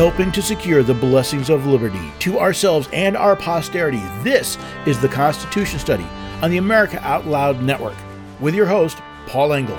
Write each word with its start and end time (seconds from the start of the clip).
helping 0.00 0.32
to 0.32 0.40
secure 0.40 0.82
the 0.82 0.94
blessings 0.94 1.50
of 1.50 1.66
liberty 1.66 2.10
to 2.18 2.38
ourselves 2.38 2.88
and 2.90 3.14
our 3.18 3.36
posterity. 3.36 4.00
This 4.22 4.56
is 4.86 4.98
the 4.98 5.08
Constitution 5.08 5.78
Study 5.78 6.06
on 6.40 6.50
the 6.50 6.56
America 6.56 6.98
Out 7.06 7.26
Loud 7.26 7.62
Network 7.62 7.98
with 8.40 8.54
your 8.54 8.64
host, 8.64 8.96
Paul 9.26 9.52
Engel. 9.52 9.76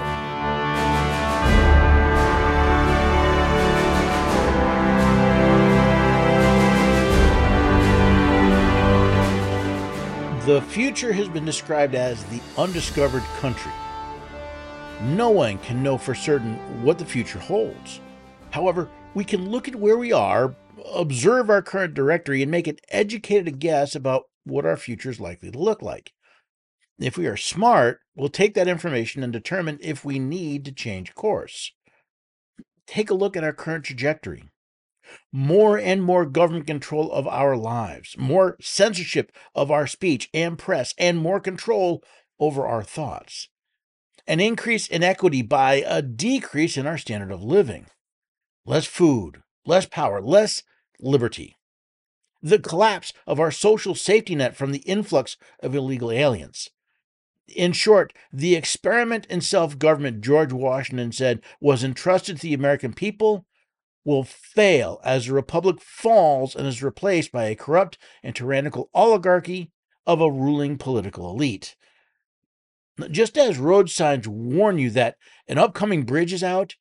The 10.45 10.61
future 10.69 11.13
has 11.13 11.29
been 11.29 11.45
described 11.45 11.95
as 11.95 12.23
the 12.25 12.41
undiscovered 12.59 13.23
country. 13.39 13.71
No 15.01 15.31
one 15.31 15.57
can 15.57 15.81
know 15.81 15.97
for 15.97 16.13
certain 16.13 16.57
what 16.83 16.99
the 16.99 17.05
future 17.05 17.39
holds. 17.39 17.99
However, 18.51 18.87
we 19.13 19.23
can 19.23 19.49
look 19.49 19.67
at 19.67 19.75
where 19.75 19.97
we 19.97 20.13
are, 20.13 20.55
observe 20.93 21.49
our 21.49 21.61
current 21.61 21.93
directory, 21.93 22.41
and 22.41 22.49
make 22.49 22.67
an 22.67 22.77
educated 22.89 23.59
guess 23.59 23.95
about 23.95 24.23
what 24.45 24.65
our 24.65 24.77
future 24.77 25.09
is 25.09 25.19
likely 25.19 25.51
to 25.51 25.59
look 25.59 25.81
like. 25.81 26.13
If 26.99 27.17
we 27.17 27.27
are 27.27 27.37
smart, 27.37 27.99
we'll 28.15 28.29
take 28.29 28.53
that 28.53 28.67
information 28.67 29.23
and 29.23 29.33
determine 29.33 29.79
if 29.81 30.05
we 30.05 30.19
need 30.19 30.65
to 30.65 30.71
change 30.71 31.15
course. 31.15 31.71
Take 32.87 33.09
a 33.09 33.15
look 33.15 33.35
at 33.35 33.43
our 33.43 33.53
current 33.53 33.85
trajectory. 33.85 34.49
More 35.31 35.77
and 35.77 36.01
more 36.01 36.25
government 36.25 36.67
control 36.67 37.11
of 37.11 37.27
our 37.27 37.57
lives, 37.57 38.15
more 38.17 38.55
censorship 38.61 39.31
of 39.53 39.69
our 39.69 39.87
speech 39.87 40.29
and 40.33 40.57
press, 40.57 40.93
and 40.97 41.17
more 41.17 41.41
control 41.41 42.01
over 42.39 42.65
our 42.65 42.83
thoughts. 42.83 43.49
An 44.25 44.39
increase 44.39 44.87
in 44.87 45.03
equity 45.03 45.41
by 45.41 45.83
a 45.85 46.01
decrease 46.01 46.77
in 46.77 46.87
our 46.87 46.97
standard 46.97 47.31
of 47.31 47.43
living 47.43 47.87
less 48.65 48.85
food, 48.85 49.41
less 49.65 49.85
power, 49.85 50.21
less 50.21 50.63
liberty. 50.99 51.57
The 52.41 52.59
collapse 52.59 53.13
of 53.27 53.39
our 53.39 53.51
social 53.51 53.95
safety 53.95 54.35
net 54.35 54.55
from 54.55 54.71
the 54.71 54.79
influx 54.79 55.37
of 55.61 55.75
illegal 55.75 56.11
aliens. 56.11 56.69
In 57.47 57.73
short, 57.73 58.13
the 58.31 58.55
experiment 58.55 59.25
in 59.27 59.41
self 59.41 59.77
government 59.77 60.21
George 60.21 60.53
Washington 60.53 61.11
said 61.11 61.41
was 61.59 61.83
entrusted 61.83 62.37
to 62.37 62.43
the 62.43 62.53
American 62.53 62.93
people 62.93 63.45
will 64.03 64.23
fail 64.23 64.99
as 65.03 65.27
the 65.27 65.33
republic 65.33 65.79
falls 65.81 66.55
and 66.55 66.65
is 66.67 66.81
replaced 66.81 67.31
by 67.31 67.45
a 67.45 67.55
corrupt 67.55 67.97
and 68.23 68.35
tyrannical 68.35 68.89
oligarchy 68.93 69.71
of 70.07 70.21
a 70.21 70.31
ruling 70.31 70.77
political 70.77 71.29
elite. 71.29 71.75
Just 73.09 73.37
as 73.37 73.57
road 73.57 73.89
signs 73.89 74.27
warn 74.27 74.77
you 74.77 74.89
that 74.91 75.17
an 75.47 75.57
upcoming 75.57 76.03
bridge 76.03 76.33
is 76.33 76.43
out, 76.43 76.75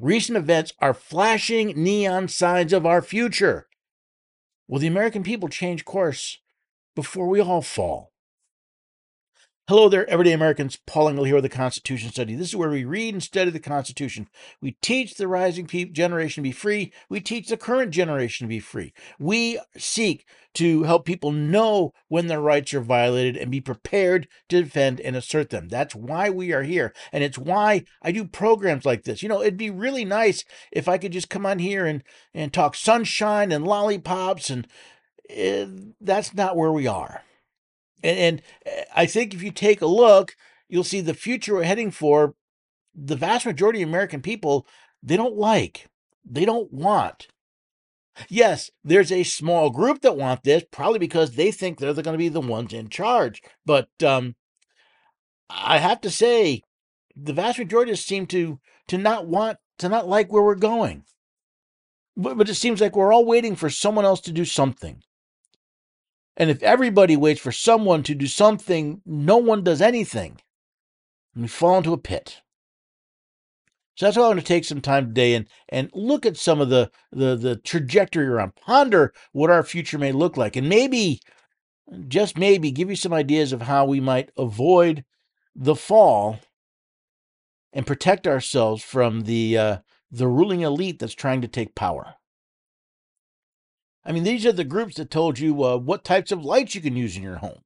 Recent 0.00 0.36
events 0.36 0.72
are 0.80 0.94
flashing 0.94 1.68
neon 1.80 2.28
signs 2.28 2.72
of 2.72 2.84
our 2.84 3.00
future. 3.00 3.68
Will 4.66 4.80
the 4.80 4.88
American 4.88 5.22
people 5.22 5.48
change 5.48 5.84
course 5.84 6.38
before 6.96 7.28
we 7.28 7.40
all 7.40 7.62
fall? 7.62 8.13
Hello 9.66 9.88
there, 9.88 10.06
everyday 10.10 10.32
Americans. 10.32 10.78
Paul 10.84 11.08
Engel 11.08 11.24
here 11.24 11.36
with 11.36 11.44
the 11.44 11.48
Constitution 11.48 12.10
Study. 12.10 12.34
This 12.34 12.48
is 12.48 12.56
where 12.56 12.68
we 12.68 12.84
read 12.84 13.14
and 13.14 13.22
study 13.22 13.50
the 13.50 13.58
Constitution. 13.58 14.28
We 14.60 14.72
teach 14.82 15.14
the 15.14 15.26
rising 15.26 15.66
generation 15.66 16.42
to 16.42 16.46
be 16.46 16.52
free. 16.52 16.92
We 17.08 17.20
teach 17.20 17.48
the 17.48 17.56
current 17.56 17.90
generation 17.90 18.44
to 18.44 18.48
be 18.50 18.60
free. 18.60 18.92
We 19.18 19.58
seek 19.74 20.26
to 20.56 20.82
help 20.82 21.06
people 21.06 21.32
know 21.32 21.94
when 22.08 22.26
their 22.26 22.42
rights 22.42 22.74
are 22.74 22.82
violated 22.82 23.38
and 23.38 23.50
be 23.50 23.62
prepared 23.62 24.28
to 24.50 24.60
defend 24.60 25.00
and 25.00 25.16
assert 25.16 25.48
them. 25.48 25.70
That's 25.70 25.94
why 25.94 26.28
we 26.28 26.52
are 26.52 26.64
here. 26.64 26.92
And 27.10 27.24
it's 27.24 27.38
why 27.38 27.84
I 28.02 28.12
do 28.12 28.26
programs 28.26 28.84
like 28.84 29.04
this. 29.04 29.22
You 29.22 29.30
know, 29.30 29.40
it'd 29.40 29.56
be 29.56 29.70
really 29.70 30.04
nice 30.04 30.44
if 30.72 30.88
I 30.90 30.98
could 30.98 31.12
just 31.12 31.30
come 31.30 31.46
on 31.46 31.58
here 31.58 31.86
and, 31.86 32.04
and 32.34 32.52
talk 32.52 32.74
sunshine 32.74 33.50
and 33.50 33.66
lollipops, 33.66 34.50
and 34.50 34.66
uh, 35.30 35.88
that's 36.02 36.34
not 36.34 36.54
where 36.54 36.70
we 36.70 36.86
are. 36.86 37.22
And, 38.04 38.18
and 38.18 38.42
eh, 38.66 38.84
I 38.94 39.06
think 39.06 39.34
if 39.34 39.42
you 39.42 39.50
take 39.50 39.80
a 39.80 39.86
look, 39.86 40.36
you'll 40.68 40.84
see 40.84 41.00
the 41.00 41.14
future 41.14 41.54
we're 41.54 41.64
heading 41.64 41.90
for. 41.90 42.34
The 42.94 43.16
vast 43.16 43.46
majority 43.46 43.82
of 43.82 43.88
American 43.88 44.22
people, 44.22 44.68
they 45.02 45.16
don't 45.16 45.36
like, 45.36 45.88
they 46.24 46.44
don't 46.44 46.72
want. 46.72 47.26
Yes, 48.28 48.70
there's 48.84 49.10
a 49.10 49.24
small 49.24 49.70
group 49.70 50.02
that 50.02 50.16
want 50.16 50.44
this, 50.44 50.62
probably 50.70 51.00
because 51.00 51.32
they 51.32 51.50
think 51.50 51.78
they're 51.78 51.92
going 51.94 52.12
to 52.12 52.18
be 52.18 52.28
the 52.28 52.40
ones 52.40 52.72
in 52.72 52.88
charge. 52.88 53.42
But 53.66 53.88
um, 54.04 54.36
I 55.50 55.78
have 55.78 56.00
to 56.02 56.10
say, 56.10 56.62
the 57.16 57.32
vast 57.32 57.58
majority 57.58 57.94
seem 57.96 58.26
to 58.26 58.60
to 58.88 58.98
not 58.98 59.26
want 59.26 59.58
to 59.78 59.88
not 59.88 60.08
like 60.08 60.32
where 60.32 60.42
we're 60.42 60.54
going. 60.54 61.04
But, 62.16 62.36
but 62.38 62.48
it 62.48 62.54
seems 62.54 62.80
like 62.80 62.94
we're 62.94 63.12
all 63.12 63.24
waiting 63.24 63.56
for 63.56 63.70
someone 63.70 64.04
else 64.04 64.20
to 64.22 64.32
do 64.32 64.44
something. 64.44 65.02
And 66.36 66.50
if 66.50 66.62
everybody 66.62 67.16
waits 67.16 67.40
for 67.40 67.52
someone 67.52 68.02
to 68.04 68.14
do 68.14 68.26
something, 68.26 69.00
no 69.06 69.36
one 69.36 69.62
does 69.62 69.80
anything. 69.80 70.40
And 71.34 71.44
we 71.44 71.48
fall 71.48 71.78
into 71.78 71.92
a 71.92 71.98
pit. 71.98 72.40
So 73.96 74.06
that's 74.06 74.16
why 74.16 74.24
I 74.24 74.28
want 74.28 74.40
to 74.40 74.44
take 74.44 74.64
some 74.64 74.80
time 74.80 75.06
today 75.06 75.34
and, 75.34 75.46
and 75.68 75.88
look 75.94 76.26
at 76.26 76.36
some 76.36 76.60
of 76.60 76.68
the, 76.68 76.90
the, 77.12 77.36
the 77.36 77.56
trajectory 77.56 78.26
around, 78.26 78.56
ponder 78.56 79.12
what 79.30 79.50
our 79.50 79.62
future 79.62 79.98
may 79.98 80.10
look 80.10 80.36
like, 80.36 80.56
and 80.56 80.68
maybe, 80.68 81.20
just 82.08 82.36
maybe, 82.36 82.72
give 82.72 82.90
you 82.90 82.96
some 82.96 83.12
ideas 83.12 83.52
of 83.52 83.62
how 83.62 83.84
we 83.84 84.00
might 84.00 84.32
avoid 84.36 85.04
the 85.54 85.76
fall 85.76 86.40
and 87.72 87.86
protect 87.86 88.26
ourselves 88.26 88.82
from 88.82 89.22
the 89.22 89.56
uh, 89.56 89.76
the 90.10 90.28
ruling 90.28 90.60
elite 90.60 90.98
that's 90.98 91.14
trying 91.14 91.40
to 91.42 91.48
take 91.48 91.74
power. 91.74 92.14
I 94.04 94.12
mean, 94.12 94.24
these 94.24 94.44
are 94.44 94.52
the 94.52 94.64
groups 94.64 94.96
that 94.96 95.10
told 95.10 95.38
you 95.38 95.64
uh, 95.64 95.76
what 95.78 96.04
types 96.04 96.30
of 96.30 96.44
lights 96.44 96.74
you 96.74 96.80
can 96.80 96.96
use 96.96 97.16
in 97.16 97.22
your 97.22 97.36
home. 97.36 97.60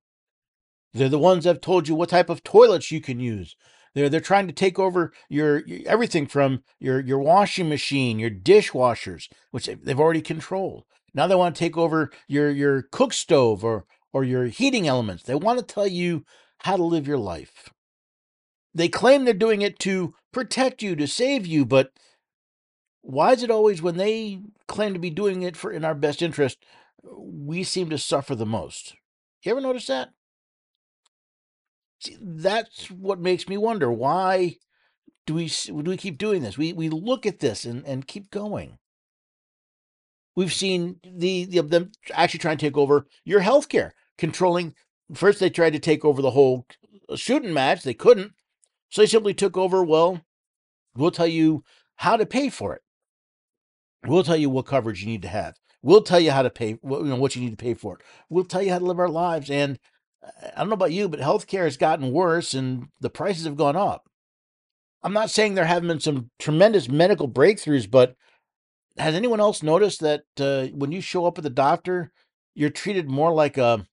They're 0.95 1.09
the 1.09 1.19
ones 1.19 1.45
that 1.45 1.51
have 1.51 1.61
told 1.61 1.89
you 1.89 1.95
what 1.95 2.09
type 2.09 2.31
of 2.31 2.45
toilets 2.45 2.91
you 2.91 3.01
can 3.01 3.21
use. 3.21 3.57
They're 3.95 4.09
they're 4.09 4.21
trying 4.21 4.47
to 4.47 4.53
take 4.53 4.79
over 4.79 5.13
your, 5.29 5.67
your 5.67 5.81
everything 5.87 6.27
from 6.27 6.63
your 6.79 7.01
your 7.01 7.19
washing 7.19 7.69
machine, 7.69 8.19
your 8.19 8.31
dishwashers, 8.31 9.29
which 9.51 9.69
they've 9.83 9.99
already 9.99 10.23
controlled. 10.23 10.85
Now 11.15 11.27
they 11.27 11.35
want 11.35 11.55
to 11.55 11.59
take 11.59 11.77
over 11.77 12.11
your 12.29 12.51
your 12.51 12.83
cook 12.83 13.13
stove 13.13 13.65
or 13.65 13.85
or 14.13 14.25
your 14.25 14.47
heating 14.47 14.87
elements. 14.87 15.25
They 15.25 15.35
want 15.35 15.59
to 15.59 15.65
tell 15.65 15.87
you 15.87 16.25
how 16.61 16.77
to 16.77 16.85
live 16.85 17.07
your 17.07 17.19
life. 17.19 17.71
They 18.75 18.89
claim 18.89 19.25
they're 19.25 19.35
doing 19.35 19.63
it 19.63 19.79
to 19.81 20.15
protect 20.33 20.83
you, 20.83 20.95
to 20.97 21.07
save 21.07 21.47
you, 21.47 21.65
but 21.65 21.91
why 23.09 23.33
is 23.33 23.43
it 23.43 23.51
always 23.51 23.81
when 23.81 23.97
they 23.97 24.39
claim 24.67 24.93
to 24.93 24.99
be 25.01 25.09
doing 25.09 25.41
it 25.41 25.57
for 25.57 25.73
in 25.73 25.83
our 25.83 25.95
best 25.95 26.21
interest, 26.21 26.59
we 27.03 27.65
seem 27.65 27.89
to 27.89 27.97
suffer 27.97 28.35
the 28.35 28.45
most? 28.45 28.97
You 29.43 29.53
ever 29.53 29.63
notice 29.63 29.87
that? 29.87 30.11
See, 32.01 32.19
that's 32.21 32.91
what 32.91 33.19
makes 33.19 33.49
me 33.49 33.57
wonder 33.57 33.91
why 33.91 34.57
do 35.27 35.33
we 35.33 35.47
do 35.47 35.73
we 35.73 35.97
keep 35.97 36.19
doing 36.19 36.43
this? 36.43 36.59
We 36.59 36.75
we 36.75 36.91
look 36.91 37.25
at 37.25 37.39
this 37.39 37.65
and, 37.65 37.83
and 37.87 38.07
keep 38.07 38.31
going. 38.31 38.77
We've 40.37 40.53
seen 40.53 41.01
the, 41.03 41.47
the 41.47 41.63
them 41.63 41.93
actually 42.13 42.41
trying 42.41 42.59
to 42.59 42.67
take 42.67 42.77
over 42.77 43.07
your 43.25 43.41
health 43.41 43.71
care, 43.71 43.95
controlling. 44.19 44.75
First, 45.15 45.41
they 45.41 45.49
tried 45.49 45.73
to 45.73 45.79
take 45.79 46.05
over 46.05 46.21
the 46.21 46.33
whole 46.33 46.67
shooting 47.15 47.55
match. 47.55 47.85
They 47.85 47.95
couldn't, 47.95 48.33
so 48.91 49.01
they 49.01 49.07
simply 49.07 49.33
took 49.33 49.57
over. 49.57 49.83
Well, 49.83 50.21
we'll 50.95 51.11
tell 51.11 51.27
you 51.27 51.65
how 51.97 52.19
to 52.19 52.27
pay 52.27 52.51
for 52.51 52.75
it. 52.75 52.83
We'll 54.07 54.23
tell 54.23 54.37
you 54.37 54.51
what 54.51 54.67
coverage 54.67 55.03
you 55.03 55.07
need 55.07 55.23
to 55.23 55.29
have. 55.29 55.57
We'll 55.83 56.03
tell 56.03 56.21
you 56.21 56.31
how 56.31 56.43
to 56.43 56.51
pay, 56.51 56.71
you 56.71 57.05
know, 57.05 57.17
what 57.17 57.37
you 57.37 57.43
need 57.43 57.51
to 57.51 57.57
pay 57.57 57.75
for 57.75 57.97
it. 57.97 58.05
We'll 58.29 58.45
tell 58.45 58.63
you 58.63 58.71
how 58.71 58.79
to 58.79 58.85
live 58.85 58.99
our 58.99 59.09
lives. 59.09 59.51
And 59.51 59.79
uh, 60.25 60.49
I 60.57 60.61
don't 60.61 60.69
know 60.69 60.75
about 60.75 60.93
you, 60.93 61.09
but 61.09 61.21
healthcare 61.21 61.65
has 61.65 61.77
gotten 61.77 62.13
worse 62.13 62.55
and 62.55 62.89
the 63.01 63.11
prices 63.11 63.45
have 63.45 63.57
gone 63.57 63.77
up. 63.77 64.09
I'm 65.03 65.13
not 65.13 65.31
saying 65.31 65.55
there 65.55 65.65
haven't 65.65 65.89
been 65.89 66.01
some 66.01 66.31
tremendous 66.39 66.89
medical 66.89 67.29
breakthroughs, 67.29 67.89
but 67.89 68.17
has 68.97 69.15
anyone 69.15 69.41
else 69.41 69.63
noticed 69.63 70.01
that 70.01 70.25
uh, 70.41 70.67
when 70.75 70.91
you 70.91 71.01
show 71.01 71.25
up 71.27 71.39
at 71.39 71.45
the 71.45 71.51
doctor, 71.51 72.13
you're 72.55 72.71
treated 72.71 73.09
more 73.09 73.33
like 73.33 73.57
a 73.57 73.87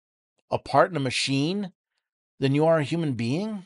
a 0.51 0.59
part 0.59 0.91
in 0.91 0.97
a 0.97 0.99
machine 0.99 1.71
than 2.39 2.55
you 2.55 2.65
are 2.65 2.79
a 2.79 2.83
human 2.83 3.13
being? 3.13 3.65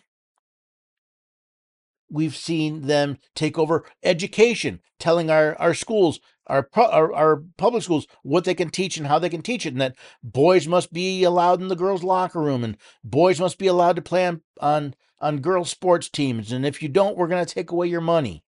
we've 2.10 2.36
seen 2.36 2.82
them 2.88 3.18
take 3.36 3.58
over 3.58 3.86
education, 4.04 4.82
telling 4.98 5.30
our, 5.30 5.56
our 5.60 5.74
schools, 5.74 6.20
our, 6.50 6.68
our, 6.76 7.14
our 7.14 7.44
public 7.58 7.84
schools, 7.84 8.08
what 8.24 8.44
they 8.44 8.56
can 8.56 8.70
teach 8.70 8.98
and 8.98 9.08
how 9.08 9.20
they 9.20 9.30
can 9.30 9.42
teach 9.42 9.66
it, 9.66 9.74
and 9.74 9.82
that 9.82 9.96
boys 10.24 10.68
must 10.68 10.92
be 10.92 11.24
allowed 11.24 11.62
in 11.62 11.68
the 11.68 11.76
girls' 11.76 12.04
locker 12.04 12.42
room, 12.42 12.64
and 12.64 12.78
boys 13.04 13.40
must 13.40 13.58
be 13.58 13.68
allowed 13.68 13.96
to 13.96 14.02
play 14.02 14.26
on 14.26 14.42
on, 14.60 14.96
on 15.20 15.40
girls' 15.40 15.70
sports 15.70 16.10
teams, 16.10 16.52
and 16.52 16.66
if 16.66 16.82
you 16.82 16.90
don't, 16.90 17.16
we're 17.16 17.28
going 17.28 17.46
to 17.46 17.54
take 17.54 17.72
away 17.72 17.88
your 17.88 18.02
money. 18.02 18.44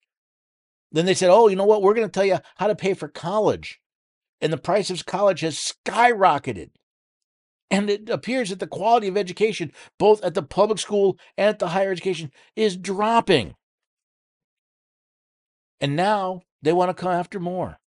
Then 0.92 1.06
they 1.06 1.16
said, 1.16 1.30
"Oh, 1.30 1.48
you 1.48 1.56
know 1.56 1.66
what? 1.66 1.82
We're 1.82 1.96
going 1.96 2.08
to 2.08 2.12
tell 2.12 2.26
you 2.26 2.38
how 2.56 2.68
to 2.68 2.76
pay 2.76 2.94
for 2.94 3.08
college," 3.08 3.82
and 4.40 4.54
the 4.54 4.58
price 4.58 4.90
of 4.90 5.06
college 5.06 5.42
has 5.42 5.74
skyrocketed. 5.86 6.70
And 7.70 7.90
it 7.90 8.10
appears 8.10 8.50
that 8.50 8.60
the 8.60 8.68
quality 8.68 9.10
of 9.10 9.18
education, 9.18 9.74
both 10.00 10.24
at 10.24 10.36
the 10.36 10.44
public 10.44 10.80
school 10.80 11.18
and 11.38 11.50
at 11.50 11.60
the 11.60 11.70
higher 11.70 11.92
education, 11.92 12.32
is 12.56 12.78
dropping. 12.78 13.56
And 15.82 15.96
now 15.96 16.44
they 16.62 16.74
want 16.74 16.90
to 16.90 16.94
come 16.94 17.12
after 17.12 17.40
more. 17.40 17.80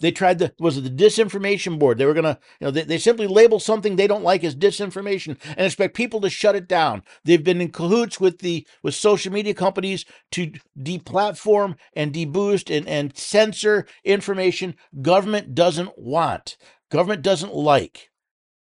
They 0.00 0.12
tried 0.12 0.38
the 0.38 0.54
was 0.58 0.78
it 0.78 0.82
the 0.82 0.90
disinformation 0.90 1.78
board? 1.78 1.98
They 1.98 2.06
were 2.06 2.14
gonna, 2.14 2.38
you 2.60 2.66
know, 2.66 2.70
they, 2.70 2.82
they 2.82 2.98
simply 2.98 3.26
label 3.26 3.58
something 3.58 3.96
they 3.96 4.06
don't 4.06 4.22
like 4.22 4.44
as 4.44 4.54
disinformation 4.54 5.36
and 5.44 5.66
expect 5.66 5.94
people 5.94 6.20
to 6.20 6.30
shut 6.30 6.54
it 6.54 6.68
down. 6.68 7.02
They've 7.24 7.42
been 7.42 7.60
in 7.60 7.72
cahoots 7.72 8.20
with 8.20 8.38
the 8.38 8.66
with 8.82 8.94
social 8.94 9.32
media 9.32 9.54
companies 9.54 10.04
to 10.32 10.52
deplatform 10.78 11.76
and 11.94 12.12
deboost 12.12 12.74
and, 12.74 12.86
and 12.86 13.16
censor 13.16 13.86
information 14.04 14.76
government 15.00 15.54
doesn't 15.54 15.98
want, 15.98 16.56
government 16.90 17.22
doesn't 17.22 17.54
like. 17.54 18.10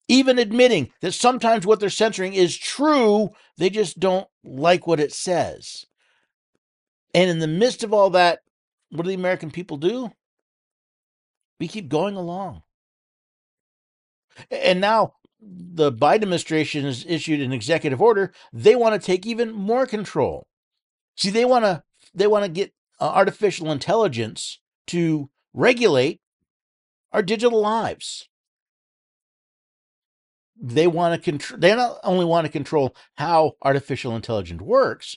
Even 0.09 0.39
admitting 0.39 0.91
that 1.01 1.13
sometimes 1.13 1.65
what 1.65 1.79
they're 1.81 1.89
censoring 1.89 2.35
is 2.35 2.57
true, 2.57 3.31
they 3.57 3.71
just 3.71 4.01
don't 4.01 4.27
like 4.45 4.87
what 4.87 5.01
it 5.01 5.13
says. 5.13 5.87
And 7.15 7.31
in 7.31 7.39
the 7.39 7.47
midst 7.47 7.85
of 7.85 7.93
all 7.93 8.11
that, 8.11 8.41
what 8.91 9.05
do 9.05 9.09
the 9.09 9.15
American 9.15 9.51
people 9.51 9.77
do? 9.77 10.11
We 11.63 11.69
keep 11.69 11.89
going 11.89 12.17
along. 12.17 12.65
And 14.51 14.81
now 14.81 15.15
the 15.41 15.93
Biden 15.93 16.25
administration 16.25 16.85
has 16.87 17.07
issued 17.07 17.41
an 17.41 17.53
executive 17.53 18.03
order. 18.03 18.33
They 18.53 18.75
want 18.75 19.01
to 19.01 19.07
take 19.07 19.25
even 19.27 19.53
more 19.53 19.87
control. 19.87 20.49
See, 21.17 21.31
they 21.31 21.45
want 21.45 21.65
to 21.65 21.85
they 22.15 22.27
want 22.27 22.45
to 22.45 22.51
get 22.51 22.73
uh, 22.99 23.05
artificial 23.05 23.71
intelligence 23.71 24.59
to 24.89 25.31
regulate 25.55 26.21
our 27.13 27.23
digital 27.23 27.61
lives. 27.61 28.29
They 30.61 30.89
want 30.89 31.15
to 31.15 31.31
control. 31.31 31.61
They 31.61 31.77
not 31.77 31.99
only 32.03 32.25
want 32.25 32.45
to 32.45 32.53
control 32.53 32.97
how 33.19 33.53
artificial 33.63 34.17
intelligence 34.17 34.63
works, 34.63 35.15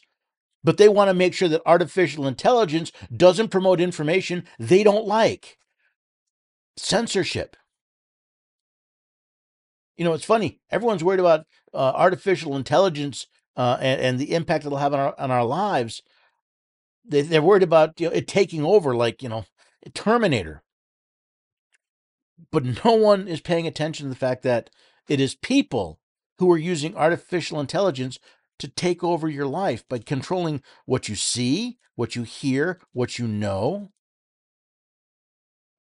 but 0.63 0.77
they 0.77 0.89
want 0.89 1.09
to 1.09 1.15
make 1.15 1.33
sure 1.33 1.49
that 1.49 1.63
artificial 1.65 2.27
intelligence 2.27 2.91
doesn't 3.11 3.49
promote 3.49 3.81
information 3.81 4.43
they 4.59 4.83
don't 4.83 5.07
like 5.07 5.57
censorship. 6.77 7.55
You 9.97 10.05
know, 10.05 10.13
it's 10.13 10.25
funny. 10.25 10.59
Everyone's 10.69 11.03
worried 11.03 11.19
about 11.19 11.45
uh, 11.73 11.93
artificial 11.95 12.55
intelligence 12.55 13.27
uh, 13.55 13.77
and, 13.79 14.01
and, 14.01 14.19
the 14.19 14.33
impact 14.33 14.65
it'll 14.65 14.79
have 14.79 14.93
on 14.93 14.99
our 14.99 15.15
on 15.17 15.31
our 15.31 15.45
lives. 15.45 16.01
They, 17.05 17.21
they're 17.21 17.41
worried 17.41 17.63
about 17.63 17.99
you 18.01 18.09
know, 18.09 18.13
it 18.13 18.27
taking 18.27 18.65
over, 18.65 18.93
like 18.93 19.23
you 19.23 19.29
know, 19.29 19.45
Terminator. 19.93 20.61
But 22.51 22.85
no 22.85 22.93
one 22.93 23.27
is 23.27 23.39
paying 23.39 23.65
attention 23.65 24.05
to 24.05 24.09
the 24.09 24.19
fact 24.19 24.43
that 24.43 24.69
it 25.07 25.21
is 25.21 25.35
people 25.35 25.99
who 26.39 26.51
are 26.51 26.57
using 26.57 26.95
artificial 26.95 27.59
intelligence 27.59 28.19
to 28.59 28.67
take 28.67 29.03
over 29.03 29.29
your 29.29 29.47
life 29.47 29.87
by 29.87 29.99
controlling 29.99 30.61
what 30.85 31.07
you 31.07 31.15
see, 31.15 31.77
what 31.95 32.15
you 32.15 32.23
hear, 32.23 32.79
what 32.91 33.17
you 33.17 33.27
know. 33.27 33.91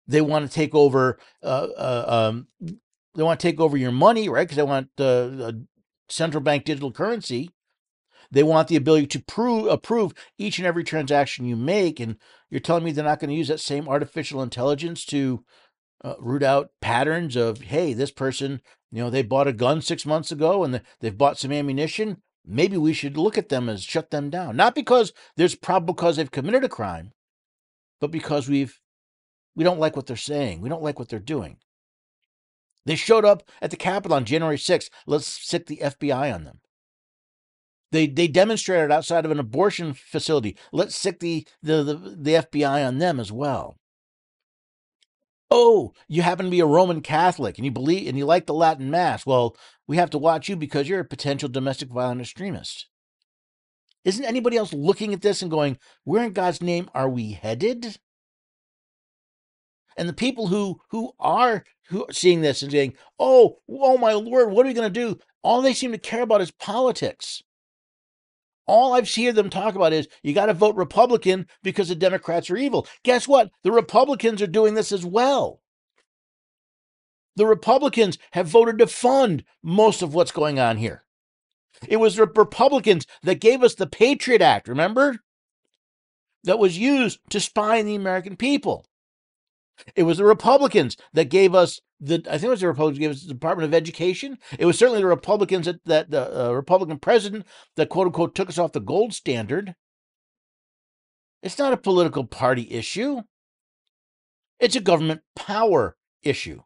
They 0.08 0.22
want 0.22 0.46
to 0.46 0.52
take 0.52 0.75
over. 0.75 1.19
Uh, 1.43 1.69
uh, 1.76 2.05
um, 2.08 2.49
they 3.14 3.22
want 3.22 3.38
to 3.38 3.46
take 3.46 3.60
over 3.60 3.76
your 3.76 3.93
money, 3.93 4.28
right? 4.28 4.46
Because 4.46 4.56
they 4.56 4.62
want 4.62 4.88
uh, 4.99 5.52
central 6.08 6.43
bank 6.43 6.64
digital 6.64 6.90
currency. 6.90 7.50
They 8.31 8.43
want 8.43 8.69
the 8.69 8.76
ability 8.76 9.06
to 9.08 9.22
prove 9.22 9.66
approve 9.66 10.12
each 10.38 10.58
and 10.58 10.66
every 10.66 10.84
transaction 10.84 11.46
you 11.46 11.56
make, 11.56 12.00
and 12.00 12.16
you're 12.50 12.60
telling 12.60 12.84
me 12.84 12.93
they're 12.93 13.05
not 13.05 13.20
going 13.20 13.31
to 13.31 13.37
use 13.37 13.49
that 13.49 13.60
same 13.60 13.88
artificial 13.88 14.43
intelligence 14.43 15.05
to 15.06 15.44
uh, 16.05 16.14
root 16.19 16.43
out 16.43 16.70
patterns 16.81 17.37
of, 17.37 17.62
hey, 17.62 17.93
this 17.93 18.11
person, 18.11 18.61
you 18.90 19.02
know, 19.02 19.11
they 19.11 19.22
bought 19.22 19.49
a 19.49 19.52
gun 19.52 19.81
six 19.81 20.06
months 20.06 20.31
ago 20.31 20.62
and 20.62 20.81
they've 21.00 21.19
bought 21.19 21.38
some 21.38 21.52
ammunition. 21.52 22.19
Maybe 22.46 22.76
we 22.76 22.93
should 22.93 23.16
look 23.16 23.37
at 23.37 23.49
them 23.49 23.69
as 23.69 23.82
shut 23.82 24.11
them 24.11 24.31
down, 24.31 24.56
not 24.56 24.75
because 24.75 25.12
there's 25.37 25.54
probable 25.54 25.94
because 25.94 26.16
they've 26.16 26.31
committed 26.31 26.64
a 26.64 26.69
crime, 26.69 27.12
but 28.00 28.11
because 28.11 28.49
we've 28.49 28.78
we 29.58 29.64
don't 29.64 29.81
like 29.81 29.96
what 29.96 30.06
they're 30.06 30.16
saying. 30.16 30.60
We 30.60 30.69
don't 30.69 30.84
like 30.84 31.00
what 31.00 31.08
they're 31.08 31.19
doing. 31.19 31.56
They 32.87 32.94
showed 32.94 33.25
up 33.25 33.43
at 33.60 33.72
the 33.72 33.76
Capitol 33.76 34.16
on 34.16 34.25
January 34.25 34.56
6th. 34.56 34.88
Let's 35.05 35.26
stick 35.26 35.66
the 35.66 35.81
FBI 35.82 36.32
on 36.32 36.44
them. 36.44 36.60
They 37.90 38.06
they 38.06 38.28
demonstrated 38.28 38.93
outside 38.93 39.25
of 39.25 39.32
an 39.32 39.40
abortion 39.40 39.94
facility. 39.94 40.56
Let's 40.70 40.94
stick 40.94 41.19
the, 41.19 41.44
the, 41.60 41.82
the, 41.82 41.94
the 41.94 42.31
FBI 42.34 42.87
on 42.87 42.99
them 42.99 43.19
as 43.19 43.32
well. 43.32 43.76
Oh, 45.50 45.93
you 46.06 46.22
happen 46.22 46.44
to 46.44 46.50
be 46.52 46.61
a 46.61 46.66
Roman 46.66 47.00
Catholic 47.00 47.58
and 47.58 47.64
you 47.64 47.72
believe 47.72 48.06
and 48.06 48.16
you 48.16 48.26
like 48.26 48.46
the 48.46 48.54
Latin 48.54 48.93
Mass. 48.93 49.26
Well, 49.26 49.56
we 49.88 49.96
have 49.96 50.11
to 50.11 50.19
watch 50.19 50.49
you 50.49 50.54
because 50.54 50.88
you're 50.88 51.00
a 51.00 51.04
potential 51.04 51.49
domestic 51.49 51.88
violent 51.88 52.20
extremist. 52.20 52.87
Isn't 54.04 54.25
anybody 54.25 54.56
else 54.56 54.72
looking 54.72 55.12
at 55.12 55.22
this 55.22 55.43
and 55.43 55.50
going, 55.50 55.78
Where 56.04 56.22
in 56.22 56.32
God's 56.32 56.62
name 56.62 56.88
are 56.94 57.08
we 57.08 57.32
headed? 57.32 57.99
And 59.98 60.08
the 60.08 60.14
people 60.14 60.46
who 60.46 60.80
who 60.90 61.12
are 61.18 61.64
who 61.88 62.04
are 62.04 62.12
seeing 62.12 62.40
this 62.40 62.62
and 62.62 62.70
saying, 62.70 62.94
"Oh, 63.18 63.58
oh 63.68 63.98
my 63.98 64.12
lord, 64.12 64.52
what 64.52 64.64
are 64.64 64.68
we 64.68 64.74
going 64.74 64.90
to 64.90 65.00
do?" 65.00 65.18
All 65.42 65.60
they 65.60 65.74
seem 65.74 65.90
to 65.92 65.98
care 65.98 66.22
about 66.22 66.40
is 66.40 66.52
politics. 66.52 67.42
All 68.66 68.94
I've 68.94 69.08
seen 69.08 69.34
them 69.34 69.50
talk 69.50 69.74
about 69.74 69.92
is 69.92 70.08
you 70.22 70.34
got 70.34 70.46
to 70.46 70.54
vote 70.54 70.76
Republican 70.76 71.48
because 71.62 71.88
the 71.88 71.94
Democrats 71.96 72.48
are 72.48 72.56
evil. 72.56 72.86
Guess 73.02 73.26
what? 73.26 73.50
The 73.64 73.72
Republicans 73.72 74.40
are 74.40 74.46
doing 74.46 74.74
this 74.74 74.92
as 74.92 75.04
well. 75.04 75.62
The 77.34 77.46
Republicans 77.46 78.18
have 78.32 78.46
voted 78.46 78.78
to 78.78 78.86
fund 78.86 79.44
most 79.62 80.02
of 80.02 80.14
what's 80.14 80.32
going 80.32 80.60
on 80.60 80.76
here. 80.76 81.04
It 81.88 81.96
was 81.96 82.16
the 82.16 82.26
Republicans 82.26 83.06
that 83.22 83.40
gave 83.40 83.62
us 83.62 83.74
the 83.74 83.86
Patriot 83.86 84.42
Act, 84.42 84.68
remember? 84.68 85.20
That 86.44 86.58
was 86.58 86.78
used 86.78 87.20
to 87.30 87.40
spy 87.40 87.80
on 87.80 87.86
the 87.86 87.94
American 87.94 88.36
people. 88.36 88.84
It 89.94 90.04
was 90.04 90.19
the 90.19 90.25
Republicans 90.25 90.96
that 91.12 91.30
gave 91.30 91.54
us 91.54 91.80
the. 92.00 92.22
I 92.28 92.38
think 92.38 92.44
it 92.44 92.50
was 92.50 92.60
the 92.60 92.69
Republicans 92.69 92.98
gave 92.98 93.10
us 93.10 93.22
the 93.22 93.34
Department 93.34 93.66
of 93.66 93.75
Education. 93.75 94.38
It 94.58 94.66
was 94.66 94.78
certainly 94.78 95.00
the 95.00 95.06
Republicans 95.06 95.66
that, 95.66 95.84
that 95.84 96.10
the 96.10 96.48
uh, 96.48 96.52
Republican 96.52 96.98
president 96.98 97.46
that 97.76 97.88
quote 97.88 98.06
unquote 98.06 98.34
took 98.34 98.48
us 98.48 98.58
off 98.58 98.72
the 98.72 98.80
gold 98.80 99.14
standard. 99.14 99.75
It's 101.42 101.58
not 101.58 101.72
a 101.72 101.76
political 101.76 102.25
party 102.25 102.69
issue. 102.70 103.22
It's 104.58 104.76
a 104.76 104.80
government 104.80 105.22
power 105.36 105.96
issue. 106.22 106.62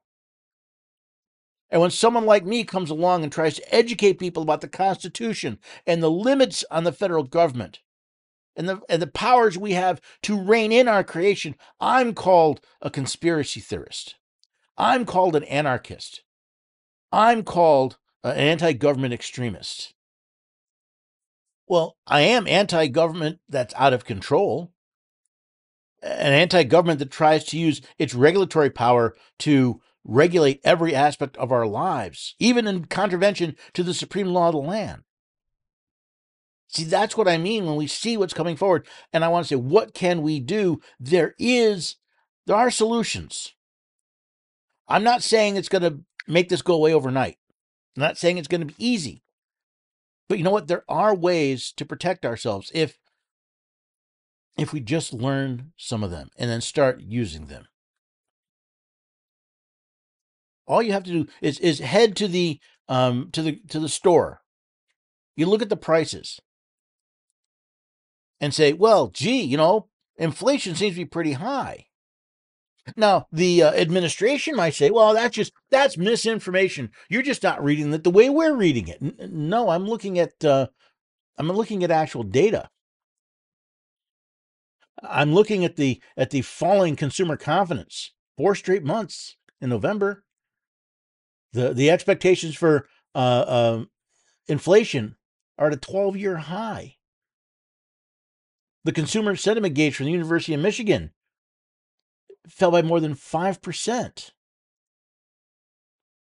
And 1.70 1.81
when 1.81 1.91
someone 1.91 2.26
like 2.26 2.44
me 2.44 2.64
comes 2.64 2.91
along 2.91 3.23
and 3.23 3.32
tries 3.32 3.55
to 3.56 3.75
educate 3.75 4.19
people 4.19 4.42
about 4.42 4.61
the 4.61 4.69
Constitution 4.69 5.59
and 5.87 6.02
the 6.02 6.11
limits 6.11 6.64
on 6.71 6.85
the 6.85 6.92
federal 6.92 7.25
government, 7.25 7.81
and 8.56 8.68
the 8.68 8.80
and 8.88 9.00
the 9.00 9.06
powers 9.06 9.56
we 9.56 9.73
have 9.73 10.00
to 10.23 10.40
rein 10.40 10.73
in 10.73 10.88
our 10.88 11.04
creation, 11.04 11.54
I'm 11.80 12.14
called 12.14 12.61
a 12.80 12.90
conspiracy 12.90 13.61
theorist. 13.61 14.16
I'm 14.76 15.04
called 15.04 15.37
an 15.37 15.44
anarchist. 15.44 16.23
I'm 17.11 17.42
called 17.42 17.99
an 18.25 18.37
anti-government 18.37 19.12
extremist. 19.12 19.94
Well, 21.66 21.97
I 22.06 22.23
am 22.23 22.47
anti-government 22.47 23.40
that's 23.49 23.75
out 23.76 23.92
of 23.92 24.04
control. 24.04 24.73
An 26.02 26.32
anti-government 26.32 26.99
that 26.99 27.11
tries 27.11 27.44
to 27.44 27.59
use 27.59 27.80
its 27.99 28.14
regulatory 28.14 28.71
power 28.71 29.14
to 29.40 29.80
regulate 30.04 30.61
every 30.64 30.94
aspect 30.94 31.37
of 31.37 31.52
our 31.52 31.66
lives, 31.66 32.35
even 32.38 32.66
in 32.66 32.87
contravention 32.87 33.56
to 33.75 33.82
the 33.82 33.94
supreme 33.94 34.28
law 34.28 34.49
of 34.49 34.54
the 34.54 34.59
land. 34.59 35.02
See, 36.73 36.85
that's 36.85 37.17
what 37.17 37.29
I 37.29 37.37
mean 37.37 37.67
when 37.67 37.76
we 37.76 37.87
see 37.87 38.17
what's 38.17 38.33
coming 38.33 38.57
forward. 38.57 38.87
And 39.12 39.25
I 39.25 39.29
want 39.29 39.45
to 39.45 39.49
say, 39.49 39.57
what 39.57 39.93
can 39.93 40.23
we 40.23 40.41
do? 40.41 40.81
There 40.99 41.35
is, 41.38 41.97
there 42.47 42.57
are 42.57 42.71
solutions. 42.71 43.55
I'm 44.88 45.05
not 45.05 45.23
saying 45.23 45.57
it's 45.57 45.69
going 45.69 45.83
to 45.83 46.00
make 46.26 46.49
this 46.49 46.62
go 46.62 46.75
away 46.75 46.95
overnight. 46.95 47.37
I'm 47.97 48.02
not 48.02 48.17
saying 48.17 48.38
it's 48.38 48.49
going 48.49 48.62
to 48.62 48.75
be 48.75 48.85
easy. 48.85 49.23
But 50.29 50.38
you 50.38 50.45
know 50.45 50.50
what? 50.50 50.67
There 50.67 50.85
are 50.88 51.14
ways 51.14 51.73
to 51.76 51.85
protect 51.85 52.25
ourselves 52.25 52.71
if 52.75 52.99
if 54.57 54.73
we 54.73 54.81
just 54.81 55.12
learn 55.12 55.73
some 55.76 56.02
of 56.02 56.11
them 56.11 56.29
and 56.38 56.50
then 56.50 56.61
start 56.61 57.00
using 57.00 57.47
them. 57.47 57.67
All 60.67 60.83
you 60.83 60.93
have 60.93 61.05
to 61.05 61.11
do 61.11 61.26
is 61.43 61.59
is 61.59 61.81
head 61.81 62.17
to 62.17 62.29
the 62.29 62.61
um 62.88 63.29
to 63.33 63.43
the 63.43 63.61
to 63.69 63.79
the 63.79 63.91
store. 63.91 64.41
You 65.37 65.47
look 65.47 65.61
at 65.61 65.69
the 65.69 65.76
prices 65.76 66.41
and 68.42 68.52
say, 68.52 68.72
well, 68.72 69.06
gee, 69.06 69.40
you 69.40 69.56
know, 69.56 69.87
inflation 70.18 70.75
seems 70.75 70.96
to 70.96 71.02
be 71.02 71.06
pretty 71.06 71.32
high. 71.34 71.87
Now, 72.96 73.28
the 73.30 73.62
uh, 73.62 73.72
administration 73.72 74.56
might 74.56 74.75
say, 74.75 74.90
well, 74.90 75.14
that's 75.14 75.37
just 75.37 75.52
that's 75.70 75.96
misinformation. 75.96 76.90
You're 77.08 77.22
just 77.22 77.44
not 77.44 77.62
reading 77.62 77.94
it 77.94 78.02
the 78.02 78.11
way 78.11 78.28
we're 78.28 78.56
reading 78.56 78.88
it. 78.88 78.99
N- 79.00 79.16
no, 79.30 79.68
I'm 79.68 79.87
looking 79.87 80.18
at 80.18 80.44
uh, 80.44 80.66
I'm 81.38 81.50
looking 81.50 81.84
at 81.84 81.92
actual 81.92 82.25
data. 82.25 82.68
I'm 85.00 85.32
looking 85.32 85.64
at 85.64 85.76
the 85.76 86.02
at 86.16 86.30
the 86.30 86.42
falling 86.42 86.96
consumer 86.96 87.37
confidence. 87.37 88.12
Four 88.37 88.56
straight 88.56 88.82
months 88.82 89.37
in 89.61 89.70
November. 89.70 90.25
The 91.52 91.72
the 91.72 91.88
expectations 91.88 92.56
for 92.56 92.88
uh, 93.14 93.18
uh, 93.46 93.84
inflation 94.49 95.14
are 95.56 95.68
at 95.68 95.75
a 95.75 95.76
12 95.76 96.16
year 96.16 96.38
high. 96.38 96.96
The 98.85 98.93
consumer 98.93 99.37
sentiment 99.37 99.75
gauge 99.75 99.97
from 99.97 100.07
the 100.07 100.12
University 100.12 100.55
of 100.55 100.61
Michigan 100.61 101.12
fell 102.49 102.71
by 102.71 102.83
more 102.83 103.01
than 103.01 103.15
5%. 103.15 104.31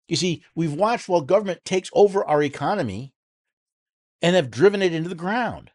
You 0.08 0.16
see, 0.16 0.42
we've 0.54 0.72
watched 0.72 1.08
while 1.08 1.20
government 1.20 1.64
takes 1.64 1.90
over 1.92 2.24
our 2.24 2.42
economy 2.42 3.12
and 4.22 4.34
have 4.34 4.50
driven 4.50 4.82
it 4.82 4.94
into 4.94 5.08
the 5.08 5.14
ground. 5.14 5.70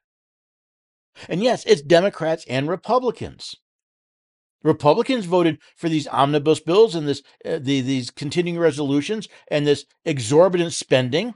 And 1.29 1.43
yes, 1.43 1.63
it's 1.65 1.81
Democrats 1.81 2.43
and 2.49 2.67
Republicans. 2.67 3.55
Republicans 4.63 5.25
voted 5.25 5.59
for 5.75 5.89
these 5.89 6.07
omnibus 6.07 6.59
bills 6.59 6.95
and 6.95 7.07
this 7.07 7.21
uh, 7.45 7.59
the, 7.59 7.81
these 7.81 8.09
continuing 8.09 8.57
resolutions 8.57 9.27
and 9.49 9.67
this 9.67 9.85
exorbitant 10.05 10.73
spending, 10.73 11.35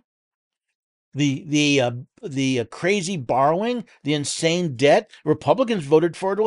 the 1.17 1.43
the 1.47 1.81
uh, 1.81 1.91
the 2.21 2.59
uh, 2.61 2.65
crazy 2.65 3.17
borrowing, 3.17 3.85
the 4.03 4.13
insane 4.13 4.75
debt. 4.75 5.09
Republicans 5.25 5.83
voted 5.83 6.15
for 6.15 6.37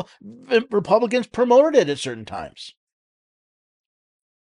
it. 0.51 0.73
Republicans 0.73 1.27
promoted 1.27 1.75
it 1.75 1.89
at 1.89 1.99
certain 1.99 2.25
times. 2.25 2.75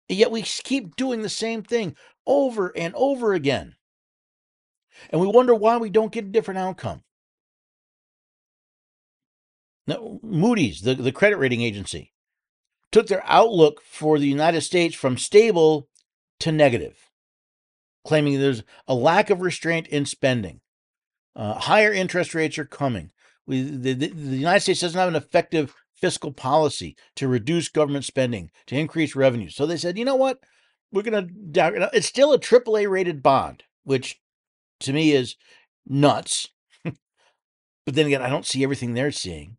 Yet 0.09 0.31
we 0.31 0.43
keep 0.43 0.97
doing 0.97 1.23
the 1.23 1.29
same 1.29 1.63
thing 1.63 1.97
over 2.27 2.77
and 2.77 2.95
over 2.97 3.35
again. 3.35 3.77
And 5.11 5.21
we 5.21 5.27
wonder 5.27 5.55
why 5.55 5.77
we 5.77 5.91
don't 5.91 6.13
get 6.13 6.25
a 6.25 6.29
different 6.29 6.59
outcome. 6.59 7.03
Now, 9.87 10.19
Moody's, 10.23 10.81
the, 10.81 10.95
the 10.95 11.13
credit 11.13 11.37
rating 11.37 11.63
agency, 11.63 12.13
took 12.91 13.07
their 13.07 13.23
outlook 13.27 13.81
for 13.83 14.19
the 14.19 14.27
United 14.27 14.63
States 14.63 14.95
from 14.97 15.17
stable 15.19 15.89
to 16.41 16.51
negative, 16.51 17.06
claiming 18.07 18.39
there's 18.39 18.63
a 18.87 18.95
lack 18.95 19.31
of 19.31 19.41
restraint 19.41 19.87
in 19.89 20.07
spending. 20.07 20.61
Uh, 21.35 21.55
higher 21.55 21.93
interest 21.93 22.35
rates 22.35 22.59
are 22.59 22.65
coming. 22.65 23.11
We, 23.47 23.63
the, 23.63 23.93
the, 23.93 24.09
the 24.09 24.37
United 24.37 24.61
States 24.61 24.81
doesn't 24.81 24.99
have 24.99 25.09
an 25.09 25.17
effective 25.17 25.75
fiscal 25.95 26.33
policy 26.33 26.97
to 27.17 27.29
reduce 27.29 27.69
government 27.69 28.05
spending, 28.05 28.51
to 28.67 28.77
increase 28.77 29.17
revenue. 29.17 29.51
So 29.51 29.67
they 29.67 29.77
said, 29.77 29.99
you 29.99 30.05
know 30.05 30.17
what? 30.17 30.39
We're 30.93 31.03
going 31.03 31.29
to, 31.53 31.91
it's 31.93 32.07
still 32.07 32.33
a 32.33 32.39
AAA 32.39 32.89
rated 32.89 33.23
bond, 33.23 33.65
which 33.85 34.21
to 34.81 34.93
me 34.93 35.13
is 35.13 35.37
nuts. 35.87 36.49
but 36.85 36.95
then 37.87 38.07
again, 38.07 38.23
I 38.23 38.29
don't 38.29 38.47
see 38.47 38.63
everything 38.63 38.95
they're 38.95 39.11
seeing. 39.11 39.57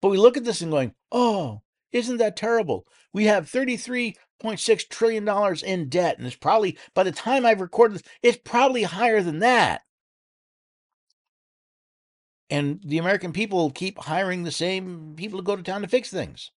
But 0.00 0.08
we 0.08 0.18
look 0.18 0.36
at 0.36 0.44
this 0.44 0.60
and 0.60 0.70
going, 0.70 0.94
oh, 1.10 1.62
isn't 1.92 2.18
that 2.18 2.36
terrible? 2.36 2.86
We 3.12 3.24
have 3.24 3.48
$33.6 4.42 4.88
trillion 4.88 5.56
in 5.64 5.88
debt. 5.88 6.18
And 6.18 6.26
it's 6.26 6.36
probably, 6.36 6.78
by 6.94 7.02
the 7.02 7.12
time 7.12 7.46
I've 7.46 7.60
recorded 7.60 7.96
this, 7.96 8.02
it's 8.22 8.38
probably 8.44 8.84
higher 8.84 9.22
than 9.22 9.40
that. 9.40 9.82
And 12.48 12.80
the 12.84 12.98
American 12.98 13.32
people 13.32 13.70
keep 13.70 13.98
hiring 13.98 14.44
the 14.44 14.52
same 14.52 15.14
people 15.16 15.38
to 15.38 15.44
go 15.44 15.56
to 15.56 15.62
town 15.62 15.82
to 15.82 15.88
fix 15.88 16.10
things. 16.10 16.52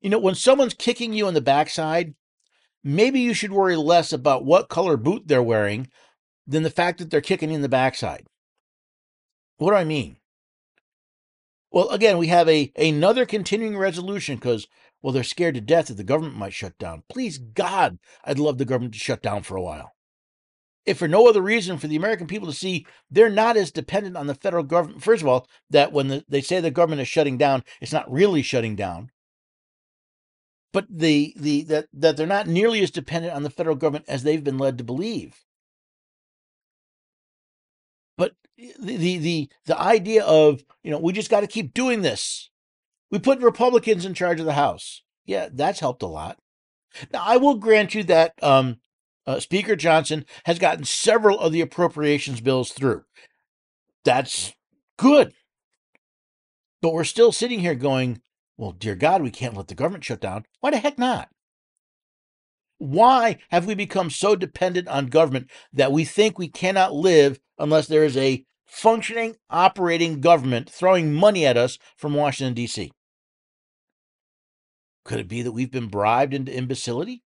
You 0.00 0.10
know, 0.10 0.18
when 0.18 0.34
someone's 0.34 0.74
kicking 0.74 1.12
you 1.12 1.26
in 1.26 1.34
the 1.34 1.40
backside, 1.40 2.14
maybe 2.84 3.20
you 3.20 3.34
should 3.34 3.52
worry 3.52 3.74
less 3.74 4.12
about 4.12 4.44
what 4.44 4.68
color 4.68 4.96
boot 4.96 5.24
they're 5.26 5.42
wearing 5.42 5.88
than 6.46 6.62
the 6.62 6.70
fact 6.70 6.98
that 6.98 7.10
they're 7.10 7.20
kicking 7.20 7.48
you 7.50 7.56
in 7.56 7.62
the 7.62 7.68
backside. 7.68 8.26
What 9.56 9.70
do 9.70 9.76
I 9.76 9.84
mean? 9.84 10.18
Well, 11.72 11.88
again, 11.88 12.18
we 12.18 12.28
have 12.28 12.48
a 12.48 12.70
another 12.76 13.26
continuing 13.26 13.76
resolution 13.76 14.36
because 14.36 14.68
well, 15.04 15.12
they're 15.12 15.22
scared 15.22 15.54
to 15.54 15.60
death 15.60 15.88
that 15.88 15.98
the 15.98 16.02
government 16.02 16.34
might 16.34 16.54
shut 16.54 16.78
down. 16.78 17.02
Please 17.10 17.36
God, 17.36 17.98
I'd 18.24 18.38
love 18.38 18.56
the 18.56 18.64
government 18.64 18.94
to 18.94 18.98
shut 18.98 19.20
down 19.20 19.42
for 19.42 19.54
a 19.54 19.60
while. 19.60 19.92
If 20.86 20.96
for 20.96 21.06
no 21.06 21.28
other 21.28 21.42
reason 21.42 21.76
for 21.76 21.88
the 21.88 21.96
American 21.96 22.26
people 22.26 22.48
to 22.48 22.54
see 22.54 22.86
they're 23.10 23.28
not 23.28 23.58
as 23.58 23.70
dependent 23.70 24.16
on 24.16 24.28
the 24.28 24.34
federal 24.34 24.64
government. 24.64 25.02
First 25.02 25.20
of 25.20 25.28
all, 25.28 25.46
that 25.68 25.92
when 25.92 26.08
the, 26.08 26.24
they 26.26 26.40
say 26.40 26.58
the 26.58 26.70
government 26.70 27.02
is 27.02 27.08
shutting 27.08 27.36
down, 27.36 27.64
it's 27.82 27.92
not 27.92 28.10
really 28.10 28.40
shutting 28.40 28.76
down. 28.76 29.10
But 30.72 30.86
the 30.88 31.34
the 31.36 31.64
that 31.64 31.88
that 31.92 32.16
they're 32.16 32.26
not 32.26 32.46
nearly 32.46 32.82
as 32.82 32.90
dependent 32.90 33.34
on 33.34 33.42
the 33.42 33.50
federal 33.50 33.76
government 33.76 34.06
as 34.08 34.22
they've 34.22 34.42
been 34.42 34.56
led 34.56 34.78
to 34.78 34.84
believe. 34.84 35.44
But 38.16 38.32
eh, 38.58 38.72
the 38.80 38.96
the 38.96 39.18
the, 39.18 39.48
the 39.66 39.78
idea 39.78 40.24
of 40.24 40.64
you 40.82 40.90
know 40.90 40.98
we 40.98 41.12
just 41.12 41.30
got 41.30 41.40
to 41.40 41.46
keep 41.46 41.74
doing 41.74 42.00
this. 42.00 42.48
We 43.14 43.20
put 43.20 43.38
Republicans 43.38 44.04
in 44.04 44.12
charge 44.12 44.40
of 44.40 44.46
the 44.46 44.54
House. 44.54 45.04
Yeah, 45.24 45.48
that's 45.52 45.78
helped 45.78 46.02
a 46.02 46.08
lot. 46.08 46.36
Now 47.12 47.22
I 47.24 47.36
will 47.36 47.54
grant 47.54 47.94
you 47.94 48.02
that 48.02 48.32
um, 48.42 48.78
uh, 49.24 49.38
Speaker 49.38 49.76
Johnson 49.76 50.24
has 50.46 50.58
gotten 50.58 50.82
several 50.82 51.38
of 51.38 51.52
the 51.52 51.60
appropriations 51.60 52.40
bills 52.40 52.72
through. 52.72 53.04
That's 54.04 54.54
good. 54.98 55.32
But 56.82 56.92
we're 56.92 57.04
still 57.04 57.30
sitting 57.30 57.60
here 57.60 57.76
going, 57.76 58.20
well, 58.56 58.72
dear 58.72 58.96
God, 58.96 59.22
we 59.22 59.30
can't 59.30 59.56
let 59.56 59.68
the 59.68 59.76
government 59.76 60.02
shut 60.02 60.20
down. 60.20 60.44
Why 60.58 60.72
the 60.72 60.78
heck 60.78 60.98
not? 60.98 61.28
Why 62.78 63.38
have 63.50 63.64
we 63.64 63.76
become 63.76 64.10
so 64.10 64.34
dependent 64.34 64.88
on 64.88 65.06
government 65.06 65.52
that 65.72 65.92
we 65.92 66.04
think 66.04 66.36
we 66.36 66.48
cannot 66.48 66.92
live 66.92 67.38
unless 67.60 67.86
there 67.86 68.04
is 68.04 68.16
a 68.16 68.44
functioning, 68.66 69.36
operating 69.50 70.20
government 70.20 70.68
throwing 70.68 71.14
money 71.14 71.46
at 71.46 71.56
us 71.56 71.78
from 71.96 72.14
Washington, 72.14 72.54
D.C.? 72.54 72.90
Could 75.04 75.20
it 75.20 75.28
be 75.28 75.42
that 75.42 75.52
we've 75.52 75.70
been 75.70 75.88
bribed 75.88 76.34
into 76.34 76.54
imbecility? 76.54 77.22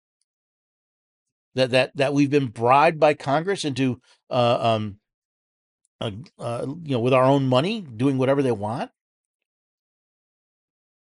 That 1.54 1.70
that 1.70 1.96
that 1.96 2.14
we've 2.14 2.30
been 2.30 2.48
bribed 2.48 3.00
by 3.00 3.14
Congress 3.14 3.64
into 3.64 4.00
uh, 4.30 4.58
um, 4.60 4.98
uh, 6.00 6.10
uh, 6.38 6.66
you 6.82 6.92
know 6.92 7.00
with 7.00 7.14
our 7.14 7.24
own 7.24 7.48
money 7.48 7.80
doing 7.80 8.18
whatever 8.18 8.42
they 8.42 8.52
want? 8.52 8.90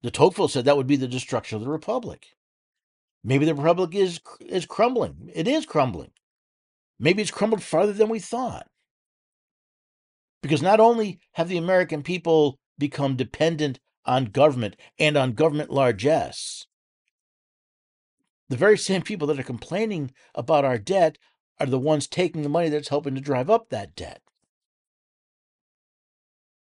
De 0.02 0.10
Tocqueville 0.10 0.48
said 0.48 0.64
that 0.64 0.76
would 0.76 0.86
be 0.86 0.96
the 0.96 1.08
destruction 1.08 1.56
of 1.56 1.64
the 1.64 1.70
republic. 1.70 2.26
Maybe 3.24 3.44
the 3.44 3.54
republic 3.54 3.94
is 3.94 4.20
is 4.40 4.66
crumbling. 4.66 5.30
It 5.34 5.48
is 5.48 5.66
crumbling. 5.66 6.12
Maybe 7.00 7.22
it's 7.22 7.30
crumbled 7.30 7.62
farther 7.62 7.92
than 7.92 8.08
we 8.08 8.18
thought. 8.18 8.66
Because 10.42 10.62
not 10.62 10.78
only 10.78 11.18
have 11.32 11.48
the 11.48 11.58
American 11.58 12.02
people 12.02 12.58
become 12.78 13.16
dependent 13.16 13.80
on 14.08 14.24
government 14.24 14.74
and 14.98 15.16
on 15.16 15.34
government 15.34 15.70
largesse, 15.70 16.66
the 18.48 18.56
very 18.56 18.78
same 18.78 19.02
people 19.02 19.28
that 19.28 19.38
are 19.38 19.44
complaining 19.44 20.10
about 20.34 20.64
our 20.64 20.78
debt 20.78 21.18
are 21.60 21.66
the 21.66 21.78
ones 21.78 22.08
taking 22.08 22.42
the 22.42 22.48
money 22.48 22.70
that's 22.70 22.88
helping 22.88 23.14
to 23.14 23.20
drive 23.20 23.50
up 23.50 23.68
that 23.68 23.94
debt. 23.94 24.22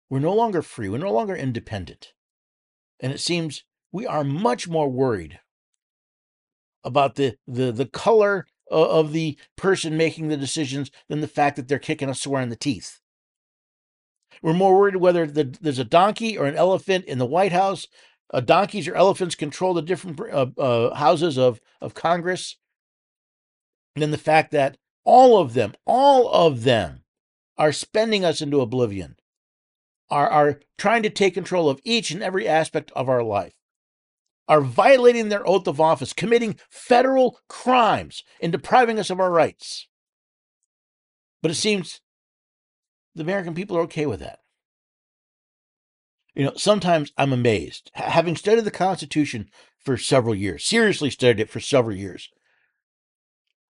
We're 0.09 0.19
no 0.19 0.33
longer 0.33 0.61
free. 0.61 0.89
We're 0.89 0.97
no 0.97 1.11
longer 1.11 1.35
independent. 1.35 2.13
And 2.99 3.11
it 3.13 3.19
seems 3.19 3.63
we 3.91 4.07
are 4.07 4.23
much 4.23 4.67
more 4.67 4.89
worried 4.89 5.39
about 6.83 7.15
the 7.15 7.35
the 7.45 7.71
the 7.71 7.85
color 7.85 8.47
of 8.71 9.11
the 9.11 9.37
person 9.55 9.95
making 9.95 10.29
the 10.29 10.37
decisions 10.37 10.89
than 11.07 11.21
the 11.21 11.27
fact 11.27 11.55
that 11.57 11.67
they're 11.67 11.79
kicking 11.79 12.09
us 12.09 12.21
square 12.21 12.41
in 12.41 12.49
the 12.49 12.55
teeth. 12.55 12.99
We're 14.41 14.53
more 14.53 14.77
worried 14.77 14.97
whether 14.97 15.25
the, 15.25 15.57
there's 15.61 15.79
a 15.79 15.83
donkey 15.83 16.37
or 16.37 16.45
an 16.45 16.55
elephant 16.55 17.05
in 17.05 17.17
the 17.17 17.25
White 17.25 17.51
House. 17.51 17.87
Uh, 18.33 18.41
donkeys 18.41 18.87
or 18.87 18.95
elephants 18.95 19.35
control 19.35 19.73
the 19.73 19.81
different 19.81 20.19
uh, 20.19 20.47
uh, 20.57 20.93
houses 20.95 21.37
of, 21.37 21.61
of 21.79 21.93
Congress 21.93 22.57
than 23.95 24.11
the 24.11 24.17
fact 24.17 24.51
that 24.51 24.77
all 25.05 25.39
of 25.39 25.53
them, 25.53 25.73
all 25.85 26.29
of 26.29 26.63
them, 26.63 27.03
are 27.57 27.71
spending 27.71 28.25
us 28.25 28.41
into 28.41 28.59
oblivion, 28.59 29.15
are, 30.09 30.29
are 30.29 30.59
trying 30.77 31.03
to 31.03 31.09
take 31.09 31.33
control 31.33 31.69
of 31.69 31.79
each 31.85 32.11
and 32.11 32.21
every 32.21 32.47
aspect 32.47 32.91
of 32.95 33.07
our 33.07 33.23
life 33.23 33.53
are 34.47 34.61
violating 34.61 35.29
their 35.29 35.47
oath 35.47 35.67
of 35.67 35.81
office, 35.81 36.13
committing 36.13 36.57
federal 36.69 37.39
crimes, 37.49 38.23
and 38.41 38.51
depriving 38.51 38.97
us 38.99 39.09
of 39.09 39.19
our 39.19 39.31
rights. 39.31 39.87
But 41.41 41.51
it 41.51 41.55
seems 41.55 42.01
the 43.17 43.23
American 43.23 43.53
people 43.53 43.77
are 43.77 43.81
okay 43.81 44.05
with 44.05 44.19
that. 44.21 44.39
You 46.35 46.45
know, 46.45 46.53
sometimes 46.55 47.11
I'm 47.17 47.33
amazed. 47.33 47.89
Having 47.95 48.35
studied 48.35 48.63
the 48.63 48.71
Constitution 48.71 49.49
for 49.79 49.97
several 49.97 50.35
years, 50.35 50.63
seriously 50.63 51.09
studied 51.09 51.41
it 51.41 51.49
for 51.49 51.59
several 51.59 51.95
years, 51.95 52.29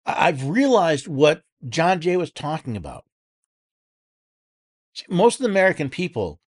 I've 0.05 0.49
realized 0.49 1.07
what 1.07 1.43
John 1.67 2.01
Jay 2.01 2.17
was 2.17 2.31
talking 2.31 2.75
about. 2.75 3.05
Most 5.09 5.39
of 5.39 5.43
the 5.43 5.49
American 5.49 5.89
people 5.89 6.41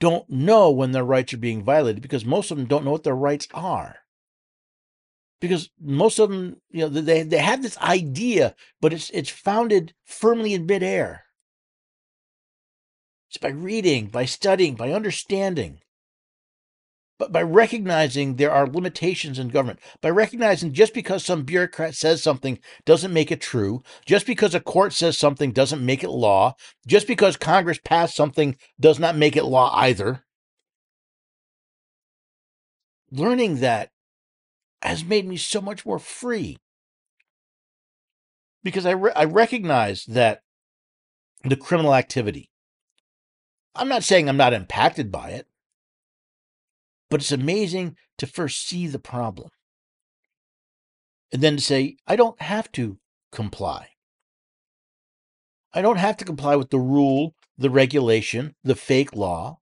don't 0.00 0.28
know 0.28 0.70
when 0.70 0.92
their 0.92 1.04
rights 1.04 1.34
are 1.34 1.38
being 1.38 1.62
violated 1.62 2.02
because 2.02 2.24
most 2.24 2.50
of 2.50 2.56
them 2.56 2.66
don't 2.66 2.84
know 2.84 2.90
what 2.90 3.04
their 3.04 3.14
rights 3.14 3.46
are. 3.52 3.96
Because 5.40 5.70
most 5.80 6.18
of 6.18 6.30
them, 6.30 6.56
you 6.70 6.80
know, 6.80 6.88
they, 6.88 7.22
they 7.22 7.38
have 7.38 7.62
this 7.62 7.78
idea, 7.78 8.54
but 8.80 8.92
it's 8.92 9.08
it's 9.10 9.30
founded 9.30 9.94
firmly 10.04 10.52
in 10.52 10.66
midair. 10.66 11.24
It's 13.30 13.38
by 13.38 13.50
reading, 13.50 14.08
by 14.08 14.24
studying, 14.24 14.74
by 14.74 14.92
understanding. 14.92 15.78
But 17.16 17.30
by 17.30 17.42
recognizing 17.42 18.36
there 18.36 18.50
are 18.50 18.66
limitations 18.66 19.38
in 19.38 19.50
government, 19.50 19.78
by 20.00 20.10
recognizing 20.10 20.72
just 20.72 20.92
because 20.92 21.24
some 21.24 21.44
bureaucrat 21.44 21.94
says 21.94 22.22
something 22.22 22.58
doesn't 22.84 23.12
make 23.12 23.30
it 23.30 23.40
true, 23.40 23.84
just 24.04 24.26
because 24.26 24.52
a 24.52 24.60
court 24.60 24.92
says 24.92 25.16
something 25.16 25.52
doesn't 25.52 25.84
make 25.84 26.02
it 26.02 26.10
law, 26.10 26.54
just 26.88 27.06
because 27.06 27.36
Congress 27.36 27.78
passed 27.84 28.16
something 28.16 28.56
does 28.80 28.98
not 28.98 29.16
make 29.16 29.36
it 29.36 29.44
law 29.44 29.70
either. 29.76 30.24
learning 33.10 33.60
that 33.60 33.90
has 34.82 35.04
made 35.04 35.26
me 35.26 35.36
so 35.36 35.60
much 35.60 35.84
more 35.84 35.98
free 35.98 36.56
because 38.62 38.86
I, 38.86 38.92
re- 38.92 39.12
I 39.14 39.24
recognize 39.24 40.04
that 40.06 40.42
the 41.44 41.56
criminal 41.56 41.94
activity, 41.94 42.49
I'm 43.74 43.88
not 43.88 44.04
saying 44.04 44.28
I'm 44.28 44.36
not 44.36 44.52
impacted 44.52 45.12
by 45.12 45.30
it, 45.30 45.46
but 47.08 47.20
it's 47.20 47.32
amazing 47.32 47.96
to 48.18 48.26
first 48.26 48.66
see 48.66 48.86
the 48.86 48.98
problem 48.98 49.50
and 51.32 51.42
then 51.42 51.56
to 51.56 51.62
say, 51.62 51.96
I 52.06 52.16
don't 52.16 52.40
have 52.42 52.70
to 52.72 52.98
comply. 53.32 53.90
I 55.72 55.82
don't 55.82 55.98
have 55.98 56.16
to 56.18 56.24
comply 56.24 56.56
with 56.56 56.70
the 56.70 56.78
rule, 56.78 57.34
the 57.56 57.70
regulation, 57.70 58.56
the 58.64 58.74
fake 58.74 59.14
law. 59.14 59.60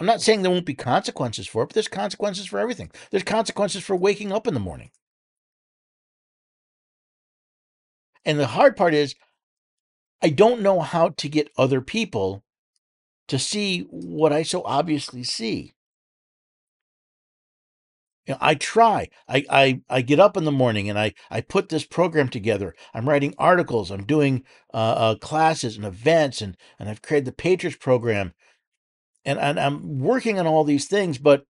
I'm 0.00 0.06
not 0.06 0.22
saying 0.22 0.42
there 0.42 0.50
won't 0.50 0.64
be 0.64 0.74
consequences 0.74 1.46
for 1.46 1.62
it, 1.62 1.66
but 1.66 1.74
there's 1.74 1.88
consequences 1.88 2.46
for 2.46 2.58
everything. 2.58 2.90
There's 3.10 3.24
consequences 3.24 3.82
for 3.82 3.96
waking 3.96 4.32
up 4.32 4.46
in 4.46 4.54
the 4.54 4.60
morning. 4.60 4.90
And 8.24 8.38
the 8.38 8.46
hard 8.46 8.76
part 8.76 8.94
is, 8.94 9.14
I 10.22 10.30
don't 10.30 10.62
know 10.62 10.80
how 10.80 11.10
to 11.10 11.28
get 11.28 11.50
other 11.58 11.80
people 11.80 12.44
to 13.28 13.38
see 13.38 13.82
what 13.90 14.32
I 14.32 14.42
so 14.42 14.62
obviously 14.64 15.22
see. 15.22 15.74
You 18.26 18.34
know, 18.34 18.38
I 18.40 18.54
try. 18.56 19.08
I, 19.26 19.44
I 19.48 19.80
I 19.88 20.02
get 20.02 20.20
up 20.20 20.36
in 20.36 20.44
the 20.44 20.52
morning 20.52 20.90
and 20.90 20.98
I 20.98 21.14
I 21.30 21.40
put 21.40 21.68
this 21.68 21.84
program 21.84 22.28
together. 22.28 22.74
I'm 22.92 23.08
writing 23.08 23.34
articles. 23.38 23.90
I'm 23.90 24.04
doing 24.04 24.44
uh, 24.74 24.76
uh, 24.76 25.14
classes 25.14 25.76
and 25.76 25.86
events, 25.86 26.42
and 26.42 26.56
and 26.78 26.90
I've 26.90 27.00
created 27.02 27.26
the 27.26 27.32
Patriots 27.32 27.78
program, 27.78 28.34
and 29.24 29.38
and 29.38 29.58
I'm 29.58 29.98
working 29.98 30.38
on 30.38 30.46
all 30.46 30.64
these 30.64 30.86
things. 30.86 31.16
But 31.16 31.44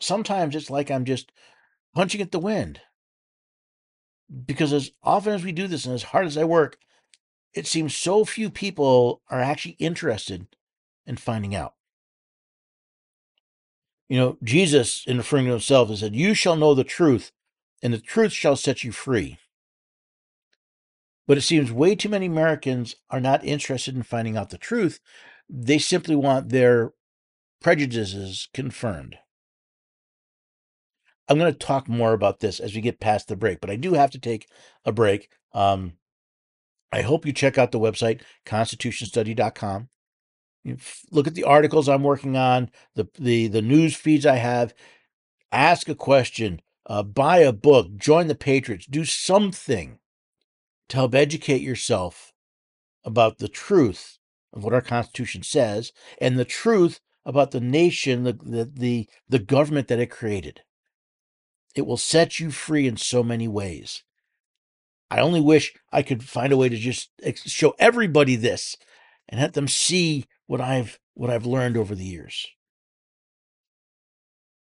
sometimes 0.00 0.56
it's 0.56 0.70
like 0.70 0.90
I'm 0.90 1.04
just 1.04 1.30
punching 1.94 2.20
at 2.20 2.32
the 2.32 2.40
wind 2.40 2.80
because 4.46 4.72
as 4.72 4.90
often 5.02 5.34
as 5.34 5.44
we 5.44 5.52
do 5.52 5.66
this 5.66 5.84
and 5.84 5.94
as 5.94 6.02
hard 6.04 6.26
as 6.26 6.36
I 6.36 6.44
work, 6.44 6.76
it 7.54 7.66
seems 7.66 7.94
so 7.94 8.24
few 8.24 8.50
people 8.50 9.22
are 9.30 9.40
actually 9.40 9.76
interested 9.78 10.46
in 11.06 11.16
finding 11.16 11.54
out. 11.54 11.74
You 14.08 14.18
know, 14.18 14.38
Jesus, 14.42 15.04
in 15.06 15.18
referring 15.18 15.46
to 15.46 15.52
himself, 15.52 15.88
has 15.88 16.00
said, 16.00 16.14
You 16.14 16.34
shall 16.34 16.56
know 16.56 16.74
the 16.74 16.84
truth, 16.84 17.32
and 17.82 17.92
the 17.92 17.98
truth 17.98 18.32
shall 18.32 18.56
set 18.56 18.84
you 18.84 18.92
free. 18.92 19.38
But 21.26 21.38
it 21.38 21.42
seems 21.42 21.72
way 21.72 21.94
too 21.94 22.08
many 22.08 22.26
Americans 22.26 22.96
are 23.10 23.20
not 23.20 23.44
interested 23.44 23.94
in 23.94 24.02
finding 24.02 24.36
out 24.36 24.50
the 24.50 24.58
truth. 24.58 25.00
They 25.48 25.78
simply 25.78 26.16
want 26.16 26.48
their 26.48 26.92
prejudices 27.60 28.48
confirmed. 28.52 29.16
I'm 31.28 31.38
going 31.38 31.52
to 31.52 31.58
talk 31.58 31.88
more 31.88 32.12
about 32.12 32.40
this 32.40 32.60
as 32.60 32.74
we 32.74 32.80
get 32.80 33.00
past 33.00 33.28
the 33.28 33.36
break, 33.36 33.60
but 33.60 33.70
I 33.70 33.76
do 33.76 33.94
have 33.94 34.10
to 34.10 34.18
take 34.18 34.48
a 34.84 34.92
break. 34.92 35.30
Um, 35.54 35.94
I 36.92 37.00
hope 37.02 37.24
you 37.24 37.32
check 37.32 37.56
out 37.56 37.72
the 37.72 37.80
website, 37.80 38.20
constitutionstudy.com. 38.44 39.88
Look 41.10 41.26
at 41.26 41.34
the 41.34 41.44
articles 41.44 41.88
I'm 41.88 42.02
working 42.02 42.36
on, 42.36 42.70
the, 42.94 43.08
the, 43.18 43.48
the 43.48 43.62
news 43.62 43.96
feeds 43.96 44.26
I 44.26 44.36
have. 44.36 44.74
Ask 45.50 45.88
a 45.88 45.94
question, 45.94 46.60
uh, 46.86 47.02
buy 47.02 47.38
a 47.38 47.52
book, 47.52 47.96
join 47.96 48.26
the 48.26 48.34
Patriots, 48.34 48.86
do 48.86 49.04
something 49.04 49.98
to 50.88 50.96
help 50.96 51.14
educate 51.14 51.62
yourself 51.62 52.32
about 53.04 53.38
the 53.38 53.48
truth 53.48 54.18
of 54.52 54.62
what 54.62 54.74
our 54.74 54.82
Constitution 54.82 55.42
says 55.42 55.92
and 56.20 56.38
the 56.38 56.44
truth 56.44 57.00
about 57.24 57.50
the 57.50 57.60
nation, 57.60 58.24
the, 58.24 58.34
the, 58.34 58.70
the, 58.72 59.08
the 59.28 59.38
government 59.38 59.88
that 59.88 59.98
it 59.98 60.10
created. 60.10 60.62
It 61.74 61.86
will 61.86 61.96
set 61.96 62.38
you 62.38 62.50
free 62.50 62.86
in 62.86 62.96
so 62.96 63.22
many 63.22 63.48
ways. 63.48 64.02
I 65.12 65.20
only 65.20 65.42
wish 65.42 65.74
I 65.92 66.00
could 66.00 66.24
find 66.24 66.54
a 66.54 66.56
way 66.56 66.70
to 66.70 66.76
just 66.76 67.10
show 67.46 67.74
everybody 67.78 68.34
this 68.34 68.78
and 69.28 69.38
let 69.38 69.52
them 69.52 69.68
see 69.68 70.24
what 70.46 70.62
I've 70.62 70.98
what 71.12 71.28
I've 71.28 71.44
learned 71.44 71.76
over 71.76 71.94
the 71.94 72.06
years. 72.06 72.46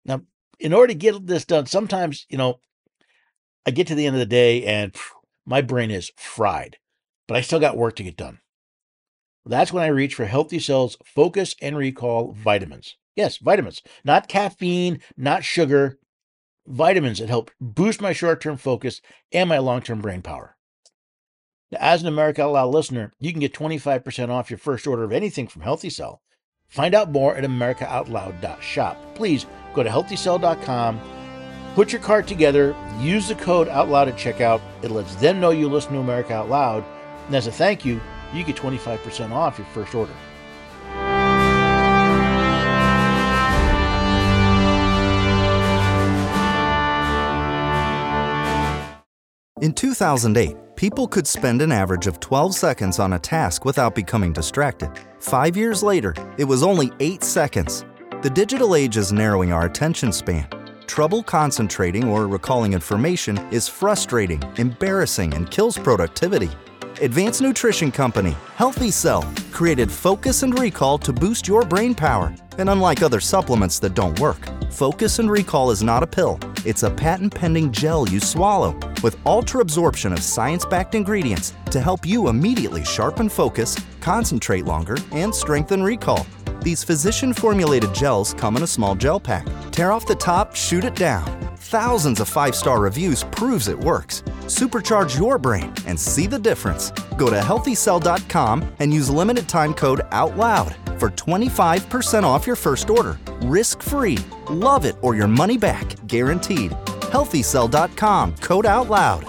Now, 0.07 0.23
in 0.59 0.73
order 0.73 0.95
to 0.95 0.99
get 0.99 1.27
this 1.27 1.45
done, 1.45 1.67
sometimes, 1.67 2.25
you 2.31 2.39
know, 2.39 2.61
I 3.67 3.73
get 3.73 3.89
to 3.89 3.95
the 3.95 4.07
end 4.07 4.17
of 4.17 4.21
the 4.21 4.25
day 4.25 4.65
and 4.65 4.97
my 5.45 5.61
brain 5.61 5.91
is 5.91 6.13
fried, 6.17 6.79
but 7.27 7.37
I 7.37 7.43
still 7.43 7.61
got 7.61 7.77
work 7.77 7.97
to 7.97 8.03
get 8.03 8.17
done. 8.17 8.39
That's 9.45 9.71
when 9.71 9.83
I 9.83 9.89
reach 9.89 10.15
for 10.15 10.25
Healthy 10.25 10.61
Cells 10.61 10.97
Focus 11.05 11.57
and 11.61 11.77
Recall 11.77 12.33
vitamins. 12.33 12.97
Yes, 13.17 13.37
vitamins, 13.37 13.83
not 14.03 14.29
caffeine, 14.29 15.01
not 15.15 15.45
sugar, 15.45 15.99
vitamins 16.69 17.19
that 17.19 17.29
help 17.29 17.51
boost 17.61 18.01
my 18.01 18.13
short 18.13 18.41
term 18.41 18.57
focus 18.57 19.01
and 19.33 19.49
my 19.49 19.59
long 19.59 19.81
term 19.83 20.01
brain 20.01 20.23
power. 20.23 20.57
Now, 21.71 21.79
as 21.81 22.03
an 22.03 22.09
America 22.09 22.43
Out 22.43 22.53
Loud 22.53 22.73
listener, 22.73 23.13
you 23.19 23.33
can 23.33 23.41
get 23.41 23.53
25% 23.53 24.31
off 24.31 24.51
your 24.51 24.59
first 24.59 24.87
order 24.87 25.05
of 25.05 25.13
anything 25.13 25.49
from 25.49 25.63
Healthy 25.63 25.91
Cell. 25.91 26.23
Find 26.69 26.95
out 26.95 27.11
more 27.11 27.35
at 27.35 27.45
AmericaOutloud.shop. 27.45 29.15
Please 29.15 29.47
go 29.75 29.83
to 29.83 29.91
healthycell.com, 29.91 31.01
put 31.75 31.93
your 31.93 32.03
cart 32.03 32.27
together, 32.27 32.75
use 33.01 33.29
the 33.29 33.35
code 33.35 33.69
OUTLOUD 33.69 34.09
at 34.09 34.17
checkout. 34.17 34.61
It 34.83 34.91
lets 34.91 35.15
them 35.17 35.41
know 35.41 35.51
you 35.51 35.69
listen 35.69 35.93
to 35.93 35.99
America 35.99 36.35
Out 36.35 36.49
Loud. 36.49 36.85
And 37.27 37.35
as 37.35 37.47
a 37.47 37.53
thank 37.53 37.85
you, 37.85 38.01
you 38.35 38.45
get 38.45 38.57
25% 38.57 39.33
off 39.33 39.59
your 39.59 39.67
first 39.69 39.95
order. 39.95 40.13
In 49.61 49.73
2008, 49.73 50.57
people 50.77 51.09
could 51.09 51.27
spend 51.27 51.63
an 51.63 51.73
average 51.73 52.07
of 52.07 52.21
12 52.21 52.55
seconds 52.55 53.01
on 53.01 53.15
a 53.15 53.19
task 53.19 53.65
without 53.65 53.93
becoming 53.93 54.33
distracted. 54.33 54.89
Five 55.19 55.57
years 55.57 55.83
later, 55.83 56.15
it 56.37 56.45
was 56.45 56.63
only 56.63 56.93
8 57.01 57.25
seconds. 57.25 57.85
The 58.23 58.31
digital 58.31 58.77
age 58.77 58.97
is 58.97 59.13
narrowing 59.13 59.53
our 59.53 59.67
attention 59.67 60.13
span. 60.13 60.47
Trouble 60.87 61.25
concentrating 61.25 62.05
or 62.05 62.29
recalling 62.29 62.73
information 62.73 63.37
is 63.51 63.67
frustrating, 63.67 64.41
embarrassing, 64.59 65.35
and 65.35 65.51
kills 65.51 65.77
productivity. 65.77 66.51
Advanced 67.01 67.41
Nutrition 67.41 67.93
Company, 67.93 68.37
Healthy 68.57 68.91
Cell, 68.91 69.23
created 69.53 69.91
Focus 69.91 70.43
and 70.43 70.59
Recall 70.59 70.99
to 70.99 71.13
boost 71.13 71.47
your 71.47 71.65
brain 71.65 71.95
power. 71.95 72.35
And 72.59 72.69
unlike 72.69 73.03
other 73.03 73.21
supplements 73.21 73.79
that 73.79 73.95
don't 73.95 74.19
work, 74.19 74.39
Focus 74.73 75.21
and 75.21 75.31
Recall 75.31 75.71
is 75.71 75.81
not 75.81 76.03
a 76.03 76.07
pill, 76.09 76.41
it's 76.65 76.83
a 76.83 76.91
patent 76.91 77.33
pending 77.33 77.71
gel 77.71 78.09
you 78.09 78.19
swallow 78.19 78.77
with 79.05 79.17
ultra 79.27 79.61
absorption 79.61 80.13
of 80.13 80.25
science 80.25 80.65
backed 80.65 80.97
ingredients 80.97 81.55
to 81.71 81.81
help 81.81 82.05
you 82.05 82.29
immediately 82.29 82.85
sharpen 82.85 83.29
focus, 83.29 83.77
concentrate 84.01 84.65
longer, 84.65 84.97
and 85.13 85.33
strengthen 85.33 85.85
recall. 85.85 86.27
These 86.63 86.83
physician 86.83 87.33
formulated 87.33 87.95
gels 87.95 88.35
come 88.35 88.57
in 88.57 88.65
a 88.65 88.67
small 88.67 88.97
gel 88.97 89.21
pack. 89.21 89.47
Tear 89.71 89.93
off 89.93 90.07
the 90.07 90.17
top, 90.17 90.57
shoot 90.57 90.85
it 90.85 90.97
down. 90.97 91.48
Thousands 91.69 92.19
of 92.21 92.31
five 92.31 92.55
star 92.55 92.81
reviews 92.81 93.25
proves 93.25 93.69
it 93.69 93.79
works. 93.79 94.23
Supercharge 94.47 95.19
your 95.19 95.37
brain 95.37 95.71
and 95.87 96.01
see 96.01 96.27
the 96.27 96.39
difference. 96.39 96.91
Go 97.19 97.29
to 97.29 97.37
healthycell.com 97.37 98.65
and 98.79 98.95
use 98.95 99.11
limited 99.11 99.51
time 99.51 99.75
code 99.75 100.01
OUTLOUD 100.11 100.75
for 100.99 101.11
25% 101.11 102.23
off 102.23 102.47
your 102.47 102.57
first 102.57 102.89
order. 102.89 103.19
Risk 103.43 103.83
free. 103.83 104.17
Love 104.49 104.87
it 104.87 104.97
or 105.03 105.15
your 105.15 105.29
money 105.29 105.59
back, 105.59 105.87
guaranteed. 106.07 106.71
Healthycell.com 107.13 108.37
code 108.37 108.65
OUTLOUD. 108.65 109.27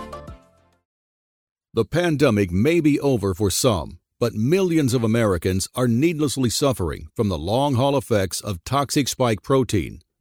The 1.73 1.83
pandemic 1.83 2.51
may 2.51 2.79
be 2.79 3.01
over 3.01 3.33
for 3.33 3.51
some, 3.51 3.99
but 4.17 4.33
millions 4.33 4.93
of 4.93 5.03
Americans 5.03 5.67
are 5.75 5.89
needlessly 5.89 6.49
suffering 6.49 7.09
from 7.15 7.27
the 7.27 7.37
long 7.37 7.75
haul 7.75 7.97
effects 7.97 8.39
of 8.39 8.63
toxic 8.63 9.09
spike 9.09 9.43
protein 9.43 9.99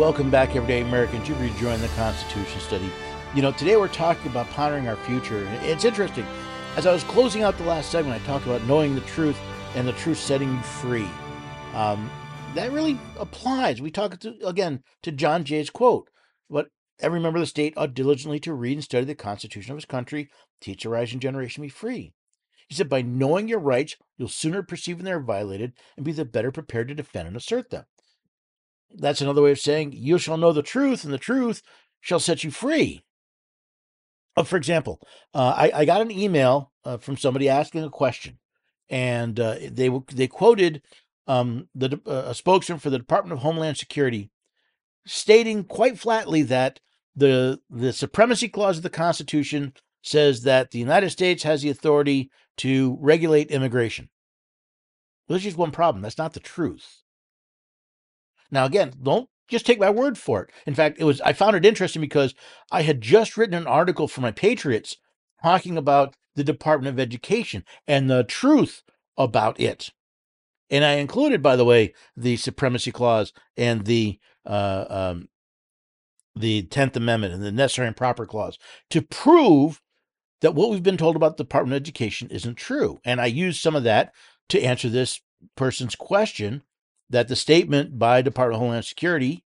Welcome 0.00 0.30
back, 0.30 0.56
everyday 0.56 0.80
Americans. 0.80 1.28
You've 1.28 1.42
rejoined 1.42 1.82
the 1.82 1.88
Constitution 1.88 2.58
study. 2.62 2.90
You 3.34 3.42
know, 3.42 3.52
today 3.52 3.76
we're 3.76 3.86
talking 3.86 4.30
about 4.30 4.48
pondering 4.48 4.88
our 4.88 4.96
future. 4.96 5.46
It's 5.60 5.84
interesting. 5.84 6.24
As 6.76 6.86
I 6.86 6.92
was 6.94 7.04
closing 7.04 7.42
out 7.42 7.58
the 7.58 7.64
last 7.64 7.90
segment, 7.90 8.18
I 8.18 8.24
talked 8.24 8.46
about 8.46 8.64
knowing 8.64 8.94
the 8.94 9.02
truth 9.02 9.38
and 9.74 9.86
the 9.86 9.92
truth 9.92 10.16
setting 10.16 10.54
you 10.54 10.62
free. 10.62 11.06
Um, 11.74 12.10
that 12.54 12.72
really 12.72 12.98
applies. 13.18 13.82
We 13.82 13.90
talk 13.90 14.18
to, 14.20 14.36
again 14.42 14.82
to 15.02 15.12
John 15.12 15.44
Jay's 15.44 15.68
quote, 15.68 16.08
"But 16.48 16.68
every 16.98 17.20
member 17.20 17.36
of 17.36 17.42
the 17.42 17.46
state 17.46 17.74
ought 17.76 17.92
diligently 17.92 18.40
to 18.40 18.54
read 18.54 18.78
and 18.78 18.84
study 18.84 19.04
the 19.04 19.14
Constitution 19.14 19.72
of 19.72 19.76
his 19.76 19.84
country, 19.84 20.30
teach 20.62 20.84
the 20.84 20.88
rising 20.88 21.20
generation 21.20 21.60
to 21.60 21.66
be 21.66 21.68
free." 21.68 22.14
He 22.68 22.74
said, 22.74 22.88
"By 22.88 23.02
knowing 23.02 23.48
your 23.48 23.60
rights, 23.60 23.96
you'll 24.16 24.28
sooner 24.28 24.62
perceive 24.62 24.96
when 24.96 25.04
they're 25.04 25.20
violated 25.20 25.74
and 25.98 26.06
be 26.06 26.12
the 26.12 26.24
better 26.24 26.50
prepared 26.50 26.88
to 26.88 26.94
defend 26.94 27.28
and 27.28 27.36
assert 27.36 27.68
them." 27.68 27.84
That's 28.94 29.20
another 29.20 29.42
way 29.42 29.52
of 29.52 29.60
saying 29.60 29.92
you 29.92 30.18
shall 30.18 30.36
know 30.36 30.52
the 30.52 30.62
truth, 30.62 31.04
and 31.04 31.12
the 31.12 31.18
truth 31.18 31.62
shall 32.00 32.20
set 32.20 32.44
you 32.44 32.50
free. 32.50 33.04
Uh, 34.36 34.44
for 34.44 34.56
example, 34.56 35.00
uh, 35.34 35.54
I, 35.56 35.72
I, 35.74 35.84
got 35.84 36.00
an 36.00 36.10
email 36.10 36.72
uh, 36.84 36.98
from 36.98 37.16
somebody 37.16 37.48
asking 37.48 37.84
a 37.84 37.90
question, 37.90 38.38
and 38.88 39.38
uh, 39.38 39.56
they 39.70 39.90
they 40.12 40.28
quoted 40.28 40.82
um, 41.26 41.68
the 41.74 42.00
uh, 42.06 42.24
a 42.26 42.34
spokesman 42.34 42.78
for 42.78 42.90
the 42.90 42.98
Department 42.98 43.32
of 43.32 43.40
Homeland 43.40 43.76
Security 43.76 44.30
stating 45.06 45.64
quite 45.64 45.98
flatly 45.98 46.42
that 46.42 46.80
the 47.14 47.60
the 47.68 47.92
supremacy 47.92 48.48
clause 48.48 48.76
of 48.76 48.82
the 48.82 48.90
Constitution 48.90 49.72
says 50.02 50.42
that 50.42 50.70
the 50.70 50.78
United 50.78 51.10
States 51.10 51.42
has 51.42 51.62
the 51.62 51.70
authority 51.70 52.30
to 52.56 52.96
regulate 53.00 53.50
immigration. 53.50 54.08
Well, 55.28 55.34
there's 55.34 55.44
just 55.44 55.56
one 55.56 55.70
problem. 55.70 56.02
That's 56.02 56.18
not 56.18 56.32
the 56.32 56.40
truth. 56.40 57.02
Now, 58.50 58.64
again, 58.64 58.92
don't 59.02 59.28
just 59.48 59.66
take 59.66 59.80
my 59.80 59.90
word 59.90 60.16
for 60.16 60.42
it. 60.42 60.50
In 60.66 60.74
fact, 60.74 60.98
it 60.98 61.04
was 61.04 61.20
I 61.20 61.32
found 61.32 61.56
it 61.56 61.66
interesting 61.66 62.00
because 62.00 62.34
I 62.70 62.82
had 62.82 63.00
just 63.00 63.36
written 63.36 63.54
an 63.54 63.66
article 63.66 64.08
for 64.08 64.20
my 64.20 64.30
Patriots 64.30 64.96
talking 65.42 65.76
about 65.76 66.14
the 66.36 66.44
Department 66.44 66.94
of 66.94 67.00
Education 67.00 67.64
and 67.86 68.08
the 68.08 68.24
truth 68.24 68.82
about 69.16 69.58
it. 69.60 69.90
And 70.70 70.84
I 70.84 70.92
included, 70.92 71.42
by 71.42 71.56
the 71.56 71.64
way, 71.64 71.94
the 72.16 72.36
supremacy 72.36 72.92
clause 72.92 73.32
and 73.56 73.84
the 73.84 74.18
uh, 74.46 74.84
um, 74.88 75.28
the 76.36 76.62
Tenth 76.62 76.96
Amendment 76.96 77.34
and 77.34 77.42
the 77.42 77.52
necessary 77.52 77.88
and 77.88 77.96
proper 77.96 78.24
clause 78.24 78.56
to 78.90 79.02
prove 79.02 79.82
that 80.40 80.54
what 80.54 80.70
we've 80.70 80.82
been 80.82 80.96
told 80.96 81.16
about 81.16 81.36
the 81.36 81.44
Department 81.44 81.74
of 81.74 81.82
Education 81.82 82.30
isn't 82.30 82.54
true. 82.54 83.00
And 83.04 83.20
I 83.20 83.26
used 83.26 83.60
some 83.60 83.76
of 83.76 83.84
that 83.84 84.12
to 84.48 84.62
answer 84.62 84.88
this 84.88 85.20
person's 85.56 85.96
question 85.96 86.62
that 87.10 87.28
the 87.28 87.36
statement 87.36 87.98
by 87.98 88.22
Department 88.22 88.56
of 88.56 88.60
Homeland 88.60 88.84
Security 88.84 89.44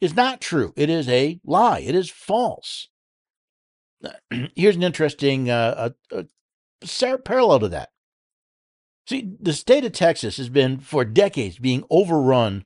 is 0.00 0.14
not 0.14 0.40
true. 0.40 0.72
It 0.76 0.88
is 0.88 1.08
a 1.08 1.40
lie. 1.44 1.80
It 1.80 1.94
is 1.94 2.10
false. 2.10 2.88
Here's 4.56 4.76
an 4.76 4.82
interesting 4.82 5.50
uh, 5.50 5.90
a, 6.10 6.26
a 7.02 7.18
parallel 7.18 7.60
to 7.60 7.68
that. 7.68 7.90
See, 9.06 9.34
the 9.38 9.52
state 9.52 9.84
of 9.84 9.92
Texas 9.92 10.38
has 10.38 10.48
been 10.48 10.78
for 10.78 11.04
decades 11.04 11.58
being 11.58 11.84
overrun 11.90 12.64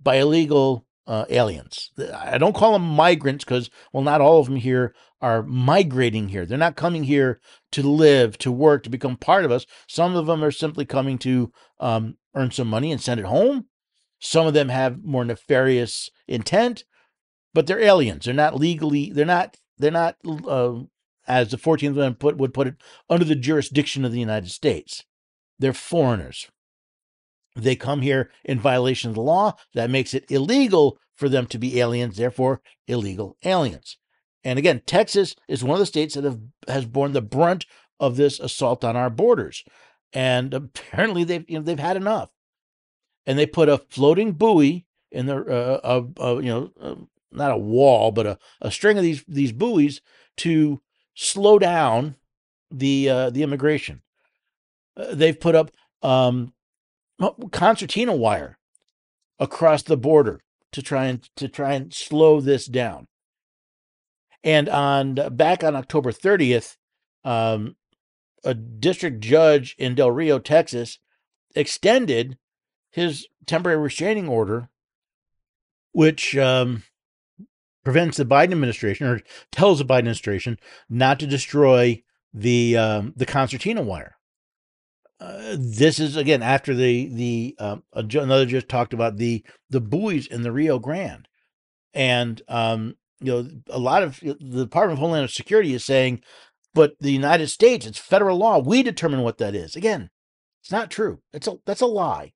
by 0.00 0.16
illegal 0.16 0.86
uh, 1.06 1.24
aliens. 1.28 1.90
I 2.14 2.38
don't 2.38 2.54
call 2.54 2.74
them 2.74 2.82
migrants 2.82 3.44
because, 3.44 3.70
well, 3.92 4.02
not 4.02 4.20
all 4.20 4.40
of 4.40 4.46
them 4.46 4.56
here 4.56 4.94
are 5.20 5.42
migrating 5.42 6.28
here. 6.28 6.46
They're 6.46 6.56
not 6.58 6.76
coming 6.76 7.04
here 7.04 7.40
to 7.72 7.82
live, 7.82 8.38
to 8.38 8.52
work, 8.52 8.82
to 8.84 8.90
become 8.90 9.16
part 9.16 9.44
of 9.44 9.50
us. 9.50 9.66
Some 9.88 10.14
of 10.14 10.26
them 10.26 10.44
are 10.44 10.50
simply 10.50 10.84
coming 10.84 11.18
to 11.18 11.52
um, 11.80 12.16
earn 12.38 12.50
some 12.50 12.68
money 12.68 12.92
and 12.92 13.00
send 13.00 13.20
it 13.20 13.26
home. 13.26 13.66
Some 14.20 14.46
of 14.46 14.54
them 14.54 14.68
have 14.68 15.04
more 15.04 15.24
nefarious 15.24 16.10
intent, 16.26 16.84
but 17.54 17.66
they're 17.66 17.80
aliens. 17.80 18.24
They're 18.24 18.34
not 18.34 18.56
legally. 18.56 19.10
They're 19.12 19.26
not. 19.26 19.56
They're 19.78 19.90
not. 19.90 20.16
Uh, 20.26 20.80
as 21.26 21.50
the 21.50 21.58
Fourteenth 21.58 21.94
Amendment 21.94 22.20
put, 22.20 22.36
would 22.38 22.54
put 22.54 22.68
it, 22.68 22.76
under 23.10 23.24
the 23.24 23.36
jurisdiction 23.36 24.04
of 24.04 24.12
the 24.12 24.20
United 24.20 24.50
States. 24.50 25.04
They're 25.58 25.74
foreigners. 25.74 26.48
They 27.54 27.76
come 27.76 28.00
here 28.02 28.30
in 28.44 28.58
violation 28.58 29.10
of 29.10 29.14
the 29.14 29.22
law. 29.22 29.56
That 29.74 29.90
makes 29.90 30.14
it 30.14 30.30
illegal 30.30 30.98
for 31.14 31.28
them 31.28 31.46
to 31.46 31.58
be 31.58 31.80
aliens, 31.80 32.16
therefore, 32.16 32.62
illegal 32.86 33.36
aliens. 33.44 33.98
And 34.44 34.58
again, 34.58 34.82
Texas 34.86 35.34
is 35.48 35.64
one 35.64 35.74
of 35.74 35.80
the 35.80 35.86
states 35.86 36.14
that 36.14 36.24
have, 36.24 36.38
has 36.68 36.86
borne 36.86 37.12
the 37.12 37.20
brunt 37.20 37.66
of 38.00 38.16
this 38.16 38.38
assault 38.38 38.84
on 38.84 38.96
our 38.96 39.10
borders. 39.10 39.64
And 40.12 40.54
apparently 40.54 41.24
they've, 41.24 41.44
you 41.48 41.58
know, 41.58 41.64
they've 41.64 41.78
had 41.78 41.96
enough. 41.96 42.30
And 43.26 43.38
they 43.38 43.46
put 43.46 43.68
a 43.68 43.78
floating 43.78 44.32
buoy 44.32 44.86
in 45.10 45.26
the, 45.26 45.36
uh, 45.36 45.80
of, 45.84 46.12
of, 46.18 46.42
you 46.42 46.50
know, 46.50 46.70
uh, 46.80 46.94
not 47.30 47.50
a 47.50 47.58
wall, 47.58 48.10
but 48.10 48.26
a, 48.26 48.38
a 48.60 48.70
string 48.70 48.96
of 48.96 49.02
these, 49.02 49.22
these 49.28 49.52
buoys 49.52 50.00
to 50.38 50.80
slow 51.14 51.58
down 51.58 52.16
the, 52.70 53.08
uh, 53.08 53.30
the 53.30 53.42
immigration. 53.42 54.02
Uh, 54.96 55.14
they've 55.14 55.38
put 55.38 55.54
up 55.54 55.70
um, 56.02 56.54
concertina 57.52 58.14
wire 58.14 58.58
across 59.38 59.82
the 59.82 59.96
border 59.96 60.40
to 60.72 60.82
try 60.82 61.06
and 61.06 61.28
to 61.36 61.48
try 61.48 61.74
and 61.74 61.92
slow 61.92 62.40
this 62.40 62.66
down. 62.66 63.06
And 64.44 64.68
on 64.68 65.14
back 65.32 65.64
on 65.64 65.74
October 65.74 66.12
30th, 66.12 66.76
um, 67.24 67.76
a 68.44 68.54
district 68.54 69.20
judge 69.20 69.74
in 69.78 69.94
Del 69.94 70.10
Rio, 70.10 70.38
Texas, 70.38 70.98
extended 71.54 72.38
his 72.90 73.26
temporary 73.46 73.78
restraining 73.78 74.28
order, 74.28 74.68
which 75.92 76.36
um, 76.36 76.82
prevents 77.84 78.16
the 78.16 78.24
Biden 78.24 78.52
administration 78.52 79.06
or 79.06 79.20
tells 79.50 79.78
the 79.78 79.84
Biden 79.84 79.98
administration 79.98 80.58
not 80.88 81.18
to 81.20 81.26
destroy 81.26 82.02
the 82.32 82.76
um, 82.76 83.12
the 83.16 83.26
concertina 83.26 83.82
wire. 83.82 84.16
Uh, 85.20 85.56
this 85.58 85.98
is 85.98 86.16
again 86.16 86.42
after 86.42 86.74
the 86.74 87.08
the 87.08 87.56
um, 87.58 87.82
another 87.92 88.46
just 88.46 88.68
talked 88.68 88.92
about 88.92 89.16
the 89.16 89.44
the 89.70 89.80
buoys 89.80 90.26
in 90.26 90.42
the 90.42 90.52
Rio 90.52 90.78
Grande, 90.78 91.26
and 91.92 92.40
um, 92.46 92.94
you 93.20 93.32
know 93.32 93.48
a 93.68 93.78
lot 93.78 94.02
of 94.02 94.20
the 94.20 94.64
Department 94.64 94.92
of 94.92 94.98
Homeland 95.00 95.30
Security 95.30 95.74
is 95.74 95.84
saying, 95.84 96.22
but 96.74 96.94
the 97.00 97.12
United 97.12 97.48
States, 97.48 97.86
it's 97.86 97.98
federal 97.98 98.38
law. 98.38 98.58
We 98.58 98.82
determine 98.82 99.22
what 99.22 99.38
that 99.38 99.54
is. 99.54 99.74
Again, 99.74 100.10
it's 100.62 100.72
not 100.72 100.90
true. 100.90 101.20
It's 101.32 101.46
a 101.46 101.58
that's 101.64 101.80
a 101.80 101.86
lie. 101.86 102.32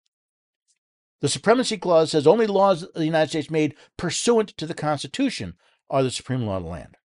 The 1.21 1.29
Supremacy 1.29 1.77
Clause 1.77 2.11
says 2.11 2.27
only 2.27 2.49
laws 2.49 2.83
of 2.83 2.95
the 2.95 3.05
United 3.05 3.29
States 3.29 3.51
made 3.51 3.77
pursuant 3.97 4.49
to 4.57 4.67
the 4.67 4.75
Constitution 4.75 5.55
are 5.89 6.03
the 6.03 6.11
supreme 6.11 6.45
law 6.47 6.57
of 6.57 6.65
the 6.65 6.69
land. 6.69 6.97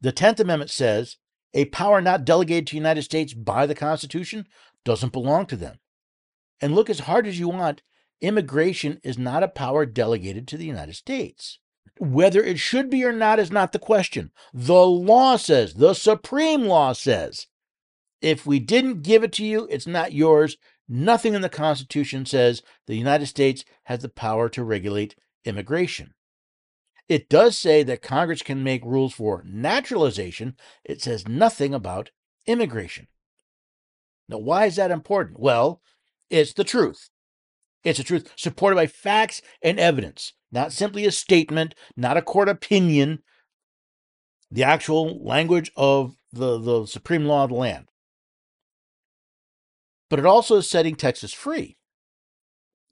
The 0.00 0.12
Tenth 0.12 0.38
Amendment 0.38 0.70
says 0.70 1.16
a 1.52 1.64
power 1.66 2.00
not 2.00 2.24
delegated 2.24 2.68
to 2.68 2.72
the 2.72 2.78
United 2.78 3.02
States 3.02 3.34
by 3.34 3.66
the 3.66 3.74
Constitution 3.74 4.46
doesn't 4.84 5.12
belong 5.12 5.46
to 5.46 5.56
them. 5.56 5.80
And 6.60 6.74
look 6.74 6.88
as 6.88 7.00
hard 7.00 7.26
as 7.26 7.40
you 7.40 7.48
want, 7.48 7.82
immigration 8.20 9.00
is 9.02 9.18
not 9.18 9.42
a 9.42 9.48
power 9.48 9.86
delegated 9.86 10.46
to 10.48 10.56
the 10.56 10.66
United 10.66 10.94
States. 10.94 11.58
Whether 11.98 12.42
it 12.42 12.58
should 12.58 12.88
be 12.88 13.04
or 13.04 13.12
not 13.12 13.38
is 13.38 13.50
not 13.50 13.72
the 13.72 13.78
question. 13.78 14.30
The 14.54 14.86
law 14.86 15.36
says, 15.36 15.74
the 15.74 15.94
supreme 15.94 16.64
law 16.64 16.92
says, 16.92 17.46
if 18.20 18.46
we 18.46 18.58
didn't 18.58 19.02
give 19.02 19.22
it 19.22 19.32
to 19.34 19.44
you, 19.44 19.66
it's 19.70 19.86
not 19.86 20.12
yours. 20.12 20.56
Nothing 20.88 21.34
in 21.34 21.42
the 21.42 21.48
Constitution 21.48 22.26
says 22.26 22.62
the 22.86 22.96
United 22.96 23.26
States 23.26 23.64
has 23.84 24.00
the 24.00 24.08
power 24.08 24.48
to 24.50 24.64
regulate 24.64 25.14
immigration. 25.44 26.14
It 27.08 27.28
does 27.28 27.58
say 27.58 27.82
that 27.82 28.02
Congress 28.02 28.42
can 28.42 28.62
make 28.62 28.84
rules 28.84 29.14
for 29.14 29.42
naturalization. 29.46 30.56
It 30.84 31.02
says 31.02 31.26
nothing 31.26 31.74
about 31.74 32.10
immigration. 32.46 33.08
Now, 34.28 34.38
why 34.38 34.66
is 34.66 34.76
that 34.76 34.90
important? 34.90 35.40
Well, 35.40 35.80
it's 36.28 36.52
the 36.52 36.64
truth. 36.64 37.10
It's 37.82 37.98
a 37.98 38.04
truth 38.04 38.32
supported 38.36 38.76
by 38.76 38.86
facts 38.86 39.42
and 39.62 39.80
evidence, 39.80 40.34
not 40.52 40.72
simply 40.72 41.06
a 41.06 41.12
statement, 41.12 41.74
not 41.96 42.16
a 42.16 42.22
court 42.22 42.48
opinion. 42.48 43.22
The 44.50 44.64
actual 44.64 45.24
language 45.24 45.70
of 45.76 46.16
the, 46.32 46.58
the 46.58 46.86
supreme 46.86 47.24
law 47.24 47.44
of 47.44 47.50
the 47.50 47.56
land. 47.56 47.86
But 50.08 50.18
it 50.18 50.26
also 50.26 50.56
is 50.56 50.68
setting 50.68 50.96
Texas 50.96 51.32
free. 51.32 51.76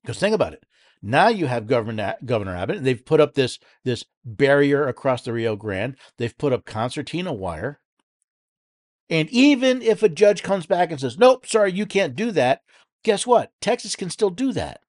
Because 0.03 0.21
think 0.21 0.35
about 0.35 0.53
it. 0.53 0.63
Now 1.03 1.29
you 1.29 1.47
have 1.47 1.67
Governor, 1.67 2.15
Governor 2.25 2.57
Abbott. 2.57 2.79
and 2.79 2.87
They've 2.87 3.05
put 3.05 3.21
up 3.21 3.35
this, 3.35 3.59
this 3.85 4.05
barrier 4.25 4.87
across 4.87 5.23
the 5.23 5.33
Rio 5.33 5.57
Grande. 5.57 5.97
They've 6.17 6.37
put 6.37 6.53
up 6.53 6.65
concertina 6.65 7.33
wire. 7.33 7.81
And 9.11 9.29
even 9.31 9.81
if 9.83 10.03
a 10.03 10.09
judge 10.09 10.43
comes 10.43 10.67
back 10.67 10.91
and 10.91 11.01
says, 11.01 11.19
nope, 11.19 11.47
sorry, 11.47 11.73
you 11.73 11.87
can't 11.87 12.17
do 12.17 12.31
that, 12.33 12.61
guess 13.05 13.27
what? 13.27 13.53
Texas 13.61 13.97
can 13.97 14.11
still 14.11 14.31
do 14.31 14.53
that. 14.53 14.81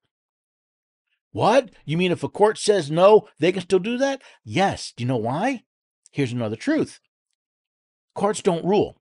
What? 1.31 1.69
You 1.85 1.97
mean 1.97 2.11
if 2.11 2.23
a 2.23 2.29
court 2.29 2.57
says 2.57 2.89
no, 2.89 3.27
they 3.39 3.51
can 3.51 3.61
still 3.61 3.79
do 3.79 3.97
that? 3.97 4.21
Yes. 4.43 4.93
Do 4.95 5.03
you 5.03 5.07
know 5.07 5.17
why? 5.17 5.63
Here's 6.11 6.31
another 6.31 6.55
truth 6.55 6.99
courts 8.15 8.41
don't 8.41 8.65
rule. 8.65 8.97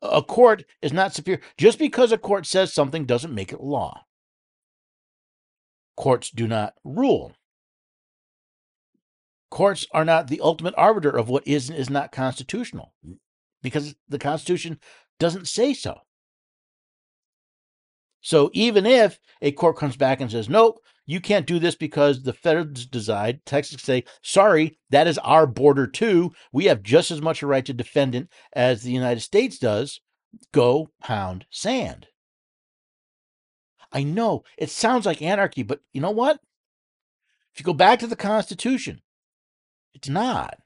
A 0.00 0.22
court 0.22 0.64
is 0.80 0.92
not 0.92 1.14
superior. 1.14 1.42
Just 1.58 1.78
because 1.78 2.12
a 2.12 2.18
court 2.18 2.46
says 2.46 2.72
something 2.72 3.04
doesn't 3.04 3.34
make 3.34 3.52
it 3.52 3.60
law. 3.60 4.04
Courts 5.96 6.30
do 6.30 6.46
not 6.46 6.74
rule. 6.84 7.34
Courts 9.50 9.86
are 9.92 10.04
not 10.04 10.26
the 10.28 10.40
ultimate 10.40 10.74
arbiter 10.76 11.10
of 11.10 11.28
what 11.28 11.46
is 11.46 11.70
and 11.70 11.78
is 11.78 11.88
not 11.88 12.10
constitutional 12.10 12.92
because 13.62 13.94
the 14.08 14.18
Constitution 14.18 14.80
doesn't 15.20 15.46
say 15.46 15.72
so. 15.72 16.00
So 18.24 18.48
even 18.54 18.86
if 18.86 19.20
a 19.42 19.52
court 19.52 19.76
comes 19.76 19.98
back 19.98 20.18
and 20.18 20.30
says, 20.30 20.48
nope, 20.48 20.80
you 21.04 21.20
can't 21.20 21.46
do 21.46 21.58
this 21.58 21.74
because 21.74 22.22
the 22.22 22.32
feds 22.32 22.86
decide, 22.86 23.44
Texas 23.44 23.82
say, 23.82 24.04
sorry, 24.22 24.78
that 24.88 25.06
is 25.06 25.18
our 25.18 25.46
border 25.46 25.86
too. 25.86 26.32
We 26.50 26.64
have 26.64 26.82
just 26.82 27.10
as 27.10 27.20
much 27.20 27.42
a 27.42 27.46
right 27.46 27.66
to 27.66 27.74
defend 27.74 28.14
it 28.14 28.28
as 28.54 28.82
the 28.82 28.92
United 28.92 29.20
States 29.20 29.58
does. 29.58 30.00
Go 30.52 30.88
pound 31.02 31.44
sand. 31.50 32.06
I 33.92 34.02
know 34.04 34.42
it 34.56 34.70
sounds 34.70 35.04
like 35.04 35.20
anarchy, 35.20 35.62
but 35.62 35.80
you 35.92 36.00
know 36.00 36.10
what? 36.10 36.40
If 37.52 37.60
you 37.60 37.64
go 37.64 37.74
back 37.74 37.98
to 37.98 38.06
the 38.06 38.16
Constitution, 38.16 39.02
it's 39.92 40.08
not. 40.08 40.56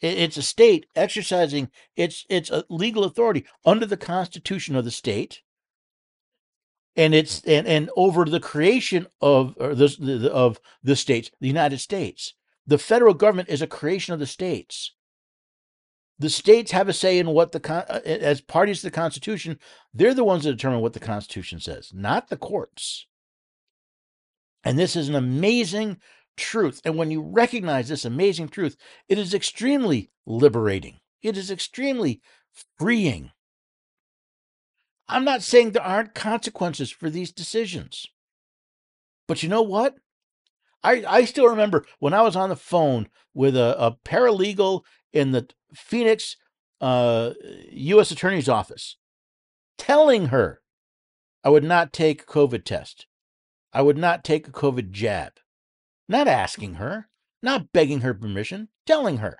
It's 0.00 0.36
a 0.36 0.42
state 0.42 0.86
exercising 0.96 1.70
its 1.94 2.26
its 2.28 2.50
uh, 2.50 2.62
legal 2.68 3.04
authority 3.04 3.46
under 3.64 3.86
the 3.86 3.96
Constitution 3.96 4.74
of 4.74 4.84
the 4.84 4.90
state, 4.90 5.40
and 6.96 7.14
it's 7.14 7.42
and, 7.44 7.66
and 7.66 7.90
over 7.96 8.24
the 8.24 8.40
creation 8.40 9.06
of 9.20 9.54
the, 9.56 10.30
of 10.32 10.60
the 10.82 10.96
states, 10.96 11.30
the 11.40 11.48
United 11.48 11.78
States. 11.78 12.34
The 12.66 12.78
federal 12.78 13.14
government 13.14 13.50
is 13.50 13.62
a 13.62 13.66
creation 13.66 14.14
of 14.14 14.20
the 14.20 14.26
states. 14.26 14.92
The 16.18 16.30
states 16.30 16.70
have 16.70 16.88
a 16.88 16.92
say 16.92 17.18
in 17.18 17.28
what 17.28 17.52
the 17.52 17.72
uh, 17.72 18.00
as 18.04 18.40
parties 18.40 18.80
to 18.80 18.86
the 18.86 18.90
Constitution. 18.92 19.58
They're 19.92 20.14
the 20.14 20.24
ones 20.24 20.44
that 20.44 20.52
determine 20.52 20.80
what 20.80 20.92
the 20.92 21.00
Constitution 21.00 21.60
says, 21.60 21.90
not 21.92 22.28
the 22.28 22.36
courts. 22.36 23.06
And 24.62 24.78
this 24.78 24.96
is 24.96 25.08
an 25.08 25.14
amazing 25.14 25.98
truth. 26.36 26.80
And 26.84 26.96
when 26.96 27.10
you 27.10 27.20
recognize 27.20 27.88
this 27.88 28.04
amazing 28.04 28.48
truth, 28.48 28.76
it 29.08 29.18
is 29.18 29.34
extremely 29.34 30.10
liberating. 30.24 31.00
It 31.22 31.36
is 31.36 31.50
extremely 31.50 32.22
freeing. 32.78 33.30
I'm 35.08 35.24
not 35.24 35.42
saying 35.42 35.72
there 35.72 35.82
aren't 35.82 36.14
consequences 36.14 36.90
for 36.90 37.10
these 37.10 37.32
decisions. 37.32 38.06
But 39.26 39.42
you 39.42 39.48
know 39.48 39.62
what? 39.62 39.96
I, 40.82 41.04
I 41.06 41.24
still 41.24 41.48
remember 41.48 41.84
when 41.98 42.14
I 42.14 42.22
was 42.22 42.36
on 42.36 42.50
the 42.50 42.56
phone 42.56 43.08
with 43.32 43.56
a, 43.56 43.74
a 43.82 43.96
paralegal 44.04 44.82
in 45.12 45.32
the 45.32 45.48
Phoenix 45.74 46.36
uh, 46.80 47.32
U.S. 47.70 48.10
Attorney's 48.10 48.48
Office 48.48 48.96
telling 49.78 50.26
her 50.26 50.60
I 51.42 51.50
would 51.50 51.64
not 51.64 51.92
take 51.92 52.22
a 52.22 52.26
COVID 52.26 52.64
test. 52.64 53.06
I 53.72 53.82
would 53.82 53.98
not 53.98 54.24
take 54.24 54.46
a 54.46 54.52
COVID 54.52 54.90
jab. 54.90 55.32
Not 56.08 56.28
asking 56.28 56.74
her, 56.74 57.08
not 57.42 57.72
begging 57.72 58.00
her 58.00 58.14
permission, 58.14 58.68
telling 58.86 59.18
her. 59.18 59.38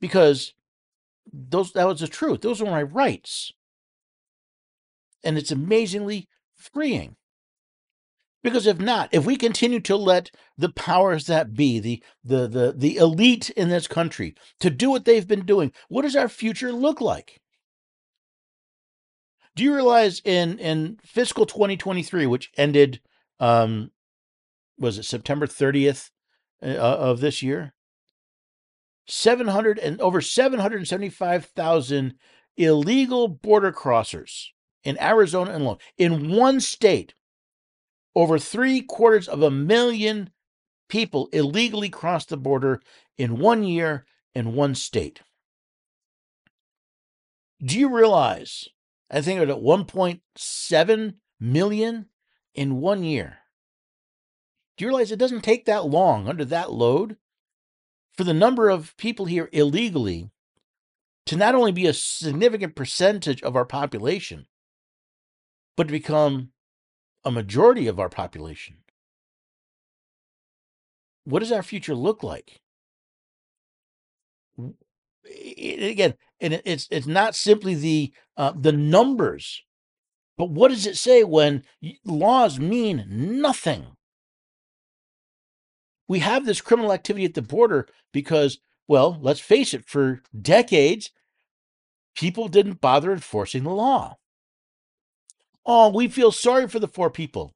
Because 0.00 0.54
those 1.32 1.72
that 1.72 1.86
was 1.86 2.00
the 2.00 2.08
truth. 2.08 2.40
Those 2.42 2.60
were 2.60 2.70
my 2.70 2.82
rights 2.82 3.52
and 5.24 5.38
it's 5.38 5.50
amazingly 5.50 6.28
freeing. 6.54 7.16
Because 8.42 8.66
if 8.66 8.78
not, 8.78 9.08
if 9.10 9.24
we 9.24 9.36
continue 9.36 9.80
to 9.80 9.96
let 9.96 10.30
the 10.58 10.68
powers 10.68 11.26
that 11.26 11.54
be, 11.54 11.80
the, 11.80 12.02
the, 12.22 12.46
the, 12.46 12.74
the 12.76 12.96
elite 12.96 13.48
in 13.50 13.70
this 13.70 13.86
country, 13.86 14.34
to 14.60 14.68
do 14.68 14.90
what 14.90 15.06
they've 15.06 15.26
been 15.26 15.46
doing, 15.46 15.72
what 15.88 16.02
does 16.02 16.14
our 16.14 16.28
future 16.28 16.70
look 16.70 17.00
like? 17.00 17.40
Do 19.56 19.64
you 19.64 19.74
realize 19.74 20.20
in, 20.24 20.58
in 20.58 20.98
fiscal 21.02 21.46
2023, 21.46 22.26
which 22.26 22.50
ended, 22.58 23.00
um, 23.40 23.92
was 24.78 24.98
it 24.98 25.04
September 25.04 25.46
30th 25.46 26.10
uh, 26.62 26.66
of 26.66 27.20
this 27.20 27.42
year? 27.42 27.72
700 29.06 29.78
and 29.78 30.00
over 30.02 30.20
775,000 30.20 32.14
illegal 32.56 33.28
border 33.28 33.72
crossers 33.72 34.48
in 34.84 35.00
Arizona 35.00 35.56
alone, 35.56 35.78
in 35.98 36.30
one 36.30 36.60
state, 36.60 37.14
over 38.14 38.38
three 38.38 38.80
quarters 38.80 39.28
of 39.28 39.42
a 39.42 39.50
million 39.50 40.30
people 40.88 41.28
illegally 41.32 41.88
crossed 41.88 42.28
the 42.28 42.36
border 42.36 42.80
in 43.18 43.38
one 43.38 43.62
year 43.62 44.06
in 44.34 44.54
one 44.54 44.74
state. 44.74 45.20
Do 47.64 47.78
you 47.78 47.94
realize? 47.94 48.68
I 49.10 49.20
think 49.20 49.40
it 49.40 49.46
was 49.46 49.56
at 49.56 49.62
1.7 49.62 51.14
million 51.40 52.06
in 52.54 52.80
one 52.80 53.04
year. 53.04 53.38
Do 54.76 54.84
you 54.84 54.88
realize 54.88 55.12
it 55.12 55.18
doesn't 55.18 55.42
take 55.42 55.66
that 55.66 55.86
long 55.86 56.28
under 56.28 56.44
that 56.46 56.72
load 56.72 57.16
for 58.16 58.24
the 58.24 58.34
number 58.34 58.68
of 58.68 58.96
people 58.96 59.26
here 59.26 59.48
illegally 59.52 60.30
to 61.26 61.36
not 61.36 61.54
only 61.54 61.72
be 61.72 61.86
a 61.86 61.94
significant 61.94 62.74
percentage 62.74 63.42
of 63.42 63.56
our 63.56 63.64
population, 63.64 64.46
but 65.76 65.88
to 65.88 65.92
become 65.92 66.50
a 67.24 67.30
majority 67.30 67.86
of 67.86 67.98
our 67.98 68.08
population. 68.08 68.76
What 71.24 71.40
does 71.40 71.52
our 71.52 71.62
future 71.62 71.94
look 71.94 72.22
like? 72.22 72.60
again, 75.26 76.14
and 76.40 76.60
it's 76.64 76.88
it's 76.90 77.06
not 77.06 77.34
simply 77.34 77.74
the 77.74 78.12
uh, 78.36 78.52
the 78.56 78.72
numbers, 78.72 79.62
but 80.36 80.50
what 80.50 80.68
does 80.68 80.86
it 80.86 80.96
say 80.96 81.24
when 81.24 81.64
laws 82.04 82.58
mean 82.58 83.06
nothing? 83.08 83.86
We 86.06 86.18
have 86.18 86.44
this 86.44 86.60
criminal 86.60 86.92
activity 86.92 87.24
at 87.24 87.34
the 87.34 87.42
border 87.42 87.88
because, 88.12 88.58
well, 88.86 89.18
let's 89.20 89.40
face 89.40 89.72
it, 89.72 89.86
for 89.86 90.22
decades, 90.38 91.10
people 92.14 92.48
didn't 92.48 92.82
bother 92.82 93.10
enforcing 93.12 93.62
the 93.62 93.70
law. 93.70 94.18
Oh, 95.66 95.88
we 95.88 96.08
feel 96.08 96.32
sorry 96.32 96.68
for 96.68 96.78
the 96.78 96.88
four 96.88 97.10
people. 97.10 97.54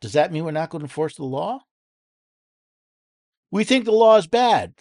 Does 0.00 0.12
that 0.12 0.32
mean 0.32 0.44
we're 0.44 0.50
not 0.50 0.70
going 0.70 0.80
to 0.80 0.84
enforce 0.84 1.16
the 1.16 1.24
law? 1.24 1.60
We 3.50 3.64
think 3.64 3.84
the 3.84 3.92
law 3.92 4.16
is 4.16 4.26
bad. 4.26 4.74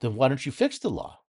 Then 0.00 0.16
why 0.16 0.28
don't 0.28 0.44
you 0.44 0.52
fix 0.52 0.78
the 0.78 0.90
law? 0.90 1.20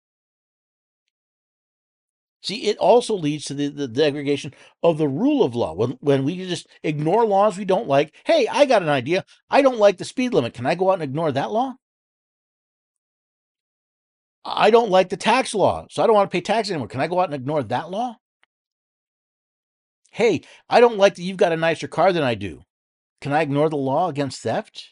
See, 2.41 2.63
it 2.67 2.77
also 2.77 3.15
leads 3.15 3.45
to 3.45 3.53
the, 3.53 3.69
the 3.69 3.87
degradation 3.87 4.53
of 4.81 4.97
the 4.97 5.07
rule 5.07 5.43
of 5.43 5.55
law. 5.55 5.73
When, 5.73 5.91
when 6.01 6.25
we 6.25 6.35
just 6.45 6.67
ignore 6.83 7.25
laws 7.25 7.57
we 7.57 7.63
don't 7.63 7.87
like, 7.87 8.13
hey, 8.25 8.47
I 8.51 8.65
got 8.65 8.81
an 8.81 8.89
idea. 8.89 9.23
I 9.49 9.61
don't 9.61 9.77
like 9.77 9.97
the 9.97 10.05
speed 10.05 10.33
limit. 10.33 10.53
Can 10.53 10.65
I 10.65 10.75
go 10.75 10.89
out 10.89 10.95
and 10.95 11.03
ignore 11.03 11.31
that 11.31 11.51
law? 11.51 11.75
I 14.43 14.71
don't 14.71 14.89
like 14.89 15.07
the 15.07 15.15
tax 15.15 15.55
law, 15.55 15.87
so 15.89 16.03
I 16.03 16.07
don't 16.07 16.15
want 16.15 16.29
to 16.29 16.35
pay 16.35 16.41
tax 16.41 16.69
anymore. 16.69 16.89
Can 16.89 16.99
I 16.99 17.07
go 17.07 17.21
out 17.21 17.25
and 17.25 17.33
ignore 17.33 17.63
that 17.63 17.89
law? 17.89 18.17
Hey, 20.13 20.41
I 20.69 20.79
don't 20.79 20.99
like 20.99 21.15
that 21.15 21.23
you've 21.23 21.37
got 21.37 21.53
a 21.53 21.57
nicer 21.57 21.87
car 21.87 22.13
than 22.13 22.21
I 22.21 22.35
do. 22.35 22.61
Can 23.19 23.33
I 23.33 23.41
ignore 23.41 23.67
the 23.67 23.77
law 23.77 24.09
against 24.09 24.43
theft? 24.43 24.89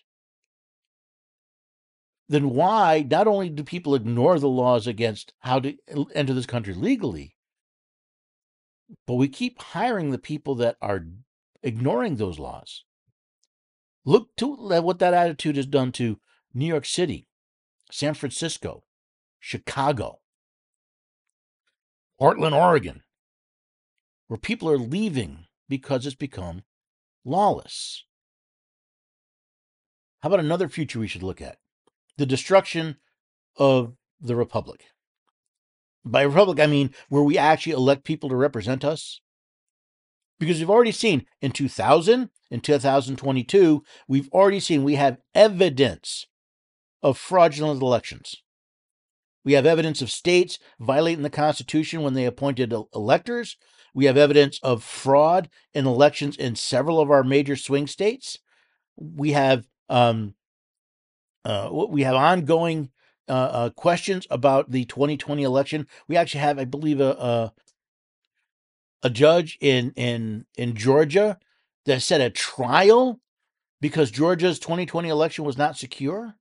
Then 2.27 2.49
why 2.49 3.05
not 3.07 3.27
only 3.27 3.49
do 3.49 3.63
people 3.63 3.93
ignore 3.93 4.39
the 4.39 4.49
laws 4.49 4.87
against 4.87 5.33
how 5.41 5.59
to 5.59 5.77
enter 6.15 6.33
this 6.33 6.47
country 6.47 6.73
legally, 6.73 7.35
but 9.05 9.13
we 9.13 9.27
keep 9.27 9.61
hiring 9.61 10.09
the 10.09 10.17
people 10.17 10.55
that 10.55 10.75
are 10.81 11.05
ignoring 11.61 12.15
those 12.15 12.39
laws? 12.39 12.83
Look 14.03 14.35
to 14.37 14.47
what 14.47 14.97
that 14.97 15.13
attitude 15.13 15.55
has 15.55 15.67
done 15.67 15.91
to 15.93 16.19
New 16.51 16.65
York 16.65 16.85
City, 16.85 17.27
San 17.91 18.15
Francisco, 18.15 18.85
Chicago, 19.39 20.21
Portland, 22.17 22.55
Oregon 22.55 23.03
where 24.31 24.37
people 24.37 24.69
are 24.69 24.77
leaving 24.77 25.43
because 25.67 26.05
it's 26.05 26.15
become 26.15 26.63
lawless. 27.25 28.05
How 30.21 30.29
about 30.29 30.39
another 30.39 30.69
future 30.69 30.99
we 30.99 31.09
should 31.09 31.21
look 31.21 31.41
at? 31.41 31.57
The 32.15 32.25
destruction 32.25 32.95
of 33.57 33.97
the 34.21 34.37
republic. 34.37 34.85
By 36.05 36.21
republic, 36.21 36.61
I 36.61 36.67
mean 36.67 36.91
where 37.09 37.23
we 37.23 37.37
actually 37.37 37.73
elect 37.73 38.05
people 38.05 38.29
to 38.29 38.37
represent 38.37 38.85
us. 38.85 39.19
Because 40.39 40.59
we've 40.59 40.69
already 40.69 40.93
seen 40.93 41.25
in 41.41 41.51
2000, 41.51 42.29
in 42.49 42.61
2022, 42.61 43.83
we've 44.07 44.29
already 44.29 44.61
seen 44.61 44.85
we 44.85 44.95
have 44.95 45.17
evidence 45.35 46.25
of 47.03 47.17
fraudulent 47.17 47.81
elections. 47.81 48.37
We 49.43 49.53
have 49.53 49.65
evidence 49.65 50.01
of 50.01 50.09
states 50.09 50.57
violating 50.79 51.23
the 51.23 51.29
Constitution 51.29 52.01
when 52.01 52.13
they 52.13 52.23
appointed 52.23 52.73
electors. 52.95 53.57
We 53.93 54.05
have 54.05 54.17
evidence 54.17 54.59
of 54.63 54.83
fraud 54.83 55.49
in 55.73 55.85
elections 55.85 56.37
in 56.37 56.55
several 56.55 56.99
of 56.99 57.11
our 57.11 57.23
major 57.23 57.55
swing 57.55 57.87
states. 57.87 58.39
We 58.97 59.31
have 59.31 59.67
um, 59.89 60.35
uh, 61.43 61.69
we 61.89 62.03
have 62.03 62.15
ongoing 62.15 62.89
uh, 63.27 63.31
uh, 63.31 63.69
questions 63.71 64.27
about 64.29 64.71
the 64.71 64.85
2020 64.85 65.43
election. 65.43 65.87
We 66.07 66.17
actually 66.17 66.41
have, 66.41 66.59
I 66.59 66.65
believe, 66.65 67.01
a, 67.01 67.11
a 67.11 67.53
a 69.03 69.09
judge 69.09 69.57
in 69.61 69.91
in 69.95 70.45
in 70.57 70.75
Georgia 70.75 71.39
that 71.85 72.01
set 72.01 72.21
a 72.21 72.29
trial 72.29 73.19
because 73.79 74.11
Georgia's 74.11 74.59
2020 74.59 75.09
election 75.09 75.43
was 75.43 75.57
not 75.57 75.77
secure. 75.77 76.35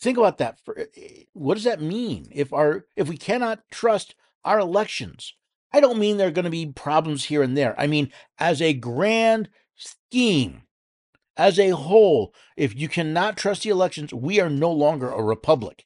Think 0.00 0.18
about 0.18 0.38
that. 0.38 0.58
Eh, 0.96 1.24
what 1.32 1.54
does 1.54 1.64
that 1.64 1.80
mean? 1.80 2.28
If 2.32 2.52
our 2.52 2.86
if 2.96 3.08
we 3.08 3.16
cannot 3.16 3.60
trust 3.70 4.14
our 4.44 4.58
elections, 4.58 5.34
I 5.72 5.80
don't 5.80 5.98
mean 5.98 6.16
there 6.16 6.28
are 6.28 6.32
going 6.32 6.44
to 6.44 6.50
be 6.50 6.66
problems 6.66 7.24
here 7.24 7.42
and 7.42 7.56
there. 7.56 7.78
I 7.78 7.86
mean 7.86 8.10
as 8.38 8.60
a 8.62 8.72
grand 8.72 9.48
scheme, 9.74 10.62
as 11.36 11.58
a 11.58 11.70
whole, 11.70 12.34
if 12.56 12.74
you 12.74 12.88
cannot 12.88 13.36
trust 13.36 13.62
the 13.62 13.70
elections, 13.70 14.12
we 14.12 14.40
are 14.40 14.50
no 14.50 14.72
longer 14.72 15.10
a 15.10 15.22
republic. 15.22 15.84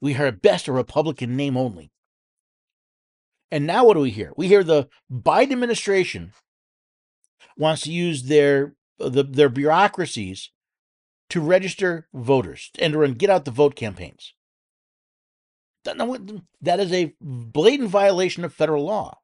We 0.00 0.16
are 0.16 0.26
at 0.26 0.42
best 0.42 0.68
a 0.68 0.72
republican 0.72 1.36
name 1.36 1.56
only. 1.56 1.90
And 3.50 3.66
now 3.66 3.84
what 3.84 3.94
do 3.94 4.00
we 4.00 4.10
hear? 4.10 4.32
We 4.36 4.48
hear 4.48 4.64
the 4.64 4.88
Biden 5.12 5.52
administration 5.52 6.32
wants 7.56 7.82
to 7.82 7.92
use 7.92 8.24
their 8.24 8.74
uh, 9.00 9.08
the, 9.08 9.22
their 9.22 9.48
bureaucracies 9.48 10.50
to 11.30 11.40
register 11.40 12.08
voters 12.12 12.70
and 12.78 12.92
to 12.92 12.98
run 12.98 13.12
get 13.12 13.30
out 13.30 13.44
the 13.44 13.50
vote 13.50 13.76
campaigns. 13.76 14.34
That 15.84 16.80
is 16.80 16.92
a 16.92 17.14
blatant 17.20 17.90
violation 17.90 18.44
of 18.44 18.54
federal 18.54 18.84
law. 18.84 19.18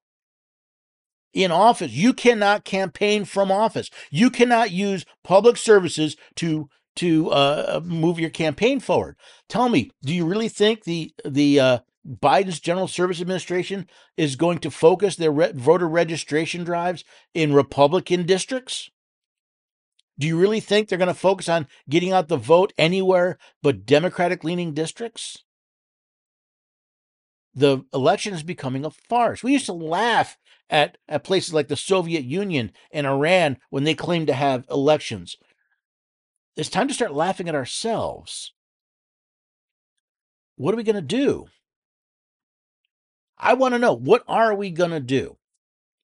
In 1.32 1.52
office, 1.52 1.92
you 1.92 2.12
cannot 2.12 2.64
campaign 2.64 3.24
from 3.24 3.52
office. 3.52 3.88
You 4.10 4.30
cannot 4.30 4.72
use 4.72 5.04
public 5.22 5.56
services 5.56 6.16
to 6.36 6.68
to 6.96 7.30
uh, 7.30 7.80
move 7.84 8.18
your 8.18 8.30
campaign 8.30 8.80
forward. 8.80 9.16
Tell 9.48 9.68
me, 9.68 9.90
do 10.02 10.12
you 10.12 10.26
really 10.26 10.48
think 10.48 10.84
the 10.84 11.14
the 11.24 11.60
uh, 11.60 11.78
Biden's 12.06 12.60
General 12.60 12.88
Service 12.88 13.20
Administration 13.20 13.86
is 14.16 14.36
going 14.36 14.58
to 14.58 14.70
focus 14.70 15.16
their 15.16 15.30
re- 15.30 15.52
voter 15.52 15.88
registration 15.88 16.64
drives 16.64 17.04
in 17.34 17.54
Republican 17.54 18.26
districts? 18.26 18.90
Do 20.18 20.26
you 20.26 20.38
really 20.38 20.60
think 20.60 20.88
they're 20.88 20.98
going 20.98 21.08
to 21.08 21.14
focus 21.14 21.48
on 21.48 21.66
getting 21.88 22.12
out 22.12 22.28
the 22.28 22.36
vote 22.36 22.72
anywhere 22.76 23.38
but 23.62 23.86
Democratic 23.86 24.44
leaning 24.44 24.74
districts? 24.74 25.44
The 27.54 27.84
election 27.92 28.34
is 28.34 28.42
becoming 28.42 28.84
a 28.84 28.90
farce. 28.90 29.42
We 29.42 29.52
used 29.52 29.66
to 29.66 29.72
laugh 29.72 30.36
at, 30.70 30.96
at 31.09 31.24
places 31.24 31.52
like 31.52 31.68
the 31.68 31.76
Soviet 31.76 32.24
Union 32.24 32.72
and 32.92 33.06
Iran 33.06 33.59
when 33.68 33.85
they 33.85 33.94
claim 33.94 34.24
to 34.26 34.33
have 34.33 34.64
elections. 34.70 35.37
It's 36.56 36.70
time 36.70 36.88
to 36.88 36.94
start 36.94 37.12
laughing 37.12 37.48
at 37.48 37.54
ourselves. 37.54 38.52
What 40.56 40.72
are 40.72 40.76
we 40.76 40.85
going 40.85 40.96
to 40.96 41.02
do? 41.02 41.46
I 43.37 43.54
want 43.54 43.74
to 43.74 43.78
know 43.78 43.94
what 43.94 44.22
are 44.28 44.54
we 44.54 44.70
going 44.70 44.90
to 44.90 45.00
do? 45.00 45.37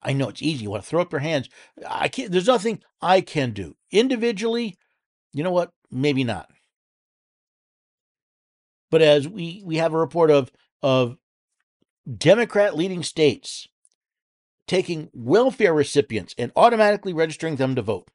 I 0.02 0.14
know 0.14 0.30
it's 0.30 0.42
easy. 0.42 0.64
You 0.64 0.70
want 0.70 0.84
to 0.84 0.90
throw 0.90 1.02
up 1.02 1.12
your 1.12 1.20
hands. 1.20 1.50
I 1.88 2.08
can't, 2.08 2.32
there's 2.32 2.48
nothing 2.48 2.82
I 3.02 3.22
can 3.22 3.52
do. 3.52 3.76
Individually, 3.92 4.78
you 5.34 5.44
know 5.44 5.52
what? 5.52 5.72
Maybe 5.90 6.24
not. 6.24 6.50
But 8.92 9.02
as 9.02 9.28
we, 9.28 9.64
we 9.66 9.78
have 9.78 9.94
a 9.94 9.98
report 9.98 10.30
of, 10.30 10.52
of 10.84 11.18
Democrat 12.18 12.76
leading 12.76 13.02
states 13.02 13.68
taking 14.68 15.10
welfare 15.14 15.74
recipients 15.74 16.34
and 16.38 16.52
automatically 16.56 17.14
registering 17.14 17.58
them 17.58 17.76
to 17.76 17.82
vote. 17.82 18.08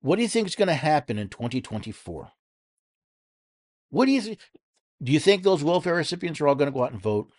What 0.00 0.16
do 0.16 0.22
you 0.22 0.28
think 0.28 0.46
is 0.46 0.54
going 0.54 0.68
to 0.68 0.74
happen 0.74 1.18
in 1.18 1.28
2024? 1.28 2.30
What 3.90 4.06
do 4.06 4.12
you 4.12 4.20
think? 4.20 4.38
Do 5.02 5.12
you 5.12 5.20
think 5.20 5.42
those 5.42 5.64
welfare 5.64 5.94
recipients 5.94 6.40
are 6.40 6.48
all 6.48 6.54
going 6.54 6.70
to 6.70 6.76
go 6.76 6.84
out 6.84 6.92
and 6.92 7.00
vote? 7.00 7.30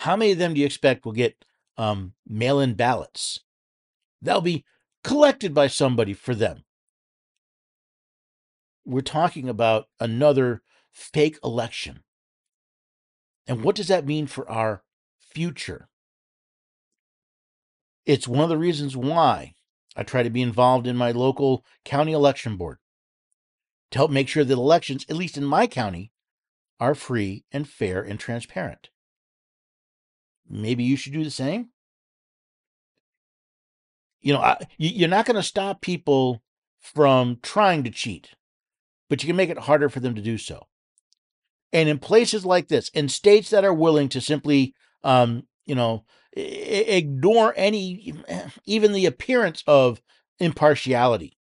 How 0.00 0.16
many 0.16 0.32
of 0.32 0.38
them 0.38 0.54
do 0.54 0.60
you 0.60 0.66
expect 0.66 1.04
will 1.04 1.12
get 1.12 1.44
um, 1.76 2.14
mail 2.26 2.60
in 2.60 2.74
ballots? 2.74 3.40
That'll 4.22 4.40
be 4.40 4.64
collected 5.02 5.54
by 5.54 5.66
somebody 5.66 6.12
for 6.12 6.34
them. 6.34 6.64
We're 8.84 9.00
talking 9.00 9.48
about 9.48 9.88
another 10.00 10.62
fake 10.92 11.38
election. 11.44 12.02
And 13.46 13.62
what 13.62 13.76
does 13.76 13.88
that 13.88 14.06
mean 14.06 14.26
for 14.26 14.48
our 14.50 14.82
future? 15.30 15.88
It's 18.06 18.28
one 18.28 18.42
of 18.42 18.48
the 18.48 18.58
reasons 18.58 18.96
why 18.96 19.54
I 19.96 20.02
try 20.02 20.22
to 20.22 20.30
be 20.30 20.42
involved 20.42 20.86
in 20.86 20.96
my 20.96 21.10
local 21.10 21.64
county 21.84 22.12
election 22.12 22.56
board 22.56 22.78
to 23.90 23.98
help 23.98 24.10
make 24.10 24.28
sure 24.28 24.44
that 24.44 24.52
elections, 24.52 25.04
at 25.08 25.16
least 25.16 25.36
in 25.36 25.44
my 25.44 25.66
county, 25.66 26.12
are 26.80 26.94
free 26.94 27.44
and 27.50 27.68
fair 27.68 28.02
and 28.02 28.20
transparent. 28.20 28.90
Maybe 30.48 30.84
you 30.84 30.96
should 30.96 31.12
do 31.12 31.24
the 31.24 31.30
same. 31.30 31.70
You 34.20 34.34
know, 34.34 34.40
I, 34.40 34.58
you're 34.76 35.08
not 35.08 35.26
going 35.26 35.36
to 35.36 35.42
stop 35.42 35.80
people 35.80 36.42
from 36.80 37.38
trying 37.42 37.84
to 37.84 37.90
cheat, 37.90 38.30
but 39.08 39.22
you 39.22 39.26
can 39.26 39.36
make 39.36 39.50
it 39.50 39.58
harder 39.58 39.88
for 39.88 40.00
them 40.00 40.14
to 40.14 40.22
do 40.22 40.38
so. 40.38 40.66
And 41.72 41.88
in 41.88 41.98
places 41.98 42.46
like 42.46 42.68
this, 42.68 42.88
in 42.90 43.08
states 43.08 43.50
that 43.50 43.64
are 43.64 43.74
willing 43.74 44.08
to 44.10 44.20
simply, 44.20 44.74
um, 45.04 45.44
you 45.66 45.74
know, 45.74 46.04
ignore 46.32 47.54
any, 47.56 48.14
even 48.66 48.92
the 48.92 49.06
appearance 49.06 49.62
of 49.66 50.00
impartiality, 50.38 51.36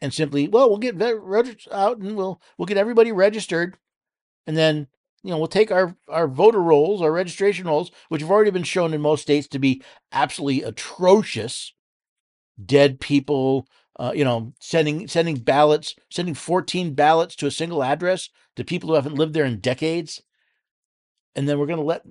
and 0.00 0.12
simply, 0.12 0.48
well, 0.48 0.68
we'll 0.68 0.78
get 0.78 0.96
voters 0.96 1.66
out 1.72 1.98
and 1.98 2.16
we'll 2.16 2.40
we'll 2.58 2.66
get 2.66 2.76
everybody 2.76 3.10
registered, 3.12 3.76
and 4.46 4.56
then 4.56 4.86
you 5.22 5.30
know 5.30 5.38
we'll 5.38 5.46
take 5.46 5.72
our 5.72 5.96
our 6.08 6.28
voter 6.28 6.60
rolls, 6.60 7.00
our 7.00 7.12
registration 7.12 7.66
rolls, 7.66 7.90
which 8.08 8.20
have 8.20 8.30
already 8.30 8.50
been 8.50 8.64
shown 8.64 8.92
in 8.92 9.00
most 9.00 9.22
states 9.22 9.48
to 9.48 9.58
be 9.58 9.82
absolutely 10.12 10.62
atrocious, 10.62 11.72
dead 12.62 13.00
people, 13.00 13.66
uh, 13.98 14.12
you 14.14 14.24
know, 14.24 14.52
sending 14.60 15.08
sending 15.08 15.36
ballots, 15.36 15.94
sending 16.10 16.34
14 16.34 16.94
ballots 16.94 17.34
to 17.36 17.46
a 17.46 17.50
single 17.50 17.82
address 17.82 18.28
to 18.56 18.64
people 18.64 18.90
who 18.90 18.96
haven't 18.96 19.16
lived 19.16 19.34
there 19.34 19.44
in 19.44 19.60
decades. 19.60 20.22
And 21.36 21.48
then 21.48 21.58
we're 21.58 21.66
going 21.66 21.78
to 21.78 21.84
let 21.84 22.02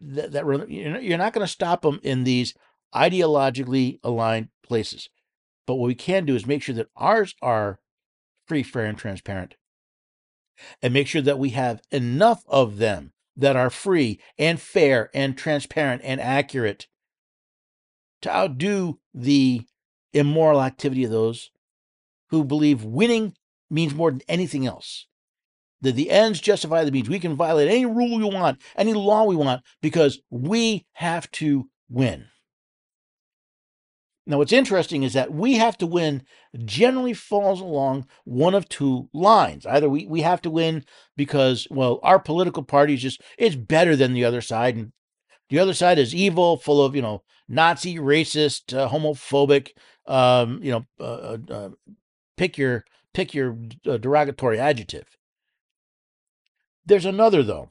that, 0.00 0.32
that 0.32 0.70
you're 0.70 1.18
not 1.18 1.32
going 1.32 1.46
to 1.46 1.52
stop 1.52 1.82
them 1.82 2.00
in 2.02 2.24
these 2.24 2.54
ideologically 2.94 3.98
aligned 4.02 4.48
places. 4.62 5.08
But 5.66 5.74
what 5.74 5.86
we 5.86 5.94
can 5.94 6.24
do 6.24 6.34
is 6.34 6.46
make 6.46 6.62
sure 6.62 6.74
that 6.74 6.88
ours 6.96 7.34
are 7.42 7.80
free, 8.46 8.62
fair, 8.62 8.86
and 8.86 8.96
transparent. 8.96 9.54
And 10.82 10.92
make 10.92 11.06
sure 11.06 11.22
that 11.22 11.38
we 11.38 11.50
have 11.50 11.80
enough 11.90 12.42
of 12.48 12.78
them 12.78 13.12
that 13.36 13.56
are 13.56 13.70
free 13.70 14.20
and 14.38 14.60
fair 14.60 15.10
and 15.14 15.36
transparent 15.38 16.02
and 16.04 16.20
accurate 16.20 16.88
to 18.22 18.34
outdo 18.34 18.98
the 19.14 19.66
immoral 20.12 20.60
activity 20.60 21.04
of 21.04 21.10
those 21.10 21.50
who 22.30 22.44
believe 22.44 22.82
winning 22.82 23.34
means 23.70 23.94
more 23.94 24.10
than 24.10 24.22
anything 24.28 24.66
else. 24.66 25.06
That 25.80 25.94
the 25.94 26.10
ends 26.10 26.40
justify 26.40 26.84
the 26.84 26.90
means. 26.90 27.08
We 27.08 27.20
can 27.20 27.36
violate 27.36 27.68
any 27.68 27.86
rule 27.86 28.18
we 28.18 28.24
want, 28.24 28.60
any 28.76 28.94
law 28.94 29.24
we 29.24 29.36
want, 29.36 29.62
because 29.80 30.20
we 30.28 30.86
have 30.94 31.30
to 31.32 31.68
win. 31.88 32.26
Now, 34.28 34.36
what's 34.36 34.52
interesting 34.52 35.04
is 35.04 35.14
that 35.14 35.32
we 35.32 35.54
have 35.54 35.78
to 35.78 35.86
win 35.86 36.22
generally 36.66 37.14
falls 37.14 37.62
along 37.62 38.06
one 38.24 38.54
of 38.54 38.68
two 38.68 39.08
lines. 39.14 39.64
Either 39.64 39.88
we, 39.88 40.06
we 40.06 40.20
have 40.20 40.42
to 40.42 40.50
win 40.50 40.84
because, 41.16 41.66
well, 41.70 41.98
our 42.02 42.18
political 42.18 42.62
party 42.62 42.92
is 42.92 43.00
just, 43.00 43.22
it's 43.38 43.56
better 43.56 43.96
than 43.96 44.12
the 44.12 44.26
other 44.26 44.42
side. 44.42 44.76
And 44.76 44.92
the 45.48 45.58
other 45.58 45.72
side 45.72 45.98
is 45.98 46.14
evil, 46.14 46.58
full 46.58 46.84
of, 46.84 46.94
you 46.94 47.00
know, 47.00 47.22
Nazi, 47.48 47.96
racist, 47.96 48.76
uh, 48.76 48.90
homophobic, 48.90 49.70
um, 50.06 50.60
you 50.62 50.72
know, 50.72 50.84
uh, 51.00 51.04
uh, 51.04 51.38
uh 51.50 51.70
pick 52.36 52.58
your, 52.58 52.84
pick 53.14 53.32
your 53.32 53.56
uh, 53.86 53.96
derogatory 53.96 54.58
adjective. 54.58 55.06
There's 56.88 57.04
another, 57.04 57.42
though. 57.42 57.70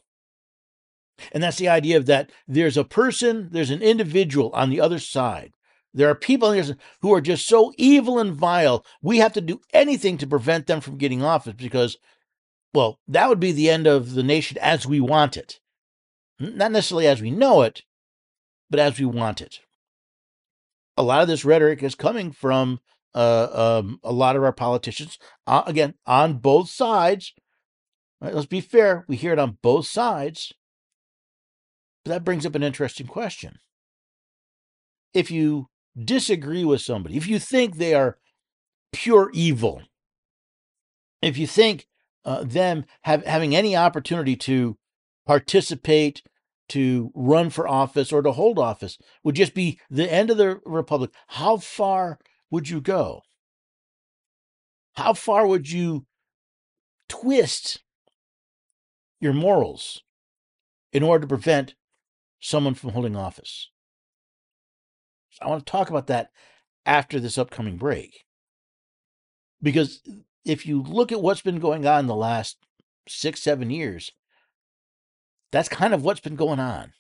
And 1.32 1.41
that's 1.41 1.57
the 1.57 1.68
idea 1.68 1.97
of 1.97 2.05
that 2.05 2.32
there's 2.47 2.78
a 2.78 2.84
person, 2.84 3.49
there's 3.51 3.72
an 3.72 3.82
individual 3.82 4.51
on 4.53 4.70
the 4.70 4.80
other 4.80 4.99
side 4.99 5.53
There 5.93 6.09
are 6.09 6.15
people 6.15 6.53
who 7.01 7.13
are 7.13 7.22
just 7.22 7.47
so 7.47 7.74
evil 7.78 8.20
and 8.20 8.34
vile. 8.34 8.86
We 9.01 9.18
have 9.18 9.34
to 9.34 9.41
do 9.41 9.59
anything 9.74 10.20
to 10.20 10.28
prevent 10.28 10.68
them 10.68 10.80
from 10.80 10.99
getting 10.99 11.24
office 11.24 11.55
because, 11.57 11.97
well, 12.74 12.99
that 13.07 13.28
would 13.30 13.39
be 13.39 13.51
the 13.51 13.70
end 13.70 13.88
of 13.88 14.13
the 14.13 14.22
nation 14.22 14.59
as 14.61 14.86
we 14.86 14.99
want 14.99 15.36
it. 15.36 15.59
Not 16.39 16.72
necessarily 16.72 17.07
as 17.07 17.20
we 17.20 17.32
know 17.32 17.63
it, 17.63 17.82
but 18.70 18.80
as 18.80 18.99
we 18.99 19.05
want 19.05 19.41
it. 19.41 19.59
A 20.95 21.01
lot 21.01 21.24
of 21.24 21.28
this 21.28 21.43
rhetoric 21.45 21.82
is 21.82 21.95
coming 21.95 22.32
from 22.32 22.80
uh, 23.15 23.80
um, 23.82 23.99
a 24.03 24.13
lot 24.13 24.36
of 24.36 24.43
our 24.43 24.53
politicians, 24.53 25.18
uh, 25.47 25.63
again, 25.65 25.95
on 26.05 26.38
both 26.38 26.70
sides. 26.70 27.34
Right, 28.20 28.34
let's 28.34 28.47
be 28.47 28.61
fair, 28.61 29.05
we 29.07 29.15
hear 29.15 29.34
it 29.34 29.39
on 29.39 29.59
both 29.61 29.88
sides. 29.88 30.53
But 32.03 32.11
that 32.11 32.24
brings 32.24 32.45
up 32.45 32.55
an 32.55 32.63
interesting 32.63 33.05
question. 33.05 33.59
If 35.13 35.30
you 35.30 35.68
disagree 35.97 36.65
with 36.65 36.82
somebody, 36.82 37.18
if 37.18 37.28
you 37.28 37.39
think 37.39 37.76
they 37.76 37.93
are 37.93 38.18
pure 38.91 39.30
evil, 39.34 39.84
if 41.22 41.38
you 41.38 41.47
think 41.47 41.88
uh, 42.26 42.43
them 42.43 42.86
have, 43.03 43.26
having 43.26 43.55
any 43.55 43.76
opportunity 43.76 44.36
to 44.36 44.78
participate, 45.26 46.24
to 46.70 47.11
run 47.15 47.49
for 47.49 47.68
office, 47.68 48.11
or 48.11 48.22
to 48.22 48.32
hold 48.32 48.59
office 48.59 48.97
would 49.24 49.36
just 49.36 49.53
be 49.53 49.80
the 49.89 50.11
end 50.11 50.30
of 50.30 50.38
the 50.38 50.59
republic, 50.65 51.11
how 51.28 51.57
far 51.57 52.20
would 52.49 52.70
you 52.70 52.82
go? 52.82 53.22
How 54.95 55.13
far 55.13 55.45
would 55.45 55.70
you 55.70 56.05
twist 57.07 57.84
your 59.20 59.34
morals 59.34 60.03
in 60.91 61.03
order 61.03 61.22
to 61.22 61.28
prevent 61.28 61.76
someone 62.39 62.74
from 62.74 62.91
holding 62.91 63.15
office? 63.15 63.70
I 65.41 65.47
want 65.47 65.65
to 65.65 65.72
talk 65.72 65.89
about 65.89 66.07
that 66.07 66.32
after 66.86 67.20
this 67.20 67.38
upcoming 67.38 67.78
break. 67.78 68.26
Because 69.61 70.01
if 70.45 70.65
you 70.65 70.82
look 70.82 71.11
at 71.11 71.22
what's 71.22 71.41
been 71.41 71.59
going 71.59 71.86
on 71.86 72.07
the 72.07 72.15
last 72.15 72.57
six, 73.07 73.41
seven 73.41 73.70
years, 73.70 74.11
that's 75.51 75.70
kind 75.70 75.93
of 75.93 76.03
what's 76.03 76.20
been 76.20 76.36
going 76.36 76.59
on. 76.59 76.93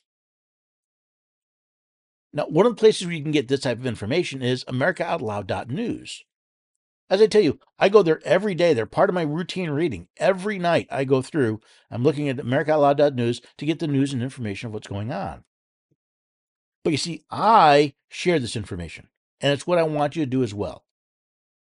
Now, 2.33 2.45
one 2.47 2.65
of 2.65 2.75
the 2.75 2.79
places 2.79 3.07
where 3.07 3.15
you 3.15 3.23
can 3.23 3.31
get 3.31 3.47
this 3.47 3.61
type 3.61 3.79
of 3.79 3.85
information 3.85 4.41
is 4.41 4.63
AmericaOutloud.news. 4.65 6.23
As 7.09 7.21
I 7.21 7.27
tell 7.27 7.41
you, 7.41 7.59
I 7.79 7.89
go 7.89 8.03
there 8.03 8.21
every 8.25 8.53
day. 8.53 8.73
They're 8.73 8.85
part 8.85 9.09
of 9.09 9.13
my 9.13 9.21
routine 9.21 9.69
reading. 9.69 10.07
Every 10.17 10.59
night 10.59 10.87
I 10.91 11.05
go 11.05 11.21
through, 11.21 11.61
I'm 11.89 12.03
looking 12.03 12.27
at 12.27 12.37
AmericaOutloud.news 12.37 13.41
to 13.57 13.65
get 13.65 13.79
the 13.79 13.87
news 13.87 14.11
and 14.13 14.21
information 14.21 14.67
of 14.67 14.73
what's 14.73 14.87
going 14.87 15.11
on. 15.11 15.43
But 16.83 16.91
you 16.91 16.97
see, 16.97 17.23
I 17.31 17.93
share 18.09 18.39
this 18.39 18.55
information, 18.55 19.07
and 19.39 19.53
it's 19.53 19.65
what 19.65 19.77
I 19.77 19.83
want 19.83 20.15
you 20.15 20.23
to 20.23 20.29
do 20.29 20.43
as 20.43 20.53
well. 20.53 20.85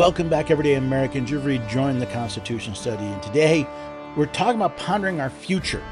Welcome 0.00 0.30
back, 0.30 0.50
everyday 0.50 0.76
Americans. 0.76 1.30
You've 1.30 1.44
rejoined 1.44 2.00
the 2.00 2.06
Constitution 2.06 2.74
study, 2.74 3.04
and 3.04 3.22
today 3.22 3.66
we're 4.16 4.24
talking 4.24 4.58
about 4.58 4.78
pondering 4.78 5.20
our 5.20 5.28
future. 5.28 5.82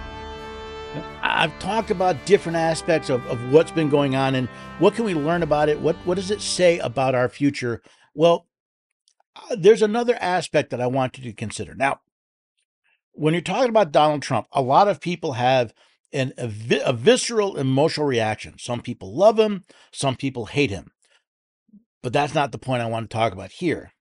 I've 1.20 1.56
talked 1.58 1.90
about 1.90 2.16
different 2.24 2.56
aspects 2.56 3.10
of, 3.10 3.22
of 3.26 3.52
what's 3.52 3.70
been 3.70 3.90
going 3.90 4.16
on 4.16 4.34
and 4.34 4.48
what 4.78 4.94
can 4.94 5.04
we 5.04 5.12
learn 5.12 5.42
about 5.42 5.68
it? 5.68 5.78
What 5.80 5.94
what 6.06 6.14
does 6.14 6.30
it 6.30 6.40
say 6.40 6.78
about 6.78 7.14
our 7.14 7.28
future? 7.28 7.82
Well, 8.14 8.46
uh, 9.36 9.56
there's 9.58 9.82
another 9.82 10.16
aspect 10.22 10.70
that 10.70 10.80
I 10.80 10.86
want 10.86 11.18
you 11.18 11.24
to 11.24 11.34
consider. 11.34 11.74
Now, 11.74 12.00
when 13.12 13.34
you're 13.34 13.42
talking 13.42 13.68
about 13.68 13.92
Donald 13.92 14.22
Trump, 14.22 14.46
a 14.52 14.62
lot 14.62 14.88
of 14.88 15.02
people 15.02 15.34
have 15.34 15.74
an, 16.14 16.32
a, 16.38 16.50
a 16.82 16.94
visceral 16.94 17.58
emotional 17.58 18.06
reaction. 18.06 18.54
Some 18.58 18.80
people 18.80 19.14
love 19.14 19.38
him, 19.38 19.66
some 19.92 20.16
people 20.16 20.46
hate 20.46 20.70
him. 20.70 20.92
But 22.02 22.14
that's 22.14 22.34
not 22.34 22.52
the 22.52 22.58
point 22.58 22.80
I 22.80 22.86
want 22.86 23.10
to 23.10 23.14
talk 23.14 23.34
about 23.34 23.52
here. 23.52 23.92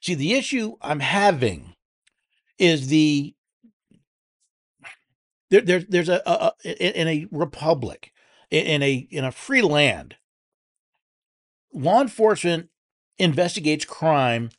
See, 0.00 0.14
the 0.14 0.32
issue 0.34 0.76
I'm 0.80 1.00
having 1.00 1.74
is 2.58 2.88
the 2.88 3.34
there, 5.50 5.60
there 5.60 5.80
there's 5.80 6.08
a, 6.08 6.22
a, 6.24 6.52
in 6.98 7.08
a 7.08 7.26
republic 7.30 8.12
in 8.50 8.82
a 8.82 9.06
in 9.10 9.24
a 9.24 9.32
free 9.32 9.62
land, 9.62 10.16
law 11.72 12.00
enforcement 12.00 12.68
investigates 13.18 13.84
crime, 13.84 14.50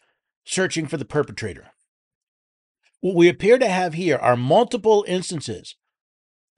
searching 0.45 0.87
for 0.87 0.97
the 0.97 1.05
perpetrator. 1.05 1.71
What 2.99 3.15
we 3.15 3.27
appear 3.27 3.57
to 3.57 3.67
have 3.67 3.95
here 3.95 4.17
are 4.17 4.37
multiple 4.37 5.03
instances 5.07 5.75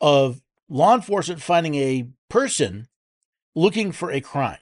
of 0.02 0.42
law 0.68 0.96
enforcement 0.96 1.42
finding 1.42 1.76
a 1.76 2.10
person 2.30 2.88
looking 3.56 3.92
for 3.92 4.12
a 4.12 4.20
crime. 4.20 4.58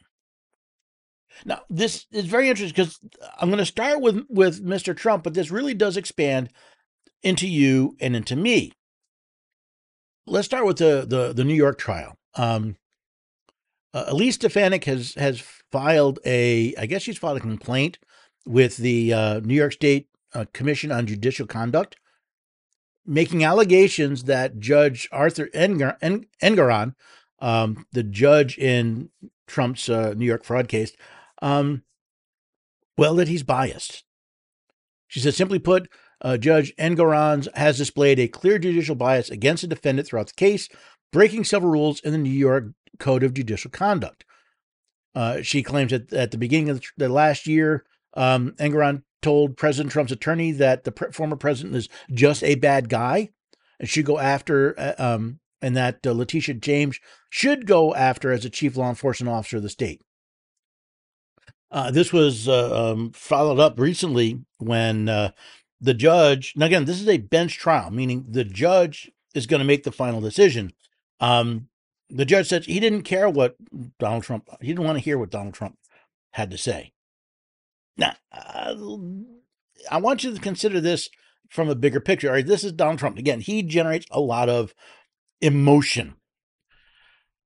Now, 1.45 1.61
this 1.69 2.05
is 2.11 2.25
very 2.25 2.49
interesting 2.49 2.75
because 2.75 2.99
I'm 3.39 3.49
going 3.49 3.59
to 3.59 3.65
start 3.65 4.01
with, 4.01 4.25
with 4.29 4.63
Mr. 4.65 4.95
Trump, 4.95 5.23
but 5.23 5.33
this 5.33 5.51
really 5.51 5.73
does 5.73 5.97
expand 5.97 6.49
into 7.23 7.47
you 7.47 7.95
and 7.99 8.15
into 8.15 8.35
me. 8.35 8.71
Let's 10.27 10.45
start 10.45 10.65
with 10.65 10.77
the 10.77 11.05
the, 11.07 11.33
the 11.33 11.43
New 11.43 11.55
York 11.55 11.77
trial. 11.77 12.15
Um, 12.35 12.77
uh, 13.93 14.05
Elise 14.07 14.35
Stefanik 14.35 14.85
has 14.85 15.15
has 15.15 15.41
filed 15.71 16.19
a, 16.25 16.73
I 16.77 16.85
guess 16.85 17.01
she's 17.01 17.17
filed 17.17 17.37
a 17.37 17.41
complaint 17.41 17.97
with 18.45 18.77
the 18.77 19.13
uh, 19.13 19.39
New 19.41 19.55
York 19.55 19.73
State 19.73 20.07
uh, 20.33 20.45
Commission 20.53 20.91
on 20.91 21.07
Judicial 21.07 21.47
Conduct, 21.47 21.97
making 23.05 23.43
allegations 23.43 24.25
that 24.25 24.59
Judge 24.59 25.07
Arthur 25.11 25.47
Engar- 25.53 25.97
en- 26.01 26.27
Engoron, 26.41 26.95
um, 27.39 27.85
the 27.91 28.03
judge 28.03 28.57
in 28.57 29.09
Trump's 29.47 29.89
uh, 29.89 30.13
New 30.15 30.25
York 30.25 30.43
fraud 30.43 30.67
case, 30.67 30.93
um, 31.41 31.83
well, 32.97 33.15
that 33.15 33.27
he's 33.27 33.43
biased. 33.43 34.03
She 35.07 35.19
says, 35.19 35.35
simply 35.35 35.59
put, 35.59 35.89
uh, 36.21 36.37
Judge 36.37 36.73
Engoron 36.77 37.47
has 37.55 37.77
displayed 37.77 38.19
a 38.19 38.27
clear 38.27 38.59
judicial 38.59 38.95
bias 38.95 39.29
against 39.29 39.61
the 39.61 39.67
defendant 39.67 40.07
throughout 40.07 40.27
the 40.27 40.33
case, 40.33 40.69
breaking 41.11 41.43
several 41.43 41.71
rules 41.71 41.99
in 42.01 42.11
the 42.11 42.17
New 42.17 42.29
York 42.29 42.65
Code 42.99 43.23
of 43.23 43.33
Judicial 43.33 43.71
Conduct. 43.71 44.23
Uh, 45.13 45.41
she 45.41 45.63
claims 45.63 45.91
that 45.91 46.13
at 46.13 46.31
the 46.31 46.37
beginning 46.37 46.69
of 46.69 46.81
the, 46.95 47.09
last 47.09 47.47
year, 47.47 47.83
um, 48.13 48.51
Engoron 48.59 49.03
told 49.21 49.57
President 49.57 49.91
Trump's 49.91 50.11
attorney 50.11 50.51
that 50.53 50.83
the 50.83 50.91
pre- 50.91 51.11
former 51.11 51.35
president 51.35 51.75
is 51.75 51.89
just 52.13 52.43
a 52.43 52.55
bad 52.55 52.87
guy 52.87 53.29
and 53.79 53.89
should 53.89 54.05
go 54.05 54.19
after, 54.19 54.79
uh, 54.79 54.93
um, 54.97 55.39
and 55.61 55.75
that 55.75 56.05
uh, 56.05 56.13
Letitia 56.13 56.55
James 56.55 56.99
should 57.29 57.65
go 57.65 57.93
after 57.93 58.31
as 58.31 58.45
a 58.45 58.49
chief 58.49 58.77
law 58.77 58.89
enforcement 58.89 59.33
officer 59.33 59.57
of 59.57 59.63
the 59.63 59.69
state. 59.69 60.01
Uh, 61.71 61.89
this 61.89 62.11
was 62.11 62.47
uh, 62.47 62.91
um, 62.91 63.11
followed 63.11 63.59
up 63.59 63.79
recently 63.79 64.41
when 64.57 65.07
uh, 65.07 65.31
the 65.79 65.93
judge, 65.93 66.53
now 66.55 66.65
again, 66.65 66.85
this 66.85 66.99
is 66.99 67.07
a 67.07 67.17
bench 67.17 67.57
trial, 67.57 67.89
meaning 67.91 68.25
the 68.29 68.43
judge 68.43 69.09
is 69.33 69.47
going 69.47 69.59
to 69.59 69.65
make 69.65 69.83
the 69.83 69.91
final 69.91 70.19
decision. 70.19 70.73
Um, 71.19 71.69
the 72.09 72.25
judge 72.25 72.49
said 72.49 72.65
he 72.65 72.79
didn't 72.79 73.03
care 73.03 73.29
what 73.29 73.55
Donald 73.99 74.23
Trump, 74.23 74.49
he 74.59 74.67
didn't 74.67 74.83
want 74.83 74.97
to 74.97 75.03
hear 75.03 75.17
what 75.17 75.31
Donald 75.31 75.53
Trump 75.53 75.77
had 76.31 76.51
to 76.51 76.57
say. 76.57 76.91
Now, 77.97 78.15
I 78.31 79.97
want 79.97 80.23
you 80.23 80.33
to 80.33 80.41
consider 80.41 80.81
this 80.81 81.09
from 81.49 81.69
a 81.69 81.75
bigger 81.75 81.99
picture. 81.99 82.27
All 82.27 82.33
right, 82.33 82.45
this 82.45 82.63
is 82.63 82.73
Donald 82.73 82.99
Trump. 82.99 83.17
Again, 83.17 83.39
he 83.39 83.63
generates 83.63 84.05
a 84.11 84.19
lot 84.19 84.49
of 84.49 84.73
emotion 85.39 86.15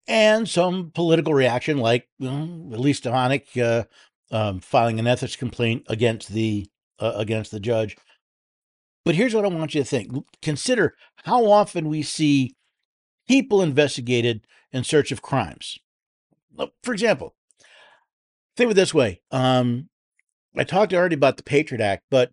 and 0.08 0.48
some 0.48 0.92
political 0.94 1.34
reaction, 1.34 1.78
like 1.78 2.08
you 2.20 2.30
know, 2.30 2.76
Elise 2.76 2.98
Stefanik 2.98 3.48
uh, 3.58 3.84
um, 4.32 4.60
filing 4.60 5.00
an 5.00 5.08
ethics 5.08 5.36
complaint 5.36 5.84
against 5.88 6.30
the 6.30 6.68
uh, 7.00 7.14
against 7.16 7.52
the 7.52 7.60
judge. 7.60 7.98
But 9.04 9.16
here's 9.16 9.36
what 9.36 9.46
I 9.46 9.50
want 9.50 9.76
you 9.76 9.82
to 9.82 9.90
think: 9.90 10.12
consider 10.42 10.96
how 11.24 11.46
often 11.46 11.88
we 11.88 12.02
see 12.02 12.56
people 13.28 13.62
investigated 13.62 14.46
in 14.72 14.84
search 14.84 15.12
of 15.12 15.22
crimes. 15.22 15.78
For 16.84 16.94
example, 16.94 17.36
think 18.56 18.68
of 18.68 18.72
it 18.72 18.76
this 18.76 18.94
way: 18.94 19.22
um, 19.32 19.90
I 20.58 20.64
talked 20.64 20.94
already 20.94 21.16
about 21.16 21.38
the 21.38 21.44
Patriot 21.44 21.82
Act, 21.82 22.04
but 22.10 22.32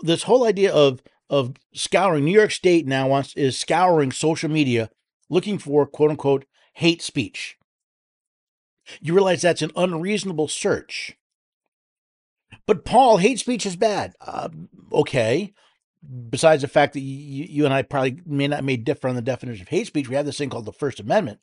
this 0.00 0.24
whole 0.24 0.44
idea 0.44 0.72
of 0.72 1.02
of 1.30 1.54
scouring 1.74 2.24
New 2.24 2.32
York 2.32 2.50
State 2.50 2.86
now 2.86 3.08
wants 3.08 3.34
is 3.36 3.58
scouring 3.58 4.12
social 4.12 4.48
media 4.48 4.90
looking 5.28 5.58
for 5.58 5.86
quote 5.86 6.10
unquote 6.10 6.46
hate 6.74 7.02
speech. 7.02 7.56
You 9.00 9.12
realize 9.12 9.42
that's 9.42 9.62
an 9.62 9.72
unreasonable 9.76 10.48
search. 10.48 11.17
But 12.68 12.84
Paul, 12.84 13.16
hate 13.16 13.38
speech 13.38 13.64
is 13.64 13.76
bad. 13.76 14.14
Uh, 14.20 14.50
okay. 14.92 15.54
Besides 16.28 16.60
the 16.60 16.68
fact 16.68 16.92
that 16.92 17.00
you, 17.00 17.46
you 17.48 17.64
and 17.64 17.72
I 17.72 17.80
probably 17.80 18.20
may 18.26 18.46
not 18.46 18.62
may 18.62 18.76
differ 18.76 19.08
on 19.08 19.16
the 19.16 19.22
definition 19.22 19.62
of 19.62 19.68
hate 19.68 19.86
speech, 19.86 20.08
we 20.08 20.14
have 20.16 20.26
this 20.26 20.36
thing 20.36 20.50
called 20.50 20.66
the 20.66 20.72
First 20.72 21.00
Amendment. 21.00 21.40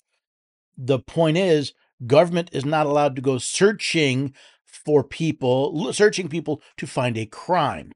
The 0.77 0.99
point 0.99 1.37
is, 1.37 1.73
government 2.05 2.51
is 2.53 2.63
not 2.63 2.85
allowed 2.85 3.15
to 3.15 3.23
go 3.23 3.39
searching 3.39 4.35
for 4.65 5.03
people, 5.03 5.91
searching 5.93 6.29
people 6.29 6.61
to 6.77 6.85
find 6.85 7.17
a 7.17 7.25
crime. 7.25 7.91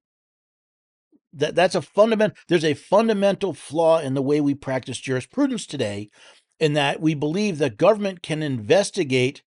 That 1.32 1.54
that's 1.54 1.76
a 1.76 1.84
fundamental. 1.84 2.36
There's 2.48 2.66
a 2.66 2.74
fundamental 2.74 3.54
flaw 3.54 4.00
in 4.00 4.16
the 4.16 4.24
way 4.24 4.42
we 4.42 4.56
practice 4.56 4.98
jurisprudence 4.98 5.68
today, 5.68 6.10
in 6.60 6.74
that 6.74 7.00
we 7.00 7.14
believe 7.14 7.60
that 7.60 7.78
government 7.78 8.24
can 8.24 8.42
investigate 8.42 9.44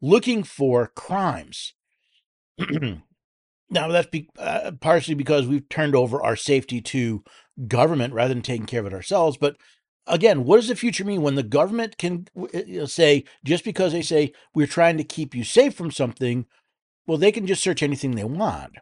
looking 0.00 0.42
for 0.42 0.86
crimes. 0.86 1.74
now 3.70 3.88
that's 3.88 4.08
be, 4.08 4.28
uh, 4.38 4.72
partially 4.80 5.14
because 5.14 5.46
we've 5.46 5.68
turned 5.68 5.94
over 5.94 6.22
our 6.22 6.36
safety 6.36 6.80
to 6.80 7.24
government 7.66 8.14
rather 8.14 8.34
than 8.34 8.42
taking 8.42 8.66
care 8.66 8.80
of 8.80 8.86
it 8.86 8.92
ourselves. 8.92 9.36
But 9.36 9.56
again, 10.06 10.44
what 10.44 10.56
does 10.56 10.68
the 10.68 10.76
future 10.76 11.04
mean 11.04 11.22
when 11.22 11.34
the 11.34 11.42
government 11.42 11.98
can 11.98 12.28
uh, 12.36 12.86
say 12.86 13.24
just 13.44 13.64
because 13.64 13.92
they 13.92 14.02
say 14.02 14.32
we're 14.54 14.66
trying 14.66 14.96
to 14.98 15.04
keep 15.04 15.34
you 15.34 15.44
safe 15.44 15.74
from 15.74 15.90
something, 15.90 16.46
well, 17.06 17.18
they 17.18 17.32
can 17.32 17.46
just 17.46 17.62
search 17.62 17.82
anything 17.82 18.14
they 18.14 18.24
want. 18.24 18.76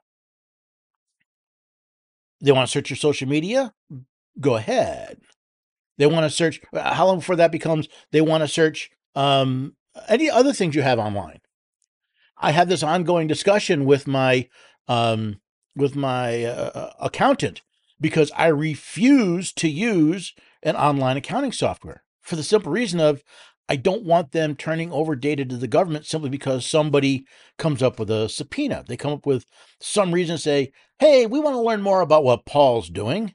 They 2.41 2.53
want 2.53 2.69
to 2.69 2.73
search 2.73 2.91
your 2.91 2.97
social 2.97 3.29
media? 3.29 3.73
Go 4.39 4.57
ahead. 4.57 5.19
They 5.97 6.07
want 6.07 6.25
to 6.25 6.31
search. 6.31 6.61
Uh, 6.73 6.95
how 6.95 7.07
long 7.07 7.19
before 7.19 7.37
that 7.37 7.53
becomes 7.53 7.89
they 8.11 8.21
want 8.21 8.43
to 8.43 8.49
search 8.49 8.91
um, 9.15 9.77
any 10.09 10.29
other 10.29 10.53
things 10.53 10.75
you 10.75 10.83
have 10.83 10.99
online? 10.99 11.41
I 12.37 12.51
had 12.51 12.69
this 12.69 12.83
ongoing 12.83 13.29
discussion 13.29 13.85
with 13.85 14.07
my 14.07 14.49
um, 14.89 15.41
with 15.77 15.97
my 15.97 16.45
uh, 16.45 16.71
uh, 16.75 16.91
accountant 17.01 17.63
because 18.01 18.31
I 18.37 18.49
refuse 18.49 19.53
to 19.55 19.69
use 19.69 20.35
an 20.63 20.77
online 20.77 21.17
accounting 21.17 21.53
software 21.53 22.03
for 22.21 22.37
the 22.37 22.43
simple 22.43 22.73
reason 22.73 23.01
of 23.01 23.23
I 23.69 23.77
don't 23.77 24.05
want 24.05 24.33
them 24.33 24.57
turning 24.57 24.93
over 24.93 25.17
data 25.17 25.45
to 25.45 25.57
the 25.57 25.67
government 25.67 26.05
simply 26.05 26.29
because 26.29 26.67
somebody 26.67 27.27
comes 27.59 27.83
up 27.83 27.99
with 27.99 28.11
a 28.11 28.29
subpoena. 28.29 28.85
They 28.87 28.97
come 28.97 29.13
up 29.13 29.25
with 29.25 29.47
some 29.81 30.13
reason 30.13 30.37
to 30.37 30.43
say, 30.43 30.73
hey, 30.99 31.27
we 31.27 31.41
want 31.41 31.55
to 31.55 31.61
learn 31.61 31.81
more 31.81 32.03
about 32.03 32.25
what 32.25 32.45
Paul's 32.45 32.91
doing. 32.91 33.35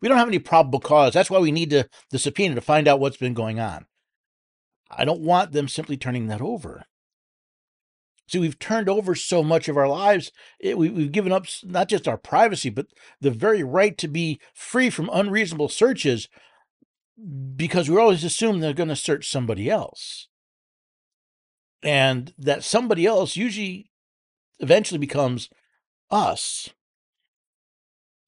We 0.00 0.08
don't 0.08 0.16
have 0.16 0.28
any 0.28 0.38
probable 0.38 0.80
cause. 0.80 1.12
That's 1.12 1.30
why 1.30 1.38
we 1.38 1.52
need 1.52 1.70
to, 1.70 1.88
the 2.10 2.18
subpoena 2.18 2.54
to 2.54 2.60
find 2.60 2.88
out 2.88 3.00
what's 3.00 3.16
been 3.16 3.34
going 3.34 3.60
on. 3.60 3.86
I 4.90 5.04
don't 5.04 5.20
want 5.20 5.52
them 5.52 5.68
simply 5.68 5.98
turning 5.98 6.28
that 6.28 6.40
over. 6.40 6.84
See, 8.28 8.38
we've 8.38 8.58
turned 8.58 8.88
over 8.88 9.14
so 9.14 9.42
much 9.42 9.68
of 9.68 9.76
our 9.76 9.88
lives. 9.88 10.32
It, 10.60 10.76
we, 10.76 10.90
we've 10.90 11.12
given 11.12 11.32
up 11.32 11.46
not 11.64 11.88
just 11.88 12.06
our 12.06 12.18
privacy, 12.18 12.68
but 12.68 12.86
the 13.20 13.30
very 13.30 13.62
right 13.62 13.96
to 13.98 14.08
be 14.08 14.38
free 14.52 14.90
from 14.90 15.08
unreasonable 15.12 15.70
searches 15.70 16.28
because 17.56 17.88
we 17.88 17.96
always 17.96 18.24
assume 18.24 18.60
they're 18.60 18.74
going 18.74 18.90
to 18.90 18.96
search 18.96 19.30
somebody 19.30 19.70
else. 19.70 20.28
And 21.82 22.34
that 22.38 22.64
somebody 22.64 23.06
else 23.06 23.36
usually 23.36 23.90
eventually 24.58 24.98
becomes 24.98 25.48
us. 26.10 26.68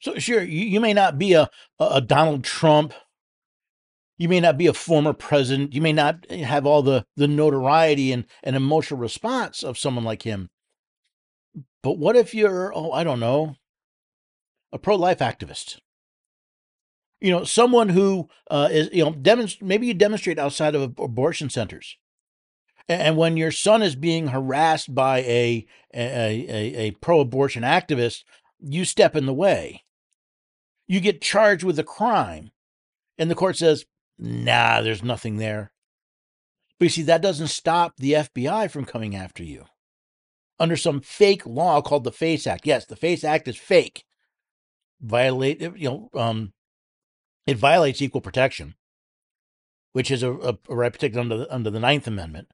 So, 0.01 0.15
sure, 0.19 0.43
you, 0.43 0.65
you 0.65 0.81
may 0.81 0.95
not 0.95 1.19
be 1.19 1.35
a, 1.35 1.51
a 1.79 2.01
Donald 2.01 2.43
Trump. 2.43 2.95
You 4.21 4.29
may 4.29 4.39
not 4.39 4.59
be 4.59 4.67
a 4.67 4.75
former 4.75 5.15
president. 5.15 5.75
You 5.75 5.81
may 5.81 5.95
not 5.95 6.31
have 6.31 6.67
all 6.67 6.83
the, 6.83 7.07
the 7.17 7.27
notoriety 7.27 8.13
and, 8.13 8.27
and 8.43 8.55
emotional 8.55 9.01
response 9.01 9.63
of 9.63 9.79
someone 9.79 10.05
like 10.05 10.23
him. 10.23 10.51
But 11.83 11.99
what 11.99 12.17
if 12.17 12.35
you're, 12.35 12.71
oh, 12.77 12.93
I 12.93 13.03
don't 13.03 13.19
know, 13.19 13.57
a 14.73 14.79
pro 14.79 14.97
life 14.97 15.19
activist? 15.21 15.81
you 17.21 17.31
know, 17.31 17.45
someone 17.45 17.91
who 17.91 18.29
uh, 18.51 18.69
is, 18.71 18.89
you 18.93 19.05
know, 19.05 19.13
demonstrate, 19.13 19.67
maybe 19.67 19.87
you 19.87 19.95
demonstrate 19.95 20.39
outside 20.39 20.75
of 20.75 20.99
abortion 20.99 21.51
centers. 21.51 21.97
And 22.89 23.17
when 23.17 23.37
your 23.37 23.53
son 23.53 23.83
is 23.83 23.95
being 23.95 24.29
harassed 24.29 24.95
by 24.95 25.19
a, 25.19 25.67
a, 25.95 26.47
a, 26.49 26.77
a 26.77 26.91
pro 26.93 27.21
abortion 27.21 27.63
activist, 27.63 28.25
you 28.59 28.85
step 28.85 29.15
in 29.15 29.27
the 29.27 29.35
way. 29.35 29.85
You 30.89 31.01
get 31.01 31.21
charged 31.21 31.63
with 31.63 31.79
a 31.79 31.85
crime. 31.85 32.51
And 33.17 33.31
the 33.31 33.35
court 33.35 33.57
says, 33.57 33.85
nah, 34.21 34.83
there's 34.83 35.05
nothing 35.05 35.39
there. 35.39 35.73
But 36.79 36.87
you 36.87 36.91
see, 36.91 37.03
that 37.05 37.23
doesn't 37.23 37.49
stop 37.49 37.97
the 37.99 38.15
FBI 38.15 38.71
from 38.71 38.87
coming 38.87 39.17
after 39.17 39.45
you 39.45 39.67
under 40.61 40.77
some 40.77 41.01
fake 41.03 41.47
law 41.47 41.83
called 41.83 42.05
the 42.05 42.13
FACE 42.13 42.47
Act. 42.47 42.67
Yes, 42.67 42.87
the 42.87 42.97
FACE 42.97 43.25
Act 43.25 43.49
is 43.49 43.57
fake. 43.59 44.05
Violate, 45.01 45.61
you 45.63 45.89
know, 45.91 46.11
um, 46.21 46.53
it 47.47 47.59
violates 47.59 48.03
equal 48.03 48.21
protection. 48.23 48.75
which 49.93 50.11
is 50.13 50.23
a, 50.25 50.33
a, 50.33 50.59
a 50.71 50.77
right 50.77 50.93
protected 50.93 51.21
under 51.21 51.39
the, 51.39 51.55
under 51.55 51.71
the 51.71 51.81
Ninth 51.81 52.09
Amendment. 52.09 52.49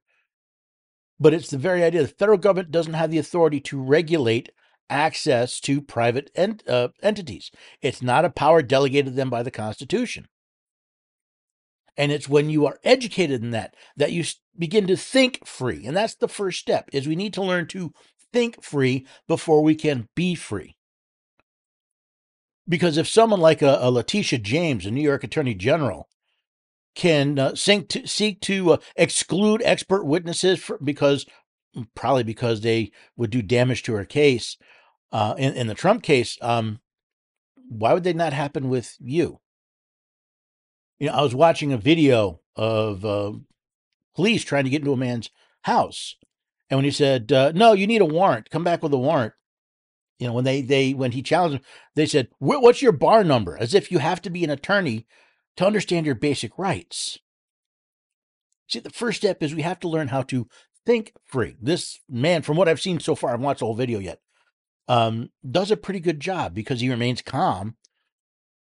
But 1.21 1.35
it's 1.35 1.51
the 1.51 1.59
very 1.59 1.85
idea 1.85 2.03
the 2.03 2.09
federal 2.09 2.39
government 2.39 2.73
doesn't 2.73 2.95
have 2.95 3.11
the 3.11 3.19
authority 3.19 3.61
to 3.63 3.83
regulate 3.83 4.51
access 4.91 5.61
to 5.61 5.83
private 5.83 6.31
ent, 6.37 6.67
uh, 6.69 6.91
entities. 7.03 7.51
It's 7.83 8.03
not 8.03 8.25
a 8.25 8.31
power 8.31 8.63
delegated 8.63 9.07
to 9.07 9.13
them 9.13 9.31
by 9.31 9.45
the 9.45 9.53
Constitution. 9.53 10.29
And 11.97 12.13
it's 12.13 12.29
when 12.29 12.51
you 12.51 12.67
are 12.67 12.79
educated 12.85 13.43
in 13.43 13.51
that 13.53 13.75
that 13.97 14.13
you 14.13 14.25
begin 14.59 14.87
to 14.87 14.97
think 14.97 15.47
free. 15.47 15.87
And 15.87 15.97
that's 15.97 16.15
the 16.15 16.29
first 16.29 16.59
step 16.59 16.89
is 16.93 17.09
we 17.09 17.17
need 17.17 17.35
to 17.35 17.43
learn 17.43 17.67
to 17.69 17.93
think 18.33 18.63
free 18.63 19.07
before 19.27 19.63
we 19.63 19.75
can 19.75 20.09
be 20.15 20.35
free. 20.35 20.77
Because 22.69 22.99
if 22.99 23.09
someone 23.09 23.41
like 23.41 23.63
a, 23.63 23.79
a 23.81 23.91
Letitia 23.91 24.41
James, 24.41 24.85
a 24.85 24.91
New 24.91 25.03
York 25.03 25.25
Attorney 25.25 25.55
General, 25.55 26.09
can 26.95 27.39
uh, 27.39 27.53
to, 27.53 28.07
seek 28.07 28.41
to 28.41 28.73
uh, 28.73 28.77
exclude 28.97 29.63
expert 29.65 30.05
witnesses 30.05 30.59
for, 30.59 30.79
because 30.83 31.27
probably 31.95 32.25
because 32.25 32.63
they 32.63 32.91
would 33.17 33.31
do 33.31 33.43
damage 33.43 33.83
to 33.85 33.95
her 33.95 34.05
case, 34.05 34.57
uh, 35.13 35.35
in, 35.39 35.53
in 35.55 35.67
the 35.67 35.75
Trump 35.75 36.03
case, 36.03 36.37
um, 36.41 36.81
why 37.69 37.93
would 37.93 38.05
they 38.05 38.13
not 38.13 38.33
happen 38.33 38.69
with 38.69 38.97
you? 38.99 39.41
You 40.99 41.09
know, 41.09 41.15
I 41.15 41.23
was 41.23 41.35
watching 41.35 41.73
a 41.73 41.79
video 41.79 42.41
of 42.55 43.05
uh, 43.05 43.33
police 44.15 44.45
trying 44.45 44.65
to 44.65 44.71
get 44.71 44.81
into 44.81 44.93
a 44.93 44.97
man's 44.97 45.31
house, 45.63 46.17
and 46.71 46.79
when 46.79 46.85
he 46.85 46.91
said, 46.91 47.31
uh, 47.33 47.53
"No, 47.55 47.73
you 47.73 47.87
need 47.87 48.01
a 48.01 48.07
warrant. 48.07 48.51
Come 48.51 48.65
back 48.65 48.83
with 48.83 48.93
a 48.93 48.99
warrant," 48.99 49.35
you 50.19 50.27
know, 50.27 50.33
when 50.33 50.45
they 50.45 50.63
they 50.63 50.95
when 50.95 51.13
he 51.13 51.23
challenged 51.23 51.59
them, 51.59 51.65
they 51.95 52.07
said, 52.07 52.29
"What's 52.39 52.83
your 52.83 52.93
bar 52.93 53.25
number?" 53.25 53.57
As 53.59 53.75
if 53.75 53.93
you 53.93 53.99
have 53.99 54.23
to 54.23 54.31
be 54.31 54.45
an 54.45 54.51
attorney 54.51 55.07
to 55.57 55.67
understand 55.67 56.07
your 56.07 56.15
basic 56.15 56.59
rights. 56.59 57.19
See, 58.69 58.81
the 58.81 58.91
first 58.91 59.19
step 59.19 59.43
is 59.43 59.55
we 59.55 59.63
have 59.63 59.81
to 59.81 59.89
learn 59.89 60.09
how 60.09 60.23
to 60.23 60.49
think 60.85 61.13
free. 61.25 61.57
This 61.61 62.01
man, 62.09 62.43
from 62.43 62.57
what 62.57 62.69
I've 62.69 62.81
seen 62.81 63.01
so 63.01 63.15
far, 63.15 63.33
I've 63.33 63.41
watched 63.41 63.61
the 63.61 63.67
whole 63.67 63.75
video 63.75 63.99
yet, 63.99 64.21
um, 64.89 65.31
does 65.49 65.71
a 65.71 65.77
pretty 65.77 66.01
good 66.01 66.21
job 66.21 66.55
because 66.55 66.81
he 66.81 66.91
remains 66.91 67.23
calm, 67.23 67.77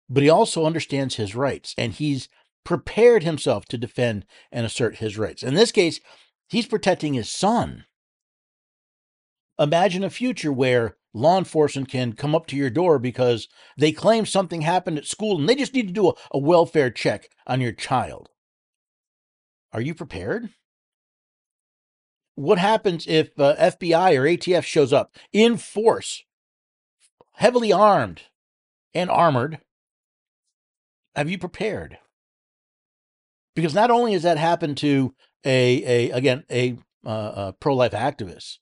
but 0.08 0.22
he 0.22 0.28
also 0.28 0.64
understands 0.64 1.16
his 1.16 1.34
rights 1.34 1.74
and 1.76 1.92
he's 1.92 2.28
prepared 2.64 3.22
himself 3.22 3.64
to 3.66 3.78
defend 3.78 4.24
and 4.50 4.66
assert 4.66 4.96
his 4.96 5.18
rights. 5.18 5.42
In 5.42 5.54
this 5.54 5.72
case, 5.72 6.00
he's 6.48 6.66
protecting 6.66 7.14
his 7.14 7.28
son. 7.28 7.84
Imagine 9.58 10.04
a 10.04 10.10
future 10.10 10.52
where 10.52 10.96
law 11.14 11.38
enforcement 11.38 11.88
can 11.88 12.12
come 12.12 12.34
up 12.34 12.46
to 12.46 12.56
your 12.56 12.70
door 12.70 12.98
because 12.98 13.48
they 13.78 13.92
claim 13.92 14.26
something 14.26 14.60
happened 14.60 14.98
at 14.98 15.06
school 15.06 15.38
and 15.38 15.48
they 15.48 15.54
just 15.54 15.74
need 15.74 15.86
to 15.86 15.94
do 15.94 16.08
a, 16.08 16.14
a 16.32 16.38
welfare 16.38 16.90
check 16.90 17.28
on 17.46 17.60
your 17.60 17.72
child. 17.72 18.28
Are 19.72 19.80
you 19.80 19.94
prepared? 19.94 20.50
what 22.36 22.58
happens 22.58 23.06
if 23.08 23.30
uh, 23.40 23.56
FBI 23.56 24.16
or 24.16 24.22
ATF 24.22 24.62
shows 24.62 24.92
up 24.92 25.16
in 25.32 25.56
force, 25.56 26.22
heavily 27.32 27.72
armed 27.72 28.22
and 28.94 29.10
armored? 29.10 29.58
Have 31.16 31.28
you 31.28 31.38
prepared? 31.38 31.98
Because 33.56 33.74
not 33.74 33.90
only 33.90 34.12
has 34.12 34.22
that 34.22 34.38
happened 34.38 34.76
to 34.78 35.14
a, 35.44 35.82
a 35.84 36.10
again 36.10 36.44
a, 36.50 36.78
uh, 37.04 37.32
a 37.36 37.52
pro-life 37.58 37.92
activist, 37.92 38.58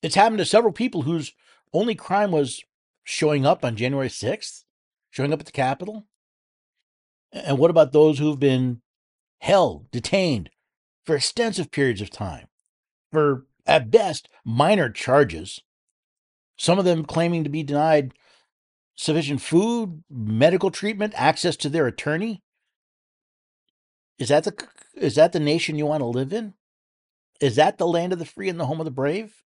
it's 0.00 0.14
happened 0.14 0.38
to 0.38 0.46
several 0.46 0.72
people 0.72 1.02
whose 1.02 1.34
only 1.74 1.94
crime 1.94 2.30
was 2.30 2.62
showing 3.04 3.44
up 3.44 3.64
on 3.64 3.76
January 3.76 4.08
sixth, 4.08 4.64
showing 5.10 5.32
up 5.32 5.40
at 5.40 5.46
the 5.46 5.52
Capitol. 5.52 6.06
And 7.32 7.58
what 7.58 7.70
about 7.70 7.92
those 7.92 8.18
who've 8.18 8.40
been 8.40 8.80
held, 9.40 9.90
detained 9.90 10.48
for 11.04 11.16
extensive 11.16 11.70
periods 11.70 12.00
of 12.00 12.08
time? 12.08 12.46
for, 13.16 13.46
at 13.66 13.90
best, 13.90 14.28
minor 14.44 14.90
charges. 14.90 15.60
Some 16.58 16.78
of 16.78 16.84
them 16.84 17.04
claiming 17.04 17.44
to 17.44 17.50
be 17.50 17.62
denied 17.62 18.12
sufficient 18.96 19.42
food, 19.42 20.02
medical 20.10 20.70
treatment, 20.70 21.12
access 21.16 21.56
to 21.56 21.68
their 21.68 21.86
attorney. 21.86 22.42
Is 24.18 24.30
that 24.30 24.44
the 24.44 24.56
is 24.94 25.14
that 25.16 25.32
the 25.32 25.40
nation 25.40 25.76
you 25.76 25.86
want 25.86 26.00
to 26.00 26.06
live 26.06 26.32
in? 26.32 26.54
Is 27.40 27.56
that 27.56 27.76
the 27.76 27.86
land 27.86 28.14
of 28.14 28.18
the 28.18 28.24
free 28.24 28.48
and 28.48 28.58
the 28.58 28.66
home 28.66 28.80
of 28.80 28.86
the 28.86 28.90
brave? 28.90 29.42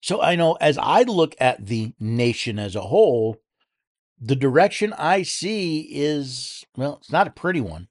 So 0.00 0.22
I 0.22 0.34
know 0.34 0.54
as 0.54 0.78
I 0.78 1.02
look 1.02 1.36
at 1.38 1.66
the 1.66 1.92
nation 2.00 2.58
as 2.58 2.74
a 2.74 2.80
whole, 2.80 3.36
the 4.18 4.36
direction 4.36 4.94
I 4.94 5.22
see 5.22 5.80
is 5.90 6.64
well, 6.76 6.98
it's 7.00 7.12
not 7.12 7.26
a 7.26 7.32
pretty 7.32 7.60
one. 7.60 7.88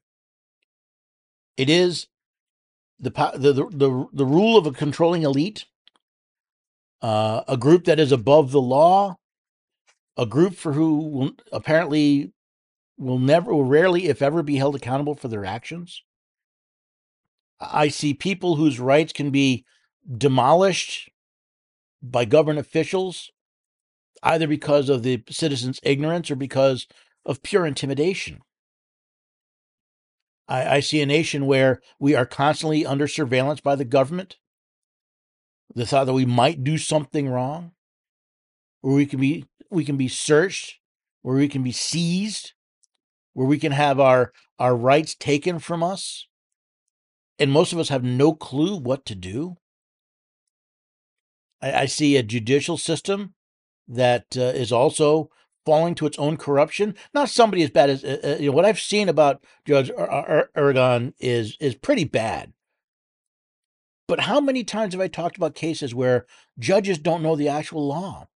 It 1.56 1.70
is 1.70 2.08
the 2.98 3.10
the 3.10 3.52
the, 3.70 4.06
the 4.12 4.26
rule 4.26 4.56
of 4.56 4.66
a 4.66 4.72
controlling 4.72 5.22
elite, 5.22 5.66
uh, 7.00 7.42
a 7.46 7.56
group 7.56 7.84
that 7.84 8.00
is 8.00 8.10
above 8.10 8.50
the 8.50 8.60
law, 8.60 9.18
a 10.18 10.26
group 10.26 10.54
for 10.54 10.72
who 10.72 10.98
will, 10.98 11.30
apparently 11.52 12.32
will 12.98 13.20
never, 13.20 13.54
will 13.54 13.64
rarely, 13.64 14.08
if 14.08 14.20
ever, 14.20 14.42
be 14.42 14.56
held 14.56 14.74
accountable 14.74 15.14
for 15.14 15.28
their 15.28 15.44
actions. 15.44 16.02
I 17.60 17.88
see 17.88 18.12
people 18.12 18.56
whose 18.56 18.80
rights 18.80 19.12
can 19.12 19.30
be 19.30 19.64
demolished 20.16 21.10
by 22.02 22.24
government 22.24 22.58
officials, 22.58 23.30
either 24.22 24.48
because 24.48 24.88
of 24.88 25.04
the 25.04 25.22
citizens' 25.30 25.80
ignorance 25.84 26.30
or 26.30 26.36
because 26.36 26.88
of 27.24 27.42
pure 27.42 27.64
intimidation. 27.64 28.40
I, 30.48 30.76
I 30.76 30.80
see 30.80 31.00
a 31.00 31.06
nation 31.06 31.46
where 31.46 31.80
we 32.00 32.14
are 32.14 32.26
constantly 32.26 32.84
under 32.84 33.06
surveillance 33.06 33.60
by 33.60 33.76
the 33.76 33.84
government. 33.84 34.36
The 35.74 35.86
thought 35.86 36.04
that 36.04 36.14
we 36.14 36.24
might 36.24 36.64
do 36.64 36.78
something 36.78 37.28
wrong, 37.28 37.72
or 38.82 38.94
we 38.94 39.06
can 39.06 39.20
be 39.20 39.44
we 39.70 39.84
can 39.84 39.96
be 39.96 40.08
searched, 40.08 40.78
where 41.22 41.36
we 41.36 41.48
can 41.48 41.62
be 41.62 41.72
seized, 41.72 42.52
where 43.34 43.46
we 43.46 43.58
can 43.58 43.72
have 43.72 44.00
our 44.00 44.32
our 44.58 44.74
rights 44.74 45.14
taken 45.14 45.58
from 45.58 45.82
us, 45.82 46.26
and 47.38 47.50
most 47.50 47.72
of 47.72 47.78
us 47.78 47.88
have 47.88 48.02
no 48.02 48.32
clue 48.34 48.76
what 48.76 49.04
to 49.06 49.14
do. 49.14 49.56
I, 51.62 51.72
I 51.72 51.86
see 51.86 52.16
a 52.16 52.22
judicial 52.22 52.76
system 52.76 53.34
that 53.86 54.36
uh, 54.36 54.40
is 54.40 54.72
also 54.72 55.30
falling 55.64 55.94
to 55.94 56.06
its 56.06 56.18
own 56.18 56.36
corruption. 56.36 56.94
Not 57.12 57.28
somebody 57.28 57.62
as 57.62 57.70
bad 57.70 57.90
as 57.90 58.04
uh, 58.04 58.18
uh, 58.24 58.36
you 58.40 58.50
know 58.50 58.56
what 58.56 58.64
I've 58.64 58.80
seen 58.80 59.08
about 59.08 59.44
Judge 59.66 59.90
Engoron 59.90 61.12
is 61.18 61.56
is 61.60 61.74
pretty 61.74 62.04
bad. 62.04 62.52
But 64.06 64.20
how 64.20 64.40
many 64.40 64.64
times 64.64 64.94
have 64.94 65.02
I 65.02 65.08
talked 65.08 65.36
about 65.36 65.54
cases 65.54 65.94
where 65.94 66.24
judges 66.58 66.98
don't 66.98 67.22
know 67.22 67.36
the 67.36 67.48
actual 67.48 67.86
law? 67.86 68.28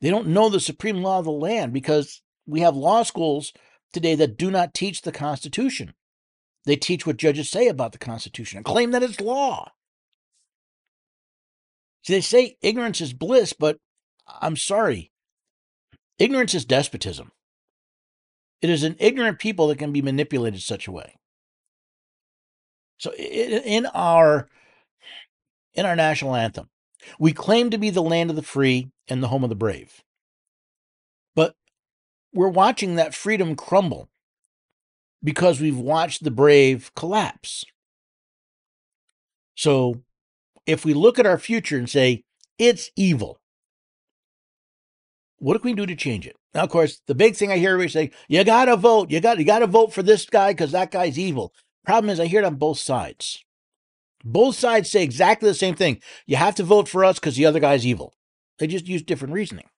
They 0.00 0.10
don't 0.10 0.28
know 0.28 0.48
the 0.48 0.60
supreme 0.60 1.02
law 1.02 1.18
of 1.18 1.24
the 1.24 1.32
land 1.32 1.72
because 1.72 2.22
we 2.46 2.60
have 2.60 2.76
law 2.76 3.02
schools 3.02 3.52
today 3.92 4.14
that 4.14 4.38
do 4.38 4.50
not 4.50 4.74
teach 4.74 5.02
the 5.02 5.12
Constitution. 5.12 5.94
They 6.64 6.76
teach 6.76 7.06
what 7.06 7.16
judges 7.16 7.50
say 7.50 7.68
about 7.68 7.92
the 7.92 7.98
Constitution 7.98 8.58
and 8.58 8.64
claim 8.64 8.90
that 8.92 9.02
it's 9.02 9.20
law. 9.20 9.70
See, 12.04 12.14
they 12.14 12.20
say 12.20 12.56
ignorance 12.62 13.00
is 13.00 13.12
bliss, 13.12 13.52
but 13.52 13.78
I'm 14.40 14.56
sorry. 14.56 15.10
Ignorance 16.18 16.54
is 16.54 16.64
despotism. 16.64 17.32
It 18.60 18.70
is 18.70 18.82
an 18.82 18.96
ignorant 18.98 19.38
people 19.38 19.68
that 19.68 19.78
can 19.78 19.92
be 19.92 20.02
manipulated 20.02 20.60
such 20.60 20.88
a 20.88 20.92
way. 20.92 21.14
So 22.98 23.12
in 23.14 23.86
our 23.86 24.48
in 25.74 25.86
our 25.86 25.94
national 25.94 26.34
anthem, 26.34 26.68
we 27.18 27.32
claim 27.32 27.70
to 27.70 27.78
be 27.78 27.90
the 27.90 28.02
land 28.02 28.30
of 28.30 28.36
the 28.36 28.42
free 28.42 28.90
and 29.08 29.22
the 29.22 29.28
home 29.28 29.44
of 29.44 29.50
the 29.50 29.56
brave. 29.56 30.02
But 31.34 31.54
we're 32.32 32.48
watching 32.48 32.96
that 32.96 33.14
freedom 33.14 33.56
crumble 33.56 34.08
because 35.22 35.60
we've 35.60 35.78
watched 35.78 36.24
the 36.24 36.30
brave 36.30 36.92
collapse. 36.94 37.64
So 39.54 40.02
if 40.66 40.84
we 40.84 40.94
look 40.94 41.18
at 41.18 41.26
our 41.26 41.38
future 41.38 41.78
and 41.78 41.88
say 41.88 42.24
it's 42.58 42.90
evil, 42.94 43.40
what 45.38 45.60
can 45.60 45.70
we 45.70 45.74
do 45.74 45.86
to 45.86 45.96
change 45.96 46.26
it? 46.26 46.36
Now, 46.54 46.64
of 46.64 46.70
course, 46.70 47.00
the 47.06 47.14
big 47.14 47.36
thing 47.36 47.52
I 47.52 47.58
hear 47.58 47.70
everybody 47.72 47.90
say, 47.90 48.10
you 48.28 48.42
gotta 48.44 48.76
vote, 48.76 49.10
you 49.10 49.20
got 49.20 49.38
you 49.38 49.44
gotta 49.44 49.66
vote 49.66 49.92
for 49.92 50.02
this 50.02 50.26
guy 50.26 50.52
because 50.52 50.72
that 50.72 50.90
guy's 50.90 51.18
evil. 51.18 51.52
Problem 51.84 52.10
is 52.10 52.20
I 52.20 52.26
hear 52.26 52.40
it 52.40 52.46
on 52.46 52.56
both 52.56 52.78
sides. 52.78 53.44
Both 54.32 54.56
sides 54.56 54.90
say 54.90 55.02
exactly 55.02 55.48
the 55.48 55.54
same 55.54 55.74
thing. 55.74 56.00
You 56.26 56.36
have 56.36 56.54
to 56.56 56.62
vote 56.62 56.88
for 56.88 57.04
us 57.04 57.18
because 57.18 57.36
the 57.36 57.46
other 57.46 57.60
guy's 57.60 57.86
evil. 57.86 58.14
They 58.58 58.66
just 58.66 58.88
use 58.88 59.02
different 59.02 59.34
reasoning. 59.34 59.68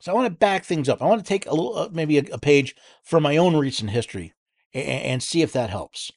So 0.00 0.12
I 0.12 0.14
want 0.14 0.26
to 0.26 0.38
back 0.38 0.64
things 0.64 0.88
up. 0.88 1.02
I 1.02 1.06
want 1.06 1.20
to 1.20 1.28
take 1.28 1.46
a 1.46 1.50
little, 1.50 1.76
uh, 1.76 1.88
maybe 1.92 2.18
a, 2.18 2.24
a, 2.32 2.38
page 2.38 2.74
from 3.02 3.24
my 3.24 3.36
own 3.36 3.56
recent 3.56 3.90
history 3.90 4.32
and, 4.72 4.86
and 4.86 5.22
see 5.22 5.42
if 5.42 5.52
that 5.52 5.70
helps. 5.70 6.12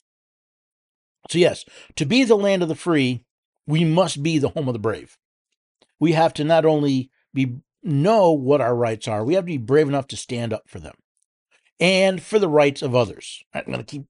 So 1.30 1.40
yes, 1.40 1.66
to 1.96 2.06
be 2.06 2.24
the 2.24 2.36
land 2.36 2.62
of 2.62 2.70
the 2.70 2.76
free, 2.76 3.26
we 3.66 3.84
must 3.84 4.22
be 4.22 4.38
the 4.38 4.50
home 4.50 4.68
of 4.68 4.74
the 4.74 4.80
brave. 4.80 5.18
We 6.00 6.14
have 6.14 6.34
to 6.36 6.44
not 6.44 6.66
only 6.66 7.10
be 7.34 7.58
know 7.84 8.32
what 8.32 8.62
our 8.62 8.76
rights 8.76 9.08
are. 9.08 9.26
We 9.26 9.34
have 9.34 9.44
to 9.44 9.48
be 9.48 9.58
brave 9.58 9.88
enough 9.88 10.08
to 10.08 10.18
stand 10.18 10.54
up 10.54 10.70
for 10.70 10.80
them. 10.80 10.96
and 11.80 12.22
for 12.22 12.38
the 12.38 12.48
rights 12.48 12.84
of 12.84 12.96
others. 12.96 13.44
I'm 13.54 13.66
going 13.66 13.80
to 13.80 13.84
keep 13.84 14.04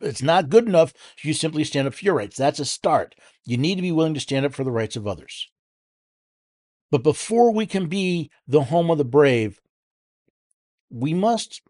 it's 0.00 0.22
not 0.22 0.50
good 0.50 0.66
enough 0.66 0.92
you 1.22 1.32
simply 1.32 1.64
stand 1.64 1.88
up 1.88 1.94
for 1.94 2.04
your 2.04 2.14
rights. 2.14 2.36
That's 2.36 2.60
a 2.60 2.64
start. 2.64 3.14
You 3.44 3.56
need 3.56 3.76
to 3.76 3.82
be 3.82 3.92
willing 3.92 4.14
to 4.14 4.20
stand 4.20 4.44
up 4.46 4.54
for 4.54 4.64
the 4.64 4.70
rights 4.70 4.96
of 4.96 5.06
others. 5.06 5.48
But 6.90 7.02
before 7.02 7.52
we 7.52 7.66
can 7.66 7.86
be 7.86 8.30
the 8.46 8.64
home 8.64 8.90
of 8.90 8.98
the 8.98 9.04
brave, 9.04 9.60
we 10.90 11.14
must 11.14 11.62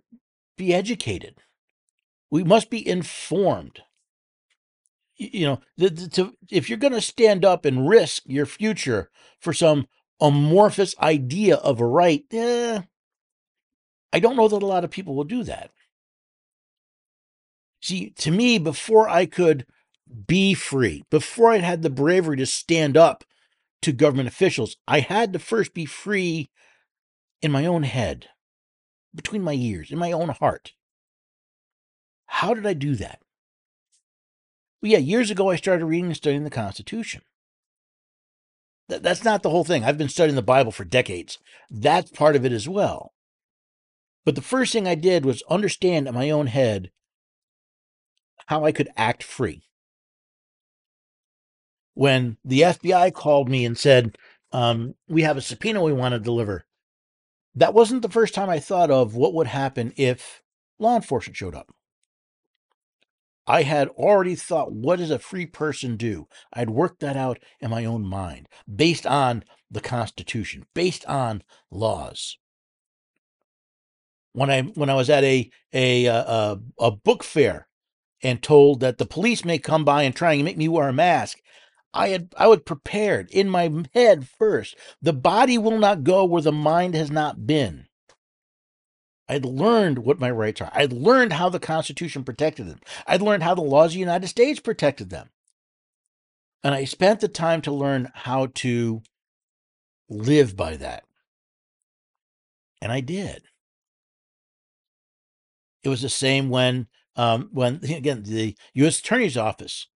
be 0.56 0.74
educated. 0.74 1.36
We 2.30 2.44
must 2.44 2.70
be 2.70 2.86
informed. 2.86 3.80
You 5.16 5.46
know, 5.46 5.60
the, 5.78 5.88
the, 5.88 6.08
to, 6.08 6.36
if 6.50 6.68
you're 6.68 6.78
going 6.78 6.92
to 6.92 7.00
stand 7.00 7.44
up 7.44 7.64
and 7.64 7.88
risk 7.88 8.24
your 8.26 8.44
future 8.44 9.10
for 9.40 9.52
some 9.54 9.86
amorphous 10.20 10.94
idea 10.98 11.56
of 11.56 11.80
a 11.80 11.86
right, 11.86 12.24
eh, 12.32 12.82
I 14.12 14.20
don't 14.20 14.36
know 14.36 14.48
that 14.48 14.62
a 14.62 14.66
lot 14.66 14.84
of 14.84 14.90
people 14.90 15.14
will 15.14 15.24
do 15.24 15.42
that. 15.44 15.70
See, 17.86 18.10
to 18.10 18.32
me, 18.32 18.58
before 18.58 19.08
I 19.08 19.26
could 19.26 19.64
be 20.26 20.54
free, 20.54 21.04
before 21.08 21.52
I 21.52 21.58
had 21.58 21.82
the 21.82 21.88
bravery 21.88 22.36
to 22.38 22.44
stand 22.44 22.96
up 22.96 23.22
to 23.80 23.92
government 23.92 24.26
officials, 24.26 24.76
I 24.88 24.98
had 24.98 25.32
to 25.32 25.38
first 25.38 25.72
be 25.72 25.86
free 25.86 26.50
in 27.40 27.52
my 27.52 27.64
own 27.64 27.84
head, 27.84 28.26
between 29.14 29.42
my 29.42 29.52
ears, 29.52 29.92
in 29.92 29.98
my 29.98 30.10
own 30.10 30.30
heart. 30.30 30.72
How 32.26 32.54
did 32.54 32.66
I 32.66 32.72
do 32.72 32.96
that? 32.96 33.20
Well, 34.82 34.90
yeah, 34.90 34.98
years 34.98 35.30
ago 35.30 35.50
I 35.50 35.54
started 35.54 35.86
reading 35.86 36.06
and 36.06 36.16
studying 36.16 36.42
the 36.42 36.50
Constitution. 36.50 37.22
Th- 38.88 39.00
that's 39.00 39.22
not 39.22 39.44
the 39.44 39.50
whole 39.50 39.62
thing. 39.62 39.84
I've 39.84 39.96
been 39.96 40.08
studying 40.08 40.34
the 40.34 40.42
Bible 40.42 40.72
for 40.72 40.84
decades. 40.84 41.38
That's 41.70 42.10
part 42.10 42.34
of 42.34 42.44
it 42.44 42.50
as 42.50 42.68
well. 42.68 43.12
But 44.24 44.34
the 44.34 44.42
first 44.42 44.72
thing 44.72 44.88
I 44.88 44.96
did 44.96 45.24
was 45.24 45.44
understand 45.48 46.08
in 46.08 46.14
my 46.14 46.30
own 46.30 46.48
head 46.48 46.90
how 48.46 48.64
I 48.64 48.72
could 48.72 48.88
act 48.96 49.22
free. 49.22 49.62
When 51.94 52.36
the 52.44 52.62
FBI 52.62 53.12
called 53.12 53.48
me 53.48 53.64
and 53.64 53.78
said, 53.78 54.18
um, 54.52 54.94
We 55.08 55.22
have 55.22 55.36
a 55.36 55.42
subpoena 55.42 55.82
we 55.82 55.92
want 55.92 56.12
to 56.12 56.18
deliver, 56.18 56.66
that 57.54 57.74
wasn't 57.74 58.02
the 58.02 58.08
first 58.08 58.34
time 58.34 58.50
I 58.50 58.58
thought 58.58 58.90
of 58.90 59.14
what 59.14 59.34
would 59.34 59.46
happen 59.46 59.92
if 59.96 60.42
law 60.78 60.96
enforcement 60.96 61.36
showed 61.36 61.54
up. 61.54 61.72
I 63.46 63.62
had 63.62 63.88
already 63.88 64.34
thought, 64.34 64.72
what 64.72 64.98
does 64.98 65.10
a 65.10 65.18
free 65.18 65.46
person 65.46 65.96
do? 65.96 66.26
I'd 66.52 66.68
worked 66.68 67.00
that 67.00 67.16
out 67.16 67.38
in 67.60 67.70
my 67.70 67.84
own 67.84 68.04
mind 68.04 68.48
based 68.72 69.06
on 69.06 69.44
the 69.70 69.80
Constitution, 69.80 70.66
based 70.74 71.04
on 71.06 71.42
laws. 71.70 72.38
When 74.32 74.50
I 74.50 74.62
when 74.62 74.90
I 74.90 74.94
was 74.94 75.08
at 75.08 75.24
a 75.24 75.50
a 75.72 76.06
a, 76.06 76.58
a 76.78 76.90
book 76.90 77.24
fair 77.24 77.68
and 78.22 78.42
told 78.42 78.80
that 78.80 78.98
the 78.98 79.06
police 79.06 79.44
may 79.44 79.58
come 79.58 79.84
by 79.84 80.02
and 80.02 80.14
try 80.14 80.32
and 80.32 80.44
make 80.44 80.56
me 80.56 80.68
wear 80.68 80.88
a 80.88 80.92
mask, 80.92 81.38
I 81.92 82.08
had 82.08 82.32
I 82.36 82.46
was 82.46 82.60
prepared 82.60 83.30
in 83.30 83.48
my 83.48 83.72
head 83.94 84.28
first. 84.28 84.76
The 85.00 85.12
body 85.12 85.58
will 85.58 85.78
not 85.78 86.04
go 86.04 86.24
where 86.24 86.42
the 86.42 86.52
mind 86.52 86.94
has 86.94 87.10
not 87.10 87.46
been. 87.46 87.86
I'd 89.28 89.44
learned 89.44 89.98
what 89.98 90.20
my 90.20 90.30
rights 90.30 90.60
are. 90.60 90.70
I'd 90.72 90.92
learned 90.92 91.32
how 91.32 91.48
the 91.48 91.58
Constitution 91.58 92.22
protected 92.22 92.68
them. 92.68 92.80
I'd 93.06 93.22
learned 93.22 93.42
how 93.42 93.54
the 93.54 93.62
laws 93.62 93.90
of 93.90 93.94
the 93.94 93.98
United 94.00 94.28
States 94.28 94.60
protected 94.60 95.10
them. 95.10 95.30
And 96.62 96.74
I 96.74 96.84
spent 96.84 97.20
the 97.20 97.28
time 97.28 97.60
to 97.62 97.72
learn 97.72 98.10
how 98.14 98.48
to 98.56 99.02
live 100.08 100.56
by 100.56 100.76
that. 100.76 101.04
And 102.80 102.92
I 102.92 103.00
did. 103.00 103.42
It 105.82 105.88
was 105.88 106.02
the 106.02 106.08
same 106.08 106.50
when 106.50 106.86
um, 107.16 107.48
when 107.52 107.80
again 107.82 108.22
the 108.22 108.56
U.S. 108.74 108.98
Attorney's 108.98 109.36
Office 109.36 109.88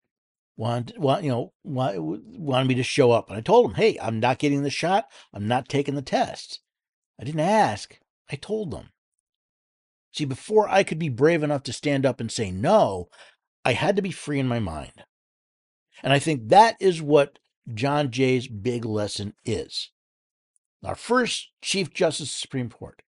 wanted, 0.56 0.98
want, 0.98 1.24
you 1.24 1.30
know, 1.30 1.52
wanted 1.64 2.68
me 2.68 2.74
to 2.74 2.82
show 2.82 3.12
up, 3.12 3.28
and 3.28 3.38
I 3.38 3.40
told 3.40 3.66
them, 3.66 3.74
"Hey, 3.74 3.98
I'm 4.00 4.20
not 4.20 4.38
getting 4.38 4.62
the 4.62 4.70
shot. 4.70 5.06
I'm 5.32 5.48
not 5.48 5.68
taking 5.68 5.94
the 5.94 6.02
test." 6.02 6.60
I 7.20 7.24
didn't 7.24 7.40
ask. 7.40 7.98
I 8.30 8.36
told 8.36 8.70
them. 8.70 8.90
See, 10.12 10.24
before 10.24 10.68
I 10.68 10.82
could 10.82 10.98
be 10.98 11.08
brave 11.08 11.42
enough 11.42 11.62
to 11.64 11.72
stand 11.72 12.06
up 12.06 12.20
and 12.20 12.32
say 12.32 12.50
no, 12.50 13.08
I 13.64 13.74
had 13.74 13.96
to 13.96 14.02
be 14.02 14.10
free 14.10 14.38
in 14.38 14.48
my 14.48 14.58
mind. 14.58 15.04
And 16.02 16.12
I 16.12 16.18
think 16.18 16.48
that 16.48 16.76
is 16.80 17.02
what 17.02 17.38
John 17.72 18.10
Jay's 18.10 18.48
big 18.48 18.84
lesson 18.84 19.34
is. 19.44 19.90
Our 20.82 20.94
first 20.94 21.50
Chief 21.60 21.92
Justice 21.92 22.30
of 22.30 22.34
the 22.34 22.38
Supreme 22.38 22.70
Court 22.70 23.02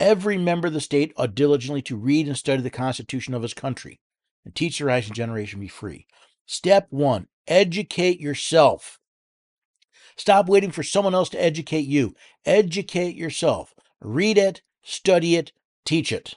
Every 0.00 0.38
member 0.38 0.68
of 0.68 0.74
the 0.74 0.80
state 0.80 1.12
ought 1.16 1.34
diligently 1.34 1.82
to 1.82 1.96
read 1.96 2.28
and 2.28 2.36
study 2.36 2.62
the 2.62 2.70
Constitution 2.70 3.34
of 3.34 3.42
his 3.42 3.54
country 3.54 4.00
and 4.44 4.54
teach 4.54 4.78
the 4.78 4.84
rising 4.84 5.14
generation 5.14 5.58
to 5.58 5.64
be 5.64 5.68
free. 5.68 6.06
Step 6.46 6.86
one 6.90 7.28
educate 7.46 8.20
yourself. 8.20 9.00
Stop 10.16 10.48
waiting 10.48 10.70
for 10.70 10.82
someone 10.82 11.14
else 11.14 11.28
to 11.30 11.42
educate 11.42 11.86
you. 11.86 12.14
Educate 12.44 13.16
yourself. 13.16 13.74
Read 14.00 14.36
it, 14.36 14.62
study 14.82 15.36
it, 15.36 15.52
teach 15.84 16.12
it. 16.12 16.34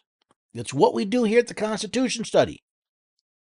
That's 0.54 0.74
what 0.74 0.94
we 0.94 1.06
do 1.06 1.24
here 1.24 1.40
at 1.40 1.48
the 1.48 1.54
Constitution 1.54 2.26
Study. 2.26 2.64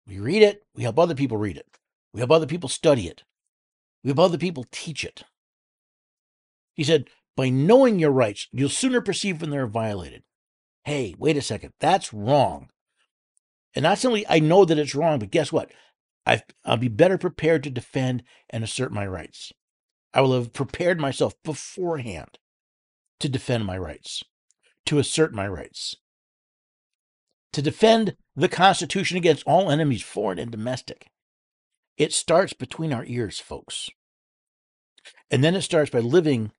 We 0.07 0.20
read 0.20 0.43
it, 0.43 0.63
we 0.76 0.84
help 0.84 0.99
other 0.99 1.16
people 1.16 1.38
read 1.38 1.57
it, 1.57 1.68
we 2.13 2.20
help 2.20 2.32
other 2.32 2.45
people 2.45 2.70
study 2.70 3.07
it, 3.07 3.24
we 4.03 4.09
help 4.09 4.20
other 4.20 4.38
people 4.38 4.66
teach 4.72 5.03
it. 5.03 5.24
He 6.76 6.84
said, 6.84 7.09
by 7.36 7.49
knowing 7.49 7.99
your 7.99 8.11
rights, 8.11 8.47
you'll 8.51 8.69
sooner 8.69 9.01
perceive 9.01 9.41
when 9.41 9.49
they're 9.49 9.67
violated. 9.67 10.23
Hey, 10.83 11.15
wait 11.17 11.38
a 11.38 11.41
second, 11.41 11.73
that's 11.79 12.13
wrong. 12.13 12.69
And 13.73 13.83
not 13.83 13.97
simply 13.97 14.25
I 14.29 14.39
know 14.39 14.65
that 14.65 14.77
it's 14.79 14.95
wrong, 14.95 15.19
but 15.19 15.31
guess 15.31 15.51
what? 15.51 15.71
i 16.27 16.41
will 16.65 16.77
be 16.77 16.88
better 16.88 17.17
prepared 17.17 17.63
to 17.63 17.69
defend 17.69 18.23
and 18.49 18.63
assert 18.63 18.91
my 18.91 19.05
rights. 19.05 19.51
I 20.13 20.21
will 20.21 20.33
have 20.33 20.53
prepared 20.53 20.99
myself 20.99 21.36
beforehand 21.43 22.39
to 23.19 23.29
defend 23.29 23.65
my 23.65 23.77
rights, 23.77 24.23
to 24.86 24.97
assert 24.97 25.33
my 25.33 25.47
rights, 25.47 25.95
to 27.53 27.61
defend 27.61 28.15
the 28.36 28.49
Constitution 28.49 29.17
against 29.17 29.43
all 29.45 29.69
enemies, 29.69 30.01
foreign 30.01 30.39
and 30.39 30.51
domestic. 30.51 31.07
It 31.97 32.11
starts 32.11 32.53
between 32.53 32.91
our 32.91 33.05
ears, 33.05 33.39
folks. 33.39 33.89
And 35.29 35.43
then 35.43 35.55
it 35.55 35.61
starts 35.61 35.91
by 35.91 35.99
living 35.99 36.51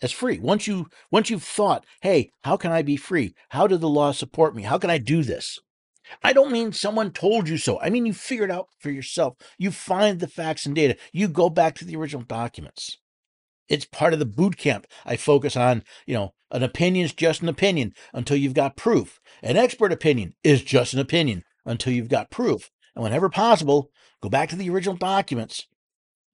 as 0.00 0.12
free. 0.12 0.38
Once 0.38 0.66
you 0.66 0.86
once 1.10 1.30
you've 1.30 1.42
thought, 1.42 1.84
hey, 2.02 2.30
how 2.42 2.56
can 2.56 2.70
I 2.70 2.82
be 2.82 2.96
free? 2.96 3.34
How 3.50 3.66
did 3.66 3.80
the 3.80 3.88
law 3.88 4.12
support 4.12 4.54
me? 4.54 4.62
How 4.62 4.78
can 4.78 4.90
I 4.90 4.98
do 4.98 5.22
this? 5.22 5.58
I 6.22 6.32
don't 6.32 6.52
mean 6.52 6.72
someone 6.72 7.10
told 7.10 7.48
you 7.48 7.58
so. 7.58 7.80
I 7.80 7.90
mean 7.90 8.06
you 8.06 8.14
figured 8.14 8.50
out 8.50 8.68
for 8.78 8.90
yourself. 8.90 9.36
You 9.58 9.70
find 9.70 10.20
the 10.20 10.28
facts 10.28 10.64
and 10.66 10.74
data. 10.74 10.96
You 11.12 11.28
go 11.28 11.50
back 11.50 11.74
to 11.76 11.84
the 11.84 11.96
original 11.96 12.22
documents. 12.22 12.98
It's 13.68 13.84
part 13.84 14.14
of 14.14 14.18
the 14.18 14.24
boot 14.26 14.56
camp. 14.56 14.86
I 15.04 15.16
focus 15.16 15.54
on, 15.56 15.82
you 16.06 16.14
know, 16.14 16.32
an 16.50 16.62
opinion 16.62 17.04
is 17.04 17.12
just 17.12 17.42
an 17.42 17.48
opinion 17.48 17.92
until 18.14 18.38
you've 18.38 18.54
got 18.54 18.76
proof. 18.76 19.20
An 19.42 19.58
expert 19.58 19.92
opinion 19.92 20.34
is 20.42 20.62
just 20.62 20.94
an 20.94 21.00
opinion 21.00 21.42
until 21.66 21.92
you've 21.92 22.08
got 22.08 22.30
proof. 22.30 22.70
And 22.94 23.02
whenever 23.02 23.28
possible, 23.28 23.90
go 24.22 24.30
back 24.30 24.48
to 24.48 24.56
the 24.56 24.70
original 24.70 24.96
documents 24.96 25.66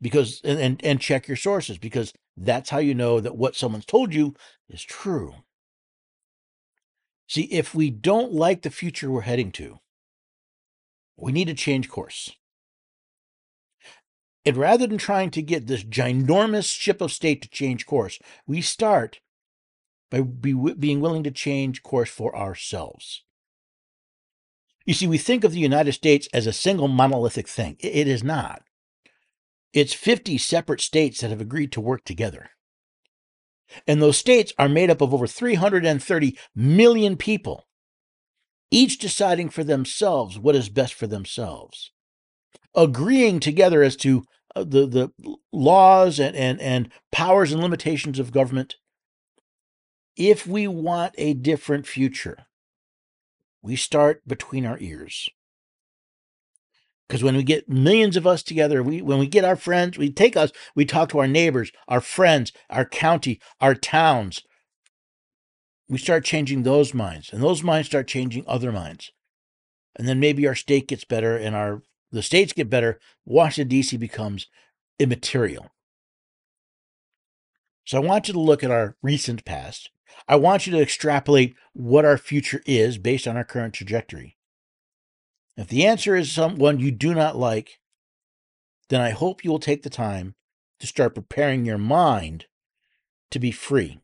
because 0.01 0.41
and, 0.45 0.61
and, 0.61 0.85
and 0.85 1.01
check 1.01 1.27
your 1.27 1.37
sources 1.37 1.79
because 1.79 2.13
that's 2.37 2.71
how 2.71 2.79
you 2.79 2.95
know 2.95 3.21
that 3.21 3.37
what 3.37 3.57
someone's 3.57 3.87
told 3.87 4.13
you 4.13 4.35
is 4.69 4.83
true. 4.83 5.35
See, 7.29 7.43
if 7.45 7.75
we 7.75 7.91
don't 7.91 8.33
like 8.33 8.63
the 8.63 8.71
future 8.71 9.11
we're 9.11 9.23
heading 9.23 9.53
to, 9.53 9.79
we 11.17 11.33
need 11.33 11.47
to 11.47 11.55
change 11.55 11.89
course. 11.89 12.33
And 14.45 14.57
rather 14.57 14.87
than 14.87 14.99
trying 14.99 15.31
to 15.31 15.43
get 15.43 15.67
this 15.67 15.85
ginormous 15.85 16.71
ship 16.71 17.01
of 17.01 17.13
state 17.13 17.41
to 17.43 17.49
change 17.49 17.87
course, 17.87 18.19
we 18.47 18.61
start 18.61 19.21
by 20.11 20.21
be, 20.21 20.53
being 20.53 21.01
willing 21.01 21.23
to 21.25 21.31
change 21.31 21.83
course 21.83 22.11
for 22.11 22.37
ourselves. 22.37 23.23
You 24.85 24.93
see, 24.93 25.07
we 25.07 25.17
think 25.17 25.45
of 25.45 25.53
the 25.53 25.61
United 25.61 25.93
States 25.93 26.29
as 26.35 26.47
a 26.47 26.53
single 26.53 26.89
monolithic 26.89 27.49
thing. 27.49 27.77
It 27.81 28.07
is 28.07 28.23
not. 28.23 28.63
It's 29.75 29.93
50 29.93 30.39
separate 30.39 30.81
states 30.81 31.21
that 31.21 31.31
have 31.31 31.41
agreed 31.41 31.73
to 31.73 31.81
work 31.81 32.05
together. 32.05 32.51
And 33.89 34.01
those 34.01 34.17
states 34.17 34.53
are 34.57 34.69
made 34.69 34.89
up 34.89 35.01
of 35.01 35.13
over 35.13 35.27
330 35.27 36.39
million 36.55 37.17
people, 37.17 37.67
each 38.71 38.99
deciding 38.99 39.49
for 39.49 39.65
themselves 39.65 40.39
what 40.39 40.55
is 40.55 40.69
best 40.69 40.95
for 40.95 41.09
themselves, 41.09 41.91
agreeing 42.77 43.41
together 43.41 43.83
as 43.83 43.97
to 43.97 44.23
uh, 44.55 44.63
the, 44.63 44.87
the 44.87 45.37
laws 45.53 46.21
and, 46.21 46.37
and, 46.37 46.61
and 46.61 46.93
powers 47.11 47.51
and 47.51 47.61
limitations 47.61 48.21
of 48.21 48.31
government. 48.31 48.77
If 50.17 50.47
we 50.47 50.69
want 50.69 51.17
a 51.19 51.35
different 51.35 51.89
future, 51.89 52.47
we 53.61 53.75
start 53.75 54.23
between 54.25 54.67
our 54.67 54.79
ears. 54.79 55.29
Because 57.09 57.23
when 57.23 57.37
we 57.37 57.43
get 57.43 57.69
millions 57.69 58.17
of 58.17 58.27
us 58.27 58.43
together, 58.43 58.83
we 58.83 59.03
when 59.03 59.19
we 59.19 59.27
get 59.27 59.45
our 59.45 59.57
friends, 59.57 59.99
we 59.99 60.11
take 60.11 60.37
us, 60.37 60.53
we 60.75 60.85
talk 60.85 61.11
to 61.11 61.19
our 61.19 61.29
neighbors, 61.29 61.71
our 61.87 62.01
friends, 62.01 62.53
our 62.71 62.85
county, 62.85 63.41
our 63.61 63.75
towns, 63.75 64.43
we 65.89 65.99
start 65.99 66.25
changing 66.25 66.63
those 66.63 66.95
minds, 66.95 67.33
and 67.33 67.43
those 67.43 67.63
minds 67.63 67.89
start 67.89 68.09
changing 68.09 68.45
other 68.47 68.73
minds. 68.73 69.13
And 69.97 70.09
then 70.09 70.19
maybe 70.19 70.47
our 70.47 70.55
state 70.55 70.89
gets 70.89 71.05
better 71.05 71.37
and 71.37 71.55
our 71.55 71.83
the 72.11 72.23
states 72.23 72.53
get 72.53 72.71
better, 72.71 73.01
Washington, 73.25 73.69
D.C. 73.69 73.97
becomes 73.97 74.47
immaterial. 75.01 75.71
So 77.85 77.99
I 77.99 78.01
want 78.01 78.29
you 78.29 78.35
to 78.35 78.41
look 78.41 78.63
at 78.63 78.71
our 78.71 78.97
recent 79.03 79.45
past. 79.45 79.91
I 80.29 80.37
want 80.37 80.67
you 80.67 80.73
to 80.73 80.81
extrapolate 80.81 81.55
what 81.73 82.05
our 82.05 82.17
future 82.17 82.63
is 82.67 82.99
based 82.99 83.27
on 83.27 83.37
our 83.37 83.45
current 83.45 83.75
trajectory. 83.75 84.37
If 85.57 85.69
the 85.69 85.87
answer 85.87 86.17
is 86.17 86.33
someone 86.33 86.81
you 86.81 86.91
do 86.91 87.15
not 87.15 87.37
like, 87.37 87.79
then 88.89 89.01
I 89.01 89.11
hope 89.11 89.45
you 89.45 89.51
will 89.51 89.61
take 89.61 89.83
the 89.83 89.91
time 89.91 90.35
to 90.81 90.87
start 90.87 91.15
preparing 91.15 91.65
your 91.65 91.79
mind 91.79 92.47
to 93.31 93.39
be 93.39 93.51
free. 93.51 94.01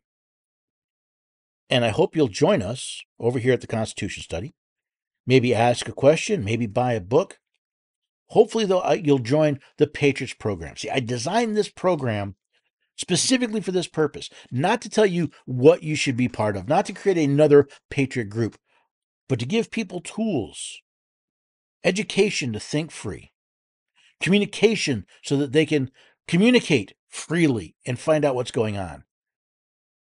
And 1.69 1.85
I 1.85 1.91
hope 1.91 2.17
you'll 2.17 2.29
join 2.29 2.63
us 2.63 3.03
over 3.19 3.39
here 3.39 3.53
at 3.53 3.61
the 3.61 3.67
Constitution 3.67 4.23
Study. 4.23 4.55
Maybe 5.27 5.55
ask 5.55 5.89
a 5.89 5.93
question, 5.93 6.45
maybe 6.45 6.67
buy 6.67 6.95
a 6.95 7.01
book. 7.01 7.39
Hopefully, 8.29 8.65
though, 8.65 8.89
you'll 8.93 9.19
join 9.19 9.61
the 9.77 9.87
Patriots 9.87 10.35
program. 10.35 10.77
See, 10.77 10.91
I 10.91 11.01
designed 11.01 11.57
this 11.57 11.69
program 11.69 12.37
specifically 12.97 13.61
for 13.61 13.73
this 13.73 13.89
purpose, 13.89 14.31
not 14.51 14.81
to 14.83 14.89
tell 14.89 15.07
you 15.07 15.31
what 15.47 15.83
you 15.83 15.95
should 15.97 16.17
be 16.17 16.29
part 16.29 16.57
of, 16.57 16.69
not 16.69 16.87
to 16.87 16.93
create 16.93 17.19
another 17.19 17.67
Patriot 17.89 18.27
group, 18.27 18.57
but 19.29 19.39
to 19.41 19.47
give 19.47 19.71
people 19.71 20.01
tools, 20.01 20.81
education 21.85 22.53
to 22.53 22.61
think 22.61 22.91
free, 22.91 23.33
communication 24.21 25.07
so 25.23 25.37
that 25.37 25.53
they 25.53 25.67
can 25.67 25.91
communicate 26.29 26.95
freely 27.09 27.75
and 27.87 27.99
find 27.99 28.25
out 28.25 28.35
what's 28.35 28.51
going 28.51 28.77
on. 28.77 29.05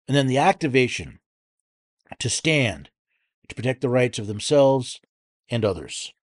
And 0.07 0.15
then 0.15 0.27
the 0.27 0.37
activation 0.37 1.19
to 2.19 2.29
stand 2.29 2.89
to 3.49 3.55
protect 3.55 3.81
the 3.81 3.89
rights 3.89 4.19
of 4.19 4.27
themselves 4.27 4.99
and 5.49 5.63
others. 5.63 6.13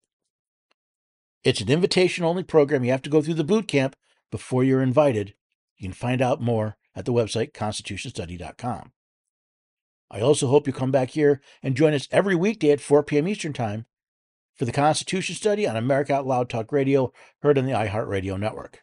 It's 1.42 1.61
an 1.61 1.70
invitation 1.70 2.24
only 2.24 2.42
program. 2.42 2.84
You 2.84 2.90
have 2.92 3.03
to 3.03 3.11
go 3.11 3.20
through 3.20 3.34
the 3.34 3.45
boot 3.45 3.68
camp 3.68 3.97
before 4.30 4.64
you're 4.64 4.82
invited. 4.82 5.34
You 5.76 5.88
can 5.88 5.95
find 5.95 6.22
out 6.22 6.40
more 6.40 6.76
at 6.95 7.05
the 7.05 7.12
website 7.12 7.53
constitutionstudy.com. 7.53 8.92
I 10.11 10.20
also 10.20 10.47
hope 10.47 10.66
you 10.66 10.72
come 10.72 10.90
back 10.90 11.11
here 11.11 11.40
and 11.62 11.76
join 11.76 11.92
us 11.92 12.09
every 12.11 12.34
weekday 12.34 12.70
at 12.70 12.80
4 12.80 13.03
p.m. 13.03 13.28
Eastern 13.28 13.53
Time 13.53 13.86
for 14.55 14.64
the 14.64 14.72
Constitution 14.72 15.34
Study 15.34 15.66
on 15.66 15.76
America 15.76 16.14
Out 16.14 16.26
Loud 16.26 16.48
Talk 16.48 16.72
Radio, 16.72 17.12
heard 17.42 17.59
on 17.59 17.66
the 17.66 17.72
iHeartRadio 17.72 18.38
network. 18.38 18.82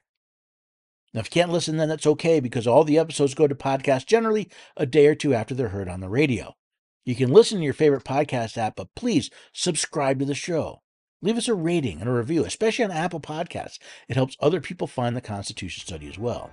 Now, 1.13 1.19
if 1.19 1.27
you 1.27 1.41
can't 1.41 1.51
listen, 1.51 1.77
then 1.77 1.89
that's 1.89 2.07
okay 2.07 2.39
because 2.39 2.67
all 2.67 2.83
the 2.83 2.97
episodes 2.97 3.33
go 3.33 3.47
to 3.47 3.55
podcast 3.55 4.05
generally 4.05 4.49
a 4.77 4.85
day 4.85 5.07
or 5.07 5.15
two 5.15 5.33
after 5.33 5.53
they're 5.53 5.69
heard 5.69 5.89
on 5.89 5.99
the 5.99 6.09
radio. 6.09 6.53
You 7.03 7.15
can 7.15 7.31
listen 7.31 7.57
to 7.57 7.63
your 7.63 7.73
favorite 7.73 8.03
podcast 8.03 8.57
app, 8.57 8.75
but 8.75 8.93
please 8.95 9.29
subscribe 9.53 10.19
to 10.19 10.25
the 10.25 10.35
show. 10.35 10.81
Leave 11.21 11.37
us 11.37 11.47
a 11.47 11.53
rating 11.53 11.99
and 11.99 12.09
a 12.09 12.13
review, 12.13 12.45
especially 12.45 12.85
on 12.85 12.91
Apple 12.91 13.19
Podcasts. 13.19 13.79
It 14.07 14.15
helps 14.15 14.37
other 14.39 14.61
people 14.61 14.87
find 14.87 15.15
the 15.15 15.21
Constitution 15.21 15.81
Study 15.85 16.07
as 16.07 16.17
well. 16.17 16.49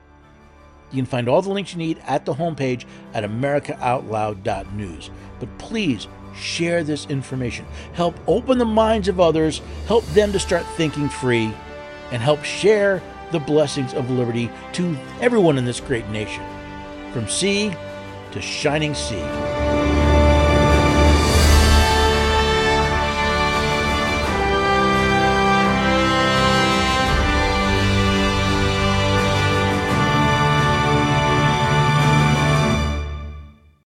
You 0.90 0.96
can 0.96 1.06
find 1.06 1.28
all 1.28 1.42
the 1.42 1.50
links 1.50 1.72
you 1.72 1.78
need 1.78 1.98
at 2.06 2.24
the 2.24 2.34
homepage 2.34 2.86
at 3.12 3.24
americaoutloud.news. 3.24 5.10
But 5.38 5.58
please 5.58 6.08
share 6.38 6.82
this 6.82 7.06
information. 7.06 7.66
Help 7.92 8.16
open 8.26 8.58
the 8.58 8.64
minds 8.64 9.08
of 9.08 9.20
others, 9.20 9.60
help 9.86 10.04
them 10.08 10.32
to 10.32 10.38
start 10.38 10.64
thinking 10.76 11.08
free, 11.08 11.52
and 12.10 12.22
help 12.22 12.44
share 12.44 13.02
the 13.32 13.40
blessings 13.40 13.92
of 13.94 14.10
liberty 14.10 14.50
to 14.72 14.96
everyone 15.20 15.58
in 15.58 15.64
this 15.64 15.80
great 15.80 16.08
nation, 16.08 16.44
from 17.12 17.28
sea 17.28 17.74
to 18.32 18.40
shining 18.40 18.94
sea. 18.94 19.57